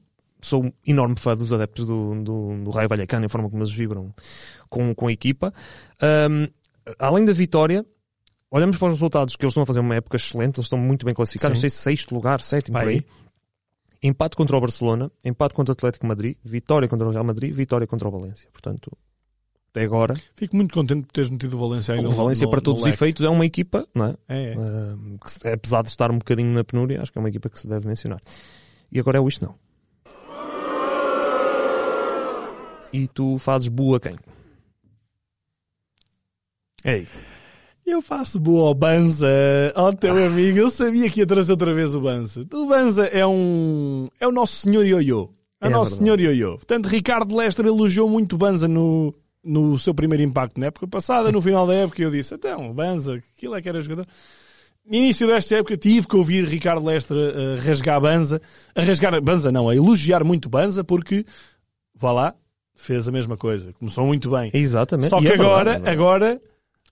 sou 0.40 0.64
um 0.64 0.72
enorme 0.86 1.16
fã 1.18 1.34
dos 1.36 1.52
adeptos 1.52 1.84
do, 1.84 2.14
do, 2.22 2.64
do 2.64 2.70
Raio 2.70 2.88
Vallecano 2.88 3.26
a 3.26 3.28
forma 3.28 3.50
como 3.50 3.62
eles 3.62 3.72
vibram 3.72 4.14
com, 4.68 4.94
com 4.94 5.06
a 5.08 5.12
equipa. 5.12 5.52
Um, 6.30 6.46
além 6.98 7.24
da 7.24 7.32
vitória, 7.32 7.84
olhamos 8.50 8.76
para 8.76 8.86
os 8.88 8.92
resultados 8.94 9.36
que 9.36 9.44
eles 9.44 9.50
estão 9.52 9.62
a 9.62 9.66
fazer 9.66 9.80
uma 9.80 9.94
época 9.94 10.16
excelente, 10.16 10.56
eles 10.56 10.66
estão 10.66 10.78
muito 10.78 11.04
bem 11.04 11.14
classificados, 11.14 11.58
Sim. 11.58 11.64
não 11.64 11.70
sei 11.70 11.70
se 11.70 11.82
sexto 11.82 12.14
lugar, 12.14 12.40
sétimo, 12.40 12.78
por 12.78 12.84
Vai. 12.84 12.94
aí. 12.94 13.04
Empate 14.02 14.36
contra 14.36 14.56
o 14.56 14.60
Barcelona, 14.60 15.10
empate 15.24 15.54
contra 15.54 15.72
o 15.72 15.74
Atlético 15.74 16.06
Madrid, 16.06 16.36
vitória 16.44 16.86
contra 16.86 17.08
o 17.08 17.10
Real 17.10 17.24
Madrid, 17.24 17.54
vitória 17.54 17.86
contra 17.86 18.06
o 18.06 18.10
Valência. 18.10 18.48
Portanto, 18.52 18.90
até 19.70 19.82
agora, 19.82 20.14
Fico 20.36 20.54
muito 20.56 20.74
contente 20.74 21.06
por 21.06 21.12
teres 21.12 21.30
metido 21.30 21.56
o 21.56 21.68
Valência 21.68 21.94
aí 21.94 22.04
o 22.04 22.10
Valência, 22.12 22.44
no- 22.44 22.50
para 22.50 22.60
todos 22.60 22.82
os 22.82 22.88
efeitos, 22.88 23.24
é 23.24 23.28
uma 23.30 23.46
equipa, 23.46 23.88
não 23.94 24.04
é? 24.06 24.14
É, 24.28 24.52
é. 24.52 24.56
Que 25.40 25.48
apesar 25.48 25.82
de 25.82 25.88
estar 25.88 26.10
um 26.10 26.18
bocadinho 26.18 26.52
na 26.52 26.62
penúria, 26.62 27.00
acho 27.02 27.10
que 27.10 27.18
é 27.18 27.20
uma 27.20 27.28
equipa 27.30 27.48
que 27.48 27.58
se 27.58 27.66
deve 27.66 27.88
mencionar. 27.88 28.20
E 28.92 29.00
agora 29.00 29.16
é 29.18 29.20
o 29.20 29.26
isto 29.26 29.44
não. 29.44 29.54
E 32.92 33.08
tu 33.08 33.38
fazes 33.38 33.68
boa 33.68 33.98
quem? 33.98 34.14
Ei, 36.84 37.08
Eu 37.86 38.00
faço 38.00 38.40
boa 38.40 38.68
ao 38.68 38.74
Banza, 38.74 39.28
ao 39.74 39.92
teu 39.92 40.16
amigo. 40.24 40.58
Eu 40.58 40.70
sabia 40.70 41.08
que 41.10 41.20
ia 41.20 41.26
trazer 41.26 41.52
outra 41.52 41.74
vez 41.74 41.94
o 41.94 42.00
Banza. 42.00 42.46
O 42.52 42.66
Banza 42.66 43.06
é 43.06 43.26
um. 43.26 44.08
É 44.18 44.26
o 44.26 44.32
nosso 44.32 44.54
senhor 44.54 44.84
Ioiô. 44.86 45.30
É 45.60 45.66
o 45.66 45.68
É 45.68 45.70
nosso 45.70 45.96
verdade. 46.00 46.04
senhor 46.18 46.20
Ioiô. 46.20 46.56
Portanto, 46.56 46.86
Ricardo 46.86 47.36
Lester 47.36 47.66
elogiou 47.66 48.08
muito 48.08 48.38
Banza 48.38 48.66
no, 48.66 49.14
no 49.44 49.78
seu 49.78 49.94
primeiro 49.94 50.22
impacto 50.22 50.58
na 50.58 50.66
época 50.66 50.86
passada. 50.86 51.30
No 51.30 51.42
final 51.42 51.66
da 51.66 51.74
época, 51.74 52.02
eu 52.02 52.10
disse: 52.10 52.34
então, 52.34 52.72
Banza, 52.72 53.14
aquilo 53.36 53.54
é 53.54 53.60
que 53.60 53.68
era 53.68 53.82
jogador. 53.82 54.06
No 54.86 54.96
início 54.96 55.26
desta 55.26 55.56
época, 55.56 55.76
tive 55.76 56.06
que 56.06 56.16
ouvir 56.16 56.44
Ricardo 56.46 56.84
Lester 56.86 57.16
a, 57.16 57.52
a 57.60 57.62
rasgar 57.62 58.00
Banza. 58.00 58.40
A 58.74 58.82
rasgar 58.82 59.20
Banza, 59.20 59.52
não, 59.52 59.68
a 59.68 59.76
elogiar 59.76 60.24
muito 60.24 60.48
Banza, 60.48 60.82
porque. 60.82 61.24
Vá 61.94 62.12
lá, 62.12 62.34
fez 62.74 63.06
a 63.06 63.12
mesma 63.12 63.36
coisa. 63.36 63.72
Começou 63.74 64.06
muito 64.06 64.30
bem. 64.30 64.50
exatamente. 64.54 65.10
Só 65.10 65.20
que 65.20 65.26
é 65.28 65.36
verdade, 65.36 65.46
agora, 65.70 65.82
é 65.84 65.90
agora, 65.90 66.42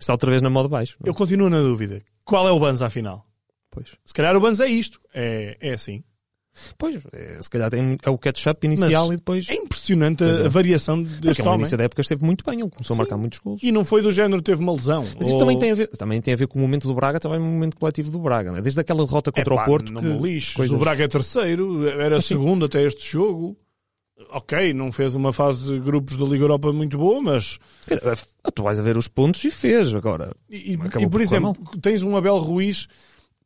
está 0.02 0.12
outra 0.14 0.30
vez 0.30 0.42
na 0.42 0.50
moda 0.50 0.68
baixo. 0.68 0.96
não 1.00 1.06
é? 1.06 1.10
eu 1.10 1.14
continuo 1.14 1.48
na 1.50 1.60
dúvida. 1.60 2.02
Qual 2.24 2.46
é 2.48 2.52
o 2.52 2.58
Banza 2.60 2.86
afinal? 2.86 3.24
Pois, 3.70 3.88
Se 4.04 4.12
calhar 4.14 4.36
o 4.36 4.40
Banza 4.40 4.66
é 4.66 4.68
isto. 4.70 5.00
É, 5.14 5.56
é 5.60 5.72
assim. 5.72 6.04
pois 6.76 7.02
é, 7.12 7.38
se 7.40 7.48
calhar 7.48 7.70
tem, 7.70 7.96
é 8.02 8.10
o 8.10 8.18
catch-up 8.18 8.66
inicial 8.66 9.06
Mas 9.06 9.14
e 9.14 9.16
depois. 9.16 9.48
É 9.48 9.54
impressionante 9.54 10.22
a, 10.22 10.26
é. 10.26 10.44
a 10.44 10.48
variação 10.48 11.02
Porque 11.02 11.20
deste 11.26 11.42
no 11.42 11.48
homem. 11.48 11.60
início 11.60 11.78
da 11.78 11.84
época 11.84 12.02
esteve 12.02 12.22
muito 12.22 12.44
bem, 12.44 12.60
ele 12.60 12.68
começou 12.68 12.94
Sim. 12.94 13.00
a 13.00 13.04
marcar 13.04 13.16
muitos 13.16 13.38
gols. 13.38 13.60
E 13.62 13.72
não 13.72 13.82
foi 13.84 14.02
do 14.02 14.12
género 14.12 14.42
teve 14.42 14.60
uma 14.62 14.72
lesão. 14.72 15.02
Mas 15.16 15.26
isto 15.26 15.32
Ou- 15.32 15.38
também 15.38 15.58
tem, 15.58 15.70
a 15.70 15.74
ver, 15.74 15.88
também 15.88 16.20
tem 16.20 16.34
a 16.34 16.36
ver 16.36 16.46
com 16.46 16.58
o 16.58 16.62
momento 16.62 16.86
do 16.86 16.94
Braga, 16.94 17.18
também 17.18 17.38
o 17.38 17.42
momento 17.42 17.78
coletivo 17.78 18.10
do 18.10 18.18
Braga. 18.18 18.52
Né? 18.52 18.60
Desde 18.60 18.78
aquela 18.78 19.04
derrota 19.06 19.32
contra 19.32 19.54
Epá, 19.54 19.62
o 19.62 19.66
Porto. 19.66 19.90
Não 19.92 20.02
que 20.02 20.06
me 20.08 20.18
lixes. 20.20 20.52
coisas- 20.54 20.76
O 20.76 20.78
Braga 20.78 21.04
é 21.04 21.08
terceiro, 21.08 21.88
era 21.88 22.20
segundo 22.20 22.66
até 22.66 22.82
este 22.86 23.10
jogo. 23.10 23.56
Ok, 24.30 24.72
não 24.72 24.92
fez 24.92 25.14
uma 25.14 25.32
fase 25.32 25.72
de 25.74 25.80
grupos 25.80 26.16
da 26.16 26.24
Liga 26.24 26.44
Europa 26.44 26.72
muito 26.72 26.96
boa, 26.98 27.20
mas. 27.20 27.58
Tu 28.54 28.62
vais 28.62 28.78
a 28.78 28.82
ver 28.82 28.96
os 28.96 29.08
pontos 29.08 29.42
e 29.44 29.50
fez 29.50 29.94
agora. 29.94 30.34
E, 30.48 30.72
e- 30.72 30.76
por 30.78 31.10
por 31.10 31.20
exemplo, 31.20 31.54
tens 31.80 32.02
um 32.02 32.16
Abel 32.16 32.38
Ruiz 32.38 32.88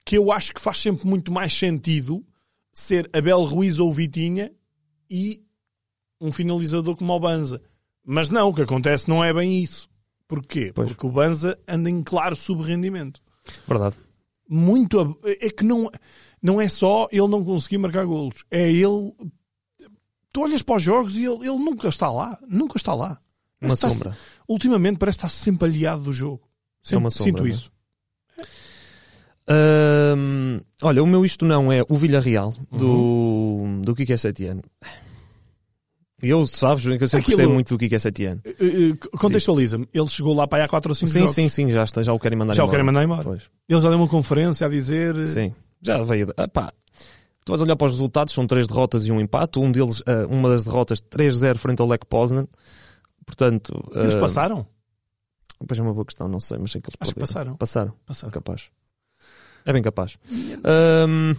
que 0.04 0.16
eu 0.18 0.30
acho 0.30 0.52
que 0.54 0.60
faz 0.60 0.78
sempre 0.78 1.06
muito 1.06 1.32
mais 1.32 1.56
sentido 1.56 2.24
ser 2.72 3.08
Abel 3.12 3.42
Ruiz 3.44 3.78
ou 3.78 3.92
Vitinha 3.92 4.52
e 5.10 5.42
um 6.20 6.30
finalizador 6.30 6.96
como 6.96 7.12
o 7.12 7.20
Banza. 7.20 7.60
Mas 8.04 8.28
não, 8.30 8.48
o 8.50 8.54
que 8.54 8.62
acontece 8.62 9.08
não 9.08 9.24
é 9.24 9.32
bem 9.32 9.62
isso. 9.62 9.88
Porquê? 10.28 10.72
Pois. 10.74 10.88
Porque 10.88 11.06
o 11.06 11.10
Banza 11.10 11.58
anda 11.66 11.88
em 11.90 12.02
claro 12.02 12.36
subrendimento. 12.36 13.20
Verdade. 13.66 13.96
Muito. 14.48 15.18
É 15.40 15.50
que 15.50 15.64
não, 15.64 15.90
não 16.42 16.60
é 16.60 16.68
só 16.68 17.08
ele 17.10 17.26
não 17.28 17.44
conseguir 17.44 17.78
marcar 17.78 18.04
golos. 18.04 18.44
É 18.50 18.70
ele. 18.70 19.12
Tu 20.36 20.42
olhas 20.42 20.60
para 20.60 20.76
os 20.76 20.82
jogos 20.82 21.16
e 21.16 21.24
ele, 21.24 21.48
ele 21.48 21.56
nunca 21.56 21.88
está 21.88 22.10
lá. 22.10 22.38
Nunca 22.46 22.76
está 22.76 22.92
lá. 22.92 23.18
Uma 23.58 23.72
está- 23.72 23.88
sombra. 23.88 24.14
ultimamente 24.46 24.98
parece 24.98 25.16
estar 25.16 25.30
sempre 25.30 25.66
aliado 25.66 26.02
do 26.02 26.12
jogo. 26.12 26.42
Sempre, 26.82 27.04
uma 27.04 27.10
sombra, 27.10 27.24
sinto 27.32 27.46
é? 27.46 27.48
isso. 27.48 27.72
Ahm, 29.48 30.60
olha, 30.82 31.02
o 31.02 31.06
meu 31.06 31.24
isto 31.24 31.46
não 31.46 31.72
é 31.72 31.82
o 31.88 31.96
Villarreal 31.96 32.54
do, 32.70 32.86
Uhum. 32.86 33.80
do 33.80 33.94
Kike 33.94 34.18
Setien. 34.18 34.60
E 36.22 36.28
eu, 36.28 36.44
sabes, 36.44 36.84
que 36.84 36.90
eu 37.02 37.08
sempre 37.08 37.18
Aquilo- 37.24 37.36
gostei 37.38 37.46
muito 37.54 37.68
do 37.74 37.78
Kike 37.78 37.98
Setien. 37.98 38.38
Eh, 38.44 38.50
eh, 38.60 38.96
Contextualiza-me. 39.18 39.88
Ele 39.94 40.08
chegou 40.10 40.34
lá 40.34 40.46
para 40.46 40.58
aí 40.58 40.64
há 40.66 40.68
4 40.68 40.90
ou 40.90 40.94
5 40.94 41.10
Sim, 41.10 41.18
jogos. 41.20 41.34
sim, 41.34 41.48
sim, 41.48 41.70
já, 41.70 41.82
está, 41.84 42.02
já 42.02 42.12
o 42.12 42.18
querem 42.20 42.36
mandar 42.38 42.52
Já 42.54 42.62
o 42.62 42.66
embora. 42.66 42.72
querem 42.76 42.86
mandar 42.86 43.04
embora. 43.04 43.22
Pois, 43.22 43.42
Ele 43.66 43.80
já 43.80 43.88
deu 43.88 43.98
uma 43.98 44.08
conferência 44.08 44.66
a 44.66 44.70
dizer. 44.70 45.26
sim. 45.26 45.54
Já 45.80 46.02
veio. 46.02 46.32
Ah, 46.36 46.46
pá. 46.46 46.72
Tu 47.46 47.52
vais 47.52 47.62
olhar 47.62 47.76
para 47.76 47.86
os 47.86 47.92
resultados, 47.92 48.34
são 48.34 48.44
três 48.44 48.66
derrotas 48.66 49.06
e 49.06 49.12
um 49.12 49.20
empate. 49.20 49.60
Um 49.60 49.70
deles, 49.70 50.02
ah, 50.04 50.26
uma 50.28 50.48
das 50.48 50.64
derrotas, 50.64 51.00
3-0 51.00 51.56
frente 51.56 51.80
ao 51.80 51.86
Lech 51.86 52.04
Poznan. 52.04 52.48
Portanto, 53.24 53.88
Eles 53.94 54.16
ah, 54.16 54.20
passaram? 54.20 54.66
Depois 55.60 55.78
é 55.78 55.82
uma 55.82 55.94
boa 55.94 56.04
questão, 56.04 56.26
não 56.26 56.40
sei, 56.40 56.58
mas 56.58 56.72
sei 56.72 56.80
que 56.80 56.90
eles 56.90 56.96
Acho 56.98 57.14
que 57.14 57.20
passaram. 57.20 57.56
Passaram. 57.56 57.94
Passaram. 58.04 58.32
Capaz. 58.32 58.68
É 59.64 59.72
bem 59.72 59.80
capaz. 59.80 60.18
Ahm, 60.64 61.36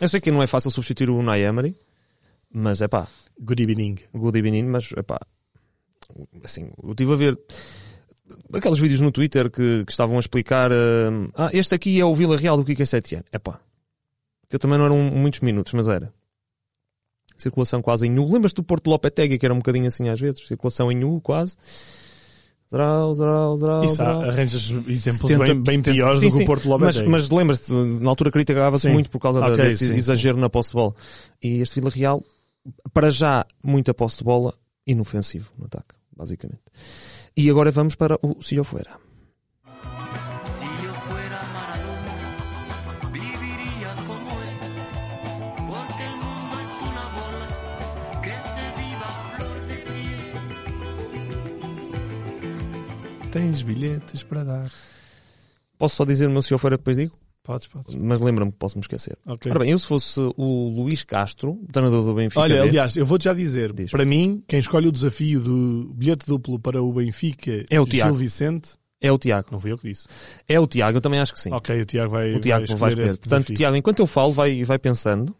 eu 0.00 0.08
sei 0.08 0.20
que 0.20 0.30
não 0.30 0.44
é 0.44 0.46
fácil 0.46 0.70
substituir 0.70 1.10
o 1.10 1.18
Unai 1.18 1.42
Emery, 1.42 1.76
mas 2.48 2.80
é 2.80 2.86
pá, 2.86 3.08
Good 3.40 3.64
evening. 3.64 3.98
good 4.14 4.38
evening, 4.38 4.66
mas 4.66 4.90
é 4.96 5.02
pá, 5.02 5.18
assim, 6.44 6.70
eu 6.80 6.90
estive 6.92 7.12
a 7.12 7.16
ver 7.16 7.38
aqueles 8.52 8.78
vídeos 8.78 9.00
no 9.00 9.10
Twitter 9.10 9.50
que, 9.50 9.84
que 9.84 9.90
estavam 9.90 10.16
a 10.16 10.20
explicar 10.20 10.70
ahm, 10.70 11.30
ah, 11.34 11.50
este 11.52 11.74
aqui 11.74 11.98
é 11.98 12.04
o 12.04 12.14
Vila 12.14 12.36
Real 12.36 12.56
do 12.56 12.64
Kike 12.64 12.86
Setien. 12.86 13.24
É 13.32 13.38
pá, 13.40 13.60
que 14.50 14.58
também 14.58 14.76
não 14.76 14.84
eram 14.84 14.98
muitos 14.98 15.40
minutos, 15.40 15.72
mas 15.72 15.88
era. 15.88 16.12
Circulação 17.36 17.80
quase 17.80 18.06
em 18.06 18.10
nu. 18.10 18.30
Lembras-te 18.30 18.56
do 18.56 18.62
Porto 18.64 18.90
Lopetegui, 18.90 19.38
que 19.38 19.46
era 19.46 19.54
um 19.54 19.58
bocadinho 19.58 19.86
assim 19.86 20.08
às 20.10 20.20
vezes? 20.20 20.46
Circulação 20.46 20.92
em 20.92 20.96
nu, 20.96 21.20
quase. 21.22 21.56
Zrau, 22.70 23.14
zrau, 23.14 23.56
zrau, 23.56 23.84
Isso 23.84 24.00
há, 24.02 24.10
arranjas 24.28 24.70
exemplos 24.86 25.28
70, 25.32 25.44
bem, 25.44 25.54
bem 25.62 25.76
70. 25.78 25.92
piores 25.92 26.20
Sim, 26.20 26.26
do 26.26 26.30
que 26.32 26.36
sim. 26.36 26.42
o 26.42 26.46
Porto 26.46 26.68
Mas, 26.68 26.80
Lopetegui. 26.96 27.08
mas 27.08 27.30
lembras-te, 27.30 27.72
na 27.72 28.10
altura 28.10 28.30
criticava-se 28.30 28.86
Sim. 28.86 28.92
muito 28.92 29.10
por 29.10 29.18
causa 29.18 29.40
da- 29.40 29.46
Ok, 29.48 29.56
desse 29.64 29.88
sim, 29.88 29.94
exagero 29.96 30.38
na 30.38 30.48
posse 30.48 30.68
de 30.68 30.74
bola. 30.74 30.94
E 31.42 31.60
este 31.60 31.80
Vila 31.80 31.90
Real, 31.90 32.22
para 32.92 33.10
já, 33.10 33.44
muita 33.64 33.92
posse 33.92 34.18
de 34.18 34.24
bola, 34.24 34.54
inofensivo 34.86 35.50
no 35.58 35.64
ataque, 35.66 35.94
basicamente. 36.16 36.60
E 37.36 37.50
agora 37.50 37.72
vamos 37.72 37.96
para 37.96 38.16
o 38.22 38.40
Se 38.40 38.54
Tens 53.30 53.62
bilhetes 53.62 54.24
para 54.24 54.42
dar. 54.42 54.72
Posso 55.78 55.96
só 55.96 56.04
dizer 56.04 56.26
o 56.26 56.30
meu 56.30 56.42
Se 56.42 56.52
Eu 56.52 56.58
Fuera 56.58 56.76
depois 56.76 56.96
digo? 56.96 57.16
Podes, 57.42 57.68
podes. 57.68 57.94
Mas 57.94 58.20
lembra-me 58.20 58.50
que 58.50 58.58
posso 58.58 58.76
me 58.76 58.82
esquecer. 58.82 59.16
Ok. 59.26 59.50
Ora 59.50 59.60
bem, 59.60 59.70
eu 59.70 59.78
se 59.78 59.86
fosse 59.86 60.20
o 60.36 60.68
Luís 60.68 61.04
Castro, 61.04 61.58
treinador 61.72 62.04
do 62.04 62.14
Benfica, 62.14 62.40
Olha, 62.40 62.62
B, 62.62 62.68
aliás, 62.68 62.96
eu 62.96 63.06
vou-te 63.06 63.24
já 63.24 63.32
dizer. 63.32 63.72
Diz. 63.72 63.90
Para 63.90 64.04
mim, 64.04 64.42
quem 64.46 64.58
escolhe 64.58 64.88
o 64.88 64.92
desafio 64.92 65.40
do 65.40 65.92
bilhete 65.94 66.26
duplo 66.26 66.58
para 66.58 66.82
o 66.82 66.92
Benfica 66.92 67.64
É 67.70 67.80
o 67.80 67.84
Gil 67.84 67.92
Tiago. 67.92 68.14
Vicente, 68.14 68.72
é 69.00 69.10
o 69.10 69.18
Tiago. 69.18 69.48
não 69.52 69.60
fui 69.60 69.72
eu 69.72 69.78
que 69.78 69.88
disse. 69.88 70.06
É 70.48 70.60
o 70.60 70.66
Tiago, 70.66 70.98
eu 70.98 71.00
também 71.00 71.20
acho 71.20 71.32
que 71.32 71.40
sim. 71.40 71.52
Ok, 71.52 71.80
o 71.80 71.86
Tiago 71.86 72.10
vai, 72.10 72.34
o 72.34 72.40
Tiago 72.40 72.66
vai 72.66 72.76
vai 72.76 72.88
escolher 72.90 73.18
Portanto. 73.18 73.54
Tiago, 73.54 73.76
enquanto 73.76 74.00
eu 74.00 74.06
falo, 74.06 74.32
vai, 74.32 74.64
vai 74.64 74.78
pensando 74.78 75.34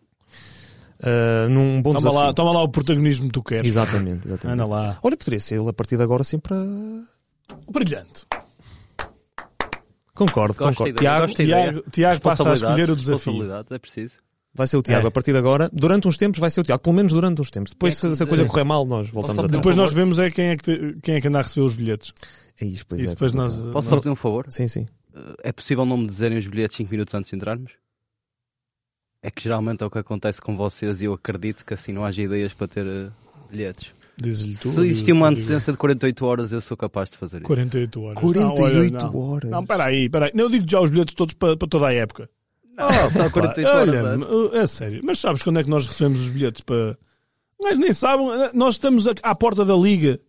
ah, 1.03 1.49
num 1.49 1.81
bom 1.83 1.93
Toma 1.93 1.99
desafio. 1.99 2.21
lá, 2.21 2.33
toma 2.33 2.53
lá 2.53 2.63
o 2.63 2.69
protagonismo 2.69 3.27
que 3.27 3.33
tu 3.33 3.43
queres. 3.43 3.67
Exatamente, 3.67 4.27
exatamente. 4.27 4.55
Anda 4.55 4.67
lá. 4.67 4.99
Olha, 5.03 5.17
poderia 5.17 5.41
ser 5.41 5.59
ele 5.59 5.69
a 5.69 5.73
partir 5.73 5.97
de 5.97 6.03
agora 6.03 6.23
sempre 6.23 6.55
a... 6.55 7.10
Brilhante. 7.71 8.27
Concordo, 10.15 10.55
Gosto 10.55 10.77
concordo. 10.79 10.99
Tiago, 10.99 11.27
gosto. 11.29 11.37
Tiago, 11.45 11.83
Tiago 11.91 12.21
passa 12.21 12.51
a 12.51 12.53
escolher 12.55 12.91
o 12.91 12.97
desafio. 12.97 13.43
é 13.71 13.79
preciso. 13.79 14.17
vai 14.53 14.67
ser 14.67 14.77
o 14.77 14.83
Tiago 14.83 15.07
É. 15.07 15.09
a 15.09 15.11
partir 15.11 15.33
de 15.33 15.39
agora. 15.39 15.71
Durante 15.73 16.09
uns 16.09 16.17
tempos 16.17 16.39
vai 16.41 16.51
ser 16.51 16.61
o 16.61 16.65
Tiago, 16.65 16.83
pelo 16.83 16.95
menos 16.97 17.13
durante 17.13 17.41
uns 17.41 17.51
tempos. 17.51 17.71
Depois, 17.73 17.95
É 17.95 17.97
se, 17.97 18.09
que- 18.09 18.17
se 18.17 18.23
a 18.23 18.27
coisa 18.27 18.43
Sim. 18.43 18.49
correr 18.49 18.65
mal, 18.65 18.85
nós 18.85 19.09
voltamos 19.09 19.39
atrás. 19.39 19.57
Depois 19.57 19.77
nós 19.77 19.93
vemos 19.93 20.19
é 20.19 20.31
quem 20.31 20.49
é 20.49 20.57
que, 20.57 20.63
te- 20.65 20.99
quem 21.03 21.15
é 21.15 21.21
que 21.21 21.29
anda 21.29 21.39
a 21.39 21.43
receber 21.43 21.65
os 21.65 21.75
bilhetes. 21.75 22.13
É 22.61 22.65
isso, 22.67 22.85
pois 22.87 23.01
e 23.01 23.05
é. 23.05 23.09
depois 23.09 23.33
nós. 23.33 23.55
Posso 23.55 23.71
nós- 23.73 23.85
só 23.87 23.97
pedir 23.97 24.11
um 24.11 24.15
favor? 24.17 24.47
Sim, 24.51 24.69
sim. 24.69 24.87
Uh, 25.15 25.35
É 25.43 25.53
possível 25.53 25.87
não 25.87 25.97
me 25.97 26.07
dizerem 26.07 26.37
os 26.39 26.47
bilhetes 26.47 26.77
5 26.77 26.91
minutos 26.91 27.15
antes 27.15 27.31
de 27.31 27.37
entrarmos? 27.37 27.73
É 29.23 29.31
que 29.31 29.43
geralmente 29.43 29.83
é 29.83 29.87
o 29.87 29.91
que 29.91 29.99
acontece 29.99 30.41
com 30.41 30.57
vocês 30.57 31.01
e 31.01 31.05
eu 31.07 31.13
acredito 31.15 31.65
que 31.65 31.73
assim 31.75 31.93
não 31.93 32.05
haja 32.05 32.21
ideias 32.23 32.53
para 32.53 32.67
ter 32.69 32.87
uh, 32.87 33.13
bilhetes. 33.51 33.95
Dizes-lhe 34.21 34.55
tu, 34.55 34.69
Se 34.69 34.81
existir 34.81 35.13
uma 35.13 35.29
antecedência 35.29 35.73
de 35.73 35.79
48 35.79 36.27
horas, 36.27 36.53
eu 36.53 36.61
sou 36.61 36.77
capaz 36.77 37.11
de 37.11 37.17
fazer 37.17 37.39
isso. 37.39 37.47
48 37.47 38.05
horas. 38.05 38.19
48 38.21 38.59
não, 38.59 38.65
olha, 38.65 38.91
não. 38.91 39.17
horas. 39.17 39.51
Não, 39.51 39.67
peraí, 39.67 40.09
peraí. 40.09 40.31
Não, 40.35 40.45
eu 40.45 40.51
digo 40.51 40.71
já 40.71 40.81
os 40.81 40.91
bilhetes 40.91 41.15
todos 41.15 41.35
para, 41.35 41.57
para 41.57 41.69
toda 41.69 41.89
a 41.89 41.95
época. 41.95 42.29
Ah, 42.77 43.11
só 43.11 43.29
48 43.31 43.69
horas 43.69 43.95
Olha, 43.95 44.27
uh, 44.27 44.57
é 44.57 44.67
sério. 44.67 45.01
Mas 45.05 45.19
sabes 45.19 45.43
quando 45.43 45.59
é 45.59 45.65
que 45.65 45.71
nós 45.71 45.87
recebemos 45.87 46.21
os 46.21 46.29
bilhetes 46.29 46.63
para. 46.63 46.99
Mas 47.61 47.79
nem 47.79 47.93
sabem. 47.93 48.27
Nós 48.55 48.77
estamos 48.77 49.07
à 49.23 49.35
porta 49.35 49.65
da 49.65 49.77
liga. 49.77 50.21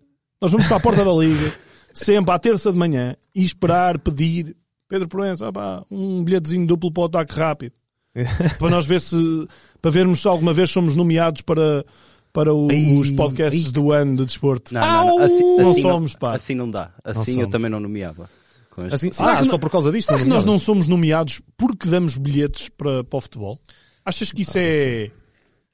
Nós 0.41 0.51
vamos 0.51 0.67
para 0.67 0.77
a 0.77 0.79
porta 0.79 1.05
da 1.05 1.13
liga, 1.13 1.53
sempre 1.93 2.33
à 2.33 2.39
terça 2.39 2.71
de 2.71 2.77
manhã, 2.77 3.15
e 3.35 3.43
esperar, 3.43 3.99
pedir. 3.99 4.55
Pedro 4.87 5.07
Proença, 5.07 5.47
ah 5.47 5.53
pá, 5.53 5.85
um 5.89 6.21
bilhetezinho 6.21 6.67
duplo 6.67 6.91
para 6.91 7.03
o 7.03 7.05
ataque 7.05 7.33
rápido. 7.33 7.73
para 8.59 8.69
nós 8.69 8.85
ver 8.85 8.99
se. 8.99 9.47
Para 9.81 9.91
vermos 9.91 10.21
se 10.21 10.27
alguma 10.27 10.53
vez 10.53 10.69
somos 10.69 10.95
nomeados 10.95 11.41
para, 11.41 11.85
para 12.33 12.53
o- 12.53 12.71
Ei, 12.71 12.97
os 12.97 13.11
podcasts 13.11 13.65
ei. 13.65 13.71
do 13.71 13.91
ano 13.91 14.15
de 14.17 14.25
desporto. 14.25 14.73
Não, 14.73 14.81
não, 14.81 15.05
não. 15.17 15.19
Assim, 15.25 15.43
Não 15.57 15.71
assim 15.71 15.81
somos, 15.81 16.15
pá. 16.15 16.35
Assim 16.35 16.55
não 16.55 16.69
dá. 16.69 16.93
Assim 17.03 17.31
eu 17.31 17.35
somos. 17.37 17.49
também 17.51 17.69
não 17.69 17.79
nomeava. 17.79 18.29
Com 18.69 18.83
este- 18.85 18.95
Assim, 18.95 19.07
ah, 19.19 19.35
que 19.37 19.45
só 19.45 19.51
não- 19.51 19.59
por 19.59 19.69
causa 19.69 19.91
disto? 19.91 20.07
Será 20.07 20.19
que 20.19 20.27
nós 20.29 20.45
não 20.45 20.57
somos 20.57 20.87
nomeados 20.87 21.41
porque 21.57 21.89
damos 21.89 22.15
bilhetes 22.17 22.69
para, 22.69 23.03
para 23.03 23.17
o 23.17 23.21
futebol? 23.21 23.59
Achas 24.05 24.31
que 24.31 24.43
isso 24.43 24.57
é, 24.57 25.11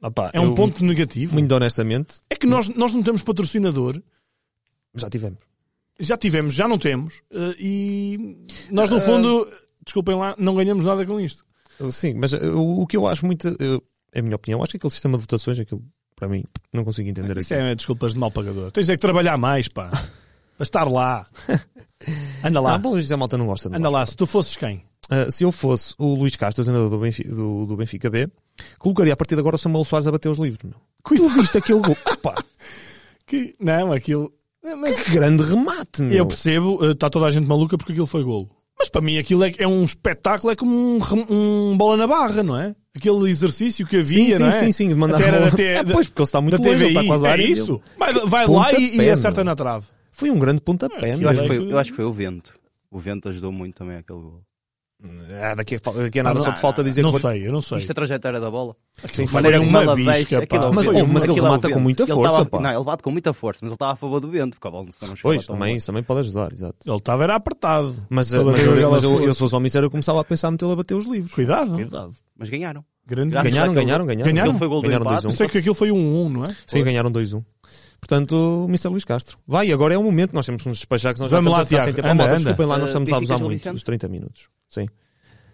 Ah, 0.02 0.10
pá, 0.12 0.32
é 0.34 0.39
um 0.39 0.46
eu, 0.48 0.54
ponto 0.56 0.84
negativo? 0.84 1.34
Muito 1.34 1.54
honestamente, 1.54 2.15
É 2.30 2.36
que 2.36 2.48
nós, 2.48 2.67
nós 2.70 2.91
não 2.93 3.02
temos 3.04 3.22
patrocinador, 3.24 4.02
já 4.96 5.10
tivemos. 5.10 5.39
já 6.00 6.17
tivemos, 6.17 6.54
já 6.54 6.67
não 6.67 6.78
temos, 6.78 7.22
eh, 7.32 7.56
e 7.60 8.38
nós 8.72 8.89
no 8.89 9.00
fundo, 9.00 9.48
desculpem 9.86 10.15
lá, 10.15 10.36
não 10.38 10.56
ganhamos 10.56 10.84
nada 10.84 11.06
com 11.06 11.20
isto. 11.20 11.46
Sim, 11.91 12.15
mas 12.15 12.34
uh, 12.34 12.38
o, 12.58 12.82
o 12.82 12.88
que 12.88 12.98
eu 12.98 13.08
acho 13.08 13.26
muito, 13.26 13.48
uh, 13.50 13.82
é 14.12 14.20
a 14.20 14.24
minha 14.24 14.36
opinião, 14.36 14.62
acho 14.63 14.72
que 14.72 14.78
aquele 14.78 14.91
sistema 14.91 15.17
de 15.17 15.22
votações, 15.22 15.60
aquilo, 15.60 15.84
para 16.17 16.27
mim, 16.27 16.43
não 16.73 16.84
consigo 16.84 17.08
entender 17.08 17.38
Isso 17.38 17.53
aqui. 17.53 17.63
é 17.63 17.75
desculpas 17.75 18.13
de 18.13 18.19
mal 18.19 18.32
pagador. 18.32 18.71
Tens 18.71 18.89
é 18.89 18.93
que 18.93 18.99
trabalhar 18.99 19.38
mais, 19.38 19.67
pá. 19.67 19.89
Para 20.58 20.63
estar 20.63 20.89
lá. 20.89 21.27
Anda 22.43 22.60
lá. 22.60 22.73
Ah, 22.73 22.77
bom, 22.80 22.97
a 22.97 23.17
malta 23.17 23.38
não 23.38 23.45
gosta 23.45 23.69
de 23.69 23.75
Anda 23.75 23.84
nós. 23.84 23.93
lá. 23.93 24.06
Se 24.08 24.17
tu 24.17 24.25
fosses 24.25 24.58
quem? 24.58 24.82
Uh, 25.12 25.32
se 25.32 25.43
eu 25.43 25.51
fosse 25.51 25.93
o 25.99 26.15
Luís 26.15 26.36
Castro, 26.36 26.63
treinador 26.63 26.89
do 26.89 26.97
Benfica, 26.97 27.30
do, 27.30 27.67
do 27.67 27.77
Benfica 27.77 28.10
B, 28.10 28.27
colocaria 28.80 29.13
a 29.13 29.15
partir 29.15 29.36
de 29.36 29.41
agora 29.41 29.56
o 29.56 29.60
Samuel 29.60 29.86
Soares 29.86 30.08
a 30.08 30.12
bater 30.12 30.30
os 30.30 30.39
livros. 30.39 30.63
Meu. 30.63 30.73
Tu 31.03 31.30
viste 31.30 31.60
aquele 31.60 31.80
gol? 31.80 31.95
Pá, 32.23 32.43
Que... 33.27 33.56
Não, 33.60 33.93
aquilo... 33.93 34.34
Mas 34.80 34.99
que 34.99 35.12
grande 35.12 35.43
remate, 35.43 36.01
meu. 36.01 36.12
eu 36.17 36.25
percebo, 36.25 36.84
eh, 36.84 36.91
está 36.91 37.10
toda 37.10 37.27
a 37.27 37.30
gente 37.30 37.47
maluca 37.47 37.77
porque 37.77 37.93
aquilo 37.93 38.08
foi 38.08 38.23
golo. 38.23 38.49
Mas 38.80 38.90
para 38.90 39.02
mim 39.02 39.18
aquilo 39.18 39.44
é, 39.44 39.54
é 39.58 39.68
um 39.68 39.84
espetáculo, 39.84 40.52
é 40.52 40.56
como 40.56 40.72
um, 40.72 41.00
um 41.30 41.78
bola 41.78 41.98
na 41.98 42.06
barra, 42.08 42.44
não 42.44 42.60
é? 42.60 42.76
Aquele 42.96 43.30
exercício 43.30 43.86
que 43.88 43.98
havia, 43.98 44.38
sim, 44.38 44.44
não 44.44 44.52
sim, 44.52 44.58
é? 44.58 44.62
sim, 44.66 44.72
sim, 44.72 44.88
de 44.90 44.96
mandar 44.96 45.16
Até 45.16 45.28
era 45.28 45.38
a 45.38 45.40
bola. 45.40 45.52
da, 45.52 45.58
T- 45.58 45.63
É, 45.63 45.84
da- 45.84 45.94
pois, 45.94 46.08
porque 46.08 46.22
ele 46.22 46.26
está 46.26 46.42
muito 46.42 46.58
da 46.58 46.70
longe, 46.70 46.84
ele 46.84 46.94
TVI, 46.94 46.98
está 47.00 47.08
quase 47.08 47.26
é 47.26 47.30
área 47.30 47.44
isso. 47.52 47.82
Vai, 47.98 48.13
vai 48.13 48.48
lá 48.48 48.74
e, 48.74 48.98
e 48.98 49.10
acerta 49.10 49.44
na 49.44 49.56
trave. 49.56 49.86
Foi 50.12 50.30
um 50.32 50.40
grande 50.40 50.62
pontapé, 50.62 51.10
É, 51.10 51.16
meu. 51.16 51.24
Eu 51.24 51.30
acho, 51.30 51.40
que 51.40 51.46
Aquilo 51.46 51.48
foi, 51.48 51.56
é 51.56 51.60
que- 51.68 51.74
eu 51.74 51.80
acho 51.80 51.90
que 51.92 51.96
foi 51.96 52.06
o 52.06 52.12
vento. 52.13 52.54
O 52.92 53.00
vento 53.00 53.30
ajudou 53.30 53.51
muito 53.51 53.76
também 53.76 53.97
aquele 53.97 54.20
gol. 54.20 54.41
Ah, 55.39 55.54
daqui, 55.54 55.76
a, 55.76 55.91
daqui 55.91 56.20
a 56.20 56.24
nada 56.24 56.39
só 56.39 56.52
te 56.52 56.60
falta 56.60 56.84
dizer 56.84 57.04
não 57.04 57.12
que... 57.12 57.20
sei, 57.22 57.48
eu 57.48 57.52
não 57.52 57.62
sei. 57.62 57.78
Isto 57.78 57.89
é 57.89 57.91
a 57.91 57.95
trajetória 57.95 58.39
da 58.39 58.50
bola. 58.50 58.76
Sim, 59.12 59.28
Foi 59.28 59.43
foi 59.43 59.60
uma 59.60 59.84
ela 59.84 59.95
bisca, 59.95 60.38
pá. 60.48 60.58
aquilo- 60.58 60.74
Mas, 60.74 60.88
oh, 60.88 60.89
uma- 60.91 61.06
mas 61.06 61.24
ele 61.24 61.32
aquilo 61.34 61.38
é 61.45 61.50
remata 61.50 61.70
com 61.70 61.80
muita 61.80 62.04
Ele 62.04 62.14
força, 62.14 62.36
tava- 62.38 62.50
pá. 62.50 62.60
Não, 62.62 62.72
ele 62.72 62.84
bate 62.84 63.04
com 63.04 63.12
muita 63.12 63.32
força, 63.34 63.60
mas 63.62 63.70
ele 63.70 63.76
estava 63.76 63.91
a 63.93 63.95
favor 63.95 64.20
do 64.20 64.28
vento, 64.32 64.56
porque 64.56 64.68
a 64.68 64.72
bola 64.72 64.86
não 64.86 64.91
chegava 64.91 65.18
Pois, 65.22 65.45
também, 65.45 65.76
isso 65.76 65.86
também 65.86 66.02
pode 66.02 66.22
ajudar, 66.22 66.52
exato. 66.52 66.78
Ele 66.84 66.95
estava 66.95 67.24
era 67.24 67.36
apertado. 67.36 67.95
Mas, 68.10 68.32
mas, 68.32 68.43
bater 68.43 68.68
eu, 68.82 68.89
mas 68.91 69.04
eu, 69.04 69.22
eu, 69.22 69.34
se 69.36 69.39
fosse 69.39 69.56
homem 69.56 69.70
sério, 69.70 69.86
eu 69.86 69.91
começava 69.91 70.20
a 70.20 70.24
pensar 70.24 70.50
metê-lo 70.50 70.72
a 70.72 70.76
bater 70.78 70.95
os 70.95 71.06
livros. 71.06 71.32
Cuidado. 71.32 71.76
Cuidado. 71.76 72.12
Mas 72.36 72.50
ganharam. 72.50 72.84
Grande 73.06 73.32
Ganharam, 73.32 73.74
ganharam, 73.74 74.06
ganharam. 74.06 74.26
Ganharam? 74.34 74.58
Foi 74.58 74.68
o 74.68 74.70
gol 74.70 74.82
do 74.82 74.88
Ganharam 74.89 75.06
empate. 75.06 75.28
2-1. 75.28 75.30
Eu 75.30 75.32
sei 75.38 75.48
que 75.48 75.58
aquilo 75.60 75.76
foi 75.76 75.91
um 75.91 76.26
1, 76.26 76.30
não 76.30 76.43
é? 76.43 76.54
Sim, 76.68 76.84
ganharam 76.84 77.10
2-1. 77.10 77.41
Portanto, 78.00 78.34
o 78.34 78.66
Mr. 78.70 78.88
Luís 78.89 79.04
Castro. 79.04 79.38
Vai, 79.48 79.72
agora 79.72 79.93
é 79.93 79.98
o 79.98 80.04
momento, 80.04 80.34
nós 80.34 80.45
temos 80.45 80.62
que 80.62 80.70
nos 80.70 80.78
despachar, 80.78 81.14
que 81.14 81.20
nós 81.20 81.32
já 81.32 81.38
Vamos 81.38 81.52
estamos 81.52 81.58
lá, 81.58 81.64
a 81.64 81.66
ficar 81.68 81.84
sem 81.84 81.93
Tiago. 81.93 81.95
tempo. 81.95 82.08
Anda, 82.08 82.24
malta, 82.24 82.34
anda. 82.34 82.43
desculpem 82.43 82.66
lá, 82.68 82.78
nós 82.78 82.84
Uh, 82.84 82.89
estamos 82.89 83.14
a 83.14 83.18
abusar 83.18 83.39
muito 83.39 83.52
Vicente? 83.58 83.74
dos 83.74 83.84
30 83.84 84.08
minutos. 84.08 84.50
Sim. 84.70 84.86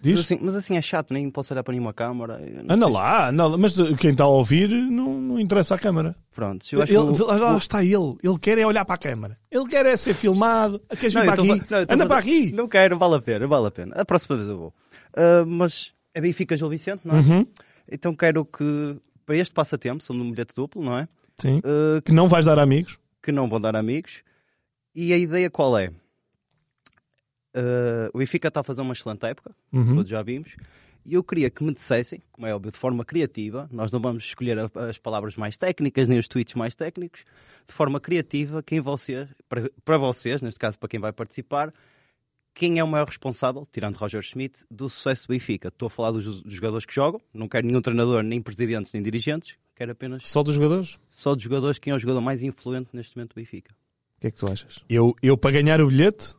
Mas 0.05 0.11
Diz? 0.15 0.19
assim, 0.19 0.37
mas 0.41 0.53
assim 0.55 0.75
é 0.75 0.81
chato, 0.81 1.13
nem 1.13 1.31
posso 1.31 1.53
olhar 1.53 1.63
para 1.63 1.71
nenhuma 1.71 1.93
câmara. 1.93 2.41
eu 2.45 2.61
não 2.65 2.75
Anda 2.75 2.85
sei. 2.85 2.93
lá, 2.93 3.29
anda 3.29 3.47
lá. 3.47 3.57
Mas 3.57 3.79
uh, 3.79 3.95
quem 3.95 4.11
está 4.11 4.25
a 4.25 4.27
ouvir 4.27 4.67
não, 4.69 5.13
não 5.21 5.39
interessa 5.39 5.75
a 5.75 5.79
câmara. 5.79 6.13
Pronto, 6.35 6.65
eu 6.73 6.81
acho 6.81 6.91
Ele, 6.91 7.13
que 7.15 7.21
o- 7.21 7.25
lá 7.25 7.57
está 7.57 7.81
ele. 7.83 8.17
Ele 8.21 8.37
quer 8.39 8.57
é 8.57 8.67
olhar 8.67 8.83
para 8.83 8.95
a 8.95 8.97
câmara. 8.97 9.37
Ele 9.49 9.65
quer 9.65 9.85
é 9.85 9.95
ser 9.95 10.13
filmado. 10.13 10.79
Queres 10.99 11.13
vir 11.13 11.19
Não, 11.19 11.21
eu 11.23 11.27
para 11.27 11.35
tô 11.37 11.43
aqui? 11.43 11.71
não, 11.71 11.79
eu 11.79 11.87
tô 11.87 11.93
Anda 11.93 12.05
para 12.05 12.17
aqui. 12.19 12.51
Não 12.51 12.67
quero, 12.67 12.97
vale 12.97 13.15
a 13.15 13.21
pena, 13.21 13.47
vale 13.47 13.67
a 13.67 13.71
pena. 13.71 13.93
A 13.95 14.03
próxima 14.03 14.35
vez 14.35 14.49
eu 14.49 14.57
vou. 14.57 14.73
Ah, 15.15 15.45
mas 15.47 15.93
é 16.13 16.19
Benfica 16.19 16.57
Gil 16.57 16.67
Vicente, 16.67 17.01
não 17.07 17.15
é? 17.15 17.19
Uhum. 17.21 17.47
Então 17.89 18.13
quero 18.13 18.43
que, 18.43 18.97
para 19.25 19.37
este 19.37 19.53
passatempo, 19.53 20.03
sou 20.03 20.13
um 20.13 20.31
bilhete 20.31 20.53
duplo, 20.53 20.83
não 20.83 20.97
é? 20.97 21.07
Sim. 21.39 21.61
Ah, 21.63 22.01
Que 22.01 22.11
não 22.11 22.27
vais 22.27 22.45
dar 22.45 22.59
amigos. 22.59 22.97
que 23.21 23.31
não 23.31 23.47
vão 23.49 23.59
dar 23.59 23.75
amigos. 23.75 24.21
E 24.95 25.11
a 25.13 25.17
ideia 25.17 25.49
qual 25.49 25.77
é? 25.77 25.89
Ah, 27.55 28.09
o 28.13 28.17
Benfica 28.19 28.47
está 28.47 28.61
a 28.61 28.63
fazer 28.63 28.81
uma 28.81 28.93
excelente 28.93 29.25
época, 29.25 29.55
Uhum. 29.71 29.95
todos 29.95 30.09
já 30.09 30.21
vimos. 30.21 30.55
E 31.05 31.15
eu 31.15 31.23
queria 31.23 31.49
que 31.49 31.63
me 31.63 31.73
dissessem, 31.73 32.21
como 32.31 32.47
é 32.47 32.55
óbvio, 32.55 32.71
de 32.71 32.77
forma 32.77 33.03
criativa, 33.03 33.67
nós 33.71 33.91
não 33.91 33.99
vamos 33.99 34.23
escolher 34.23 34.57
as 34.57 34.97
palavras 34.97 35.35
mais 35.35 35.57
técnicas, 35.57 36.07
nem 36.07 36.17
os 36.17 36.29
tweets 36.29 36.53
mais 36.55 36.75
técnicos, 36.75 37.25
de 37.67 37.73
forma 37.73 37.99
criativa, 37.99 38.63
quem 38.63 38.79
vocês, 38.79 39.27
para, 39.49 39.69
para 39.83 39.97
vocês, 39.97 40.41
neste 40.41 40.57
caso 40.59 40.79
para 40.79 40.87
quem 40.87 41.01
vai 41.01 41.11
participar, 41.11 41.73
quem 42.53 42.79
é 42.79 42.83
o 42.83 42.87
maior 42.87 43.07
responsável, 43.07 43.67
tirando 43.69 43.97
Roger 43.97 44.21
Schmidt, 44.21 44.63
do 44.71 44.87
sucesso 44.87 45.27
do 45.27 45.31
Benfica? 45.31 45.67
Estou 45.67 45.87
a 45.87 45.89
falar 45.89 46.11
dos, 46.11 46.41
dos 46.41 46.53
jogadores 46.53 46.85
que 46.85 46.93
jogam, 46.95 47.19
não 47.33 47.49
quero 47.49 47.67
nenhum 47.67 47.81
treinador, 47.81 48.23
nem 48.23 48.41
presidentes, 48.41 48.93
nem 48.93 49.03
dirigentes, 49.03 49.57
quero 49.75 49.91
apenas 49.91 50.23
Só 50.25 50.43
dos 50.43 50.55
jogadores? 50.55 50.99
só 51.11 51.35
dos 51.35 51.43
jogadores, 51.43 51.79
quem 51.79 51.91
é 51.91 51.95
o 51.95 51.99
jogador 51.99 52.21
mais 52.21 52.43
influente 52.43 52.89
neste 52.93 53.15
momento 53.15 53.31
do 53.31 53.35
Benfica. 53.35 53.73
O 54.17 54.21
que 54.21 54.27
é 54.27 54.31
que 54.31 54.37
tu 54.37 54.47
achas? 54.51 54.83
Eu, 54.89 55.15
eu 55.21 55.37
para 55.37 55.51
ganhar 55.51 55.81
o 55.81 55.87
bilhete, 55.87 56.33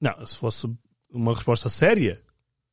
não, 0.00 0.24
se 0.26 0.36
fosse 0.36 0.68
uma 1.12 1.34
resposta 1.34 1.68
séria, 1.68 2.20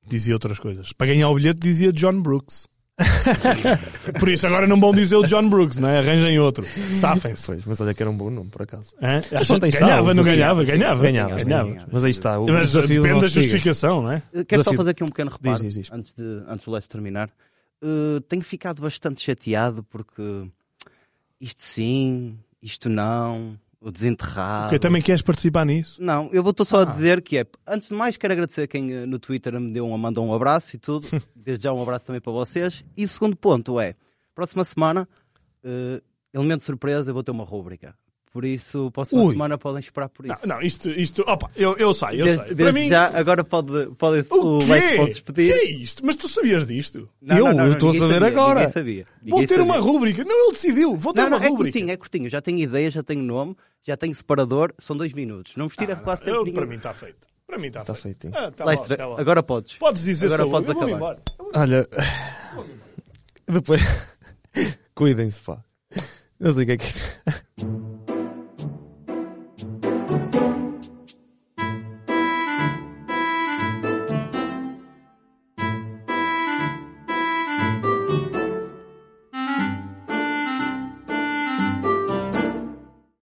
dizia 0.07 0.33
outras 0.33 0.57
coisas. 0.59 0.91
Para 0.93 1.07
ganhar 1.07 1.29
o 1.29 1.35
bilhete, 1.35 1.59
dizia 1.59 1.91
John 1.93 2.21
Brooks. 2.21 2.67
Por 4.19 4.27
isso 4.29 4.47
agora 4.47 4.65
não 4.65 4.79
vão 4.79 4.91
dizer 4.91 5.15
o 5.17 5.23
John 5.23 5.47
Brooks, 5.47 5.77
não 5.77 5.87
é? 5.87 5.99
Arranjem 5.99 6.39
outro. 6.39 6.65
Safem-se. 6.95 7.59
Mas 7.65 7.79
olha 7.79 7.93
que 7.93 8.01
era 8.01 8.09
um 8.09 8.17
bom 8.17 8.31
nome, 8.31 8.49
por 8.49 8.63
acaso. 8.63 8.95
Hã? 8.99 9.21
Mas 9.31 9.47
ganhava, 9.47 10.13
não 10.15 10.23
ganhava, 10.23 10.63
ganhava. 10.63 11.03
Ganhava, 11.03 11.35
ganhava. 11.35 11.69
ganhava. 11.69 11.87
Mas 11.91 12.05
aí 12.05 12.11
está. 12.11 12.39
O 12.39 12.47
Mas 12.47 12.73
depende 12.73 13.21
da 13.21 13.27
justificação, 13.27 14.01
não 14.01 14.11
é? 14.13 14.23
Quero 14.31 14.63
só 14.63 14.71
Desafio. 14.71 14.77
fazer 14.77 14.89
aqui 14.91 15.03
um 15.03 15.09
pequeno 15.09 15.29
reparo 15.29 15.55
Diz, 15.61 15.75
diz, 15.75 15.85
diz. 15.85 15.91
Antes, 15.91 16.13
de, 16.13 16.23
antes 16.47 16.65
do 16.65 16.71
Leste 16.71 16.89
terminar. 16.89 17.29
Uh, 17.83 18.19
tenho 18.21 18.41
ficado 18.41 18.81
bastante 18.81 19.21
chateado 19.21 19.83
porque 19.83 20.47
isto 21.39 21.61
sim, 21.61 22.37
isto 22.61 22.89
não, 22.89 23.57
o 23.79 23.91
desenterrado. 23.91 24.65
Porque 24.69 24.79
também 24.79 25.01
queres 25.01 25.21
participar 25.21 25.65
nisso. 25.65 26.01
Não, 26.01 26.29
eu 26.33 26.41
vou-te 26.43 26.65
só 26.65 26.79
Ah. 26.79 26.81
a 26.81 26.85
dizer 26.85 27.21
que 27.21 27.37
é. 27.37 27.45
Antes 27.67 27.89
de 27.89 27.93
mais, 27.93 28.17
quero 28.17 28.33
agradecer 28.33 28.63
a 28.63 28.67
quem 28.67 28.91
eh, 28.91 29.05
no 29.05 29.19
Twitter 29.19 29.59
me 29.59 29.71
deu 29.71 29.85
um, 29.85 29.97
mandou 29.97 30.25
um 30.25 30.33
abraço 30.33 30.75
e 30.75 30.79
tudo. 30.79 31.07
Desde 31.35 31.63
já 31.65 31.73
um 31.73 31.81
abraço 31.81 32.07
também 32.07 32.21
para 32.21 32.31
vocês. 32.33 32.83
E 32.97 33.05
o 33.05 33.09
segundo 33.09 33.35
ponto 33.37 33.79
é: 33.79 33.95
próxima 34.33 34.63
semana, 34.63 35.07
eh, 35.63 36.01
elemento 36.33 36.61
de 36.61 36.65
surpresa, 36.65 37.11
eu 37.11 37.13
vou 37.13 37.23
ter 37.23 37.31
uma 37.31 37.43
rúbrica. 37.43 37.95
Por 38.31 38.45
isso, 38.45 38.91
próxima 38.91 39.21
Ui. 39.23 39.31
semana 39.31 39.57
podem 39.57 39.79
esperar 39.79 40.09
por 40.09 40.25
Não, 40.25 40.35
isso. 40.35 40.47
não, 40.47 40.61
isto, 40.61 40.89
isto, 40.89 41.23
opa, 41.25 41.49
eu, 41.55 41.75
eu 41.77 41.91
sei, 41.93 42.21
eu 42.21 42.25
desde 42.25 42.45
sei. 42.45 42.53
desde 42.55 42.63
Para 42.63 42.71
mim, 42.71 42.87
já, 42.87 43.17
agora 43.17 43.43
pode, 43.43 43.87
pode, 43.97 44.27
o 44.31 44.37
o? 44.37 44.57
Leite 44.59 44.95
pode 44.95 44.97
que 44.97 45.05
despedir. 45.13 45.53
é 45.53 45.63
isto? 45.63 46.05
Mas 46.05 46.15
tu 46.17 46.27
sabias 46.27 46.67
disto? 46.67 47.09
Eu? 47.25 47.47
Eu 47.47 47.71
estou 47.73 47.89
a 47.89 47.93
saber 47.93 48.13
sabia, 48.15 48.27
agora. 48.27 48.59
Ninguém 48.59 48.73
sabia. 48.73 49.05
Vou 49.23 49.39
Ninguém 49.39 49.47
ter 49.47 49.61
uma 49.61 49.73
sabia. 49.75 49.89
rúbrica. 49.91 50.23
Não, 50.23 50.43
ele 50.43 50.51
decidiu. 50.51 50.95
Vou 50.95 51.13
ter 51.13 51.21
Não, 51.21 51.29
não, 51.31 51.37
uma 51.37 51.45
é 51.45 51.49
rúbrica. 51.49 51.71
curtinho, 51.73 51.91
é 51.93 51.97
curtinho. 51.97 52.29
Já 52.29 52.41
tenho 52.41 52.59
ideia, 52.59 52.91
já 52.91 53.01
tenho 53.01 53.23
nome, 53.23 53.55
já 53.83 53.97
tenho 53.97 54.13
separador. 54.13 54.71
São 54.77 54.95
dois 54.95 55.13
minutos. 55.13 55.55
Não 55.55 55.67
vos 55.67 55.75
tira 55.75 55.93
Ah, 55.93 55.95
quase 55.95 56.23
não, 56.25 56.33
tempo 56.33 56.47
eu- 56.49 56.53
para 56.53 56.65
mim 56.67 56.75
está 56.75 56.93
feito. 56.93 57.27
Para 57.47 57.57
mim 57.57 57.67
está 57.67 57.79
Está 57.81 57.95
feito. 57.95 58.19
feito. 58.21 58.37
Ah, 58.37 58.51
tá 58.51 58.65
bom, 58.65 58.69
Leicester, 58.69 58.97
tá 58.97 59.05
agora 59.19 59.41
podes. 59.41 59.75
Podes 59.77 60.03
dizer 60.03 60.25
Agora 60.25 60.37
saúde. 60.39 60.51
podes 60.51 60.69
acabar. 60.69 60.91
embora. 60.91 61.19
Olha, 61.55 61.87
depois. 63.47 63.81
Cuidem-se, 64.93 65.41
pá. 65.41 65.63
Não 66.39 66.53
sei 66.53 66.63
o 66.63 66.65
que 66.67 66.71
é 66.73 66.77
que. 66.77 67.86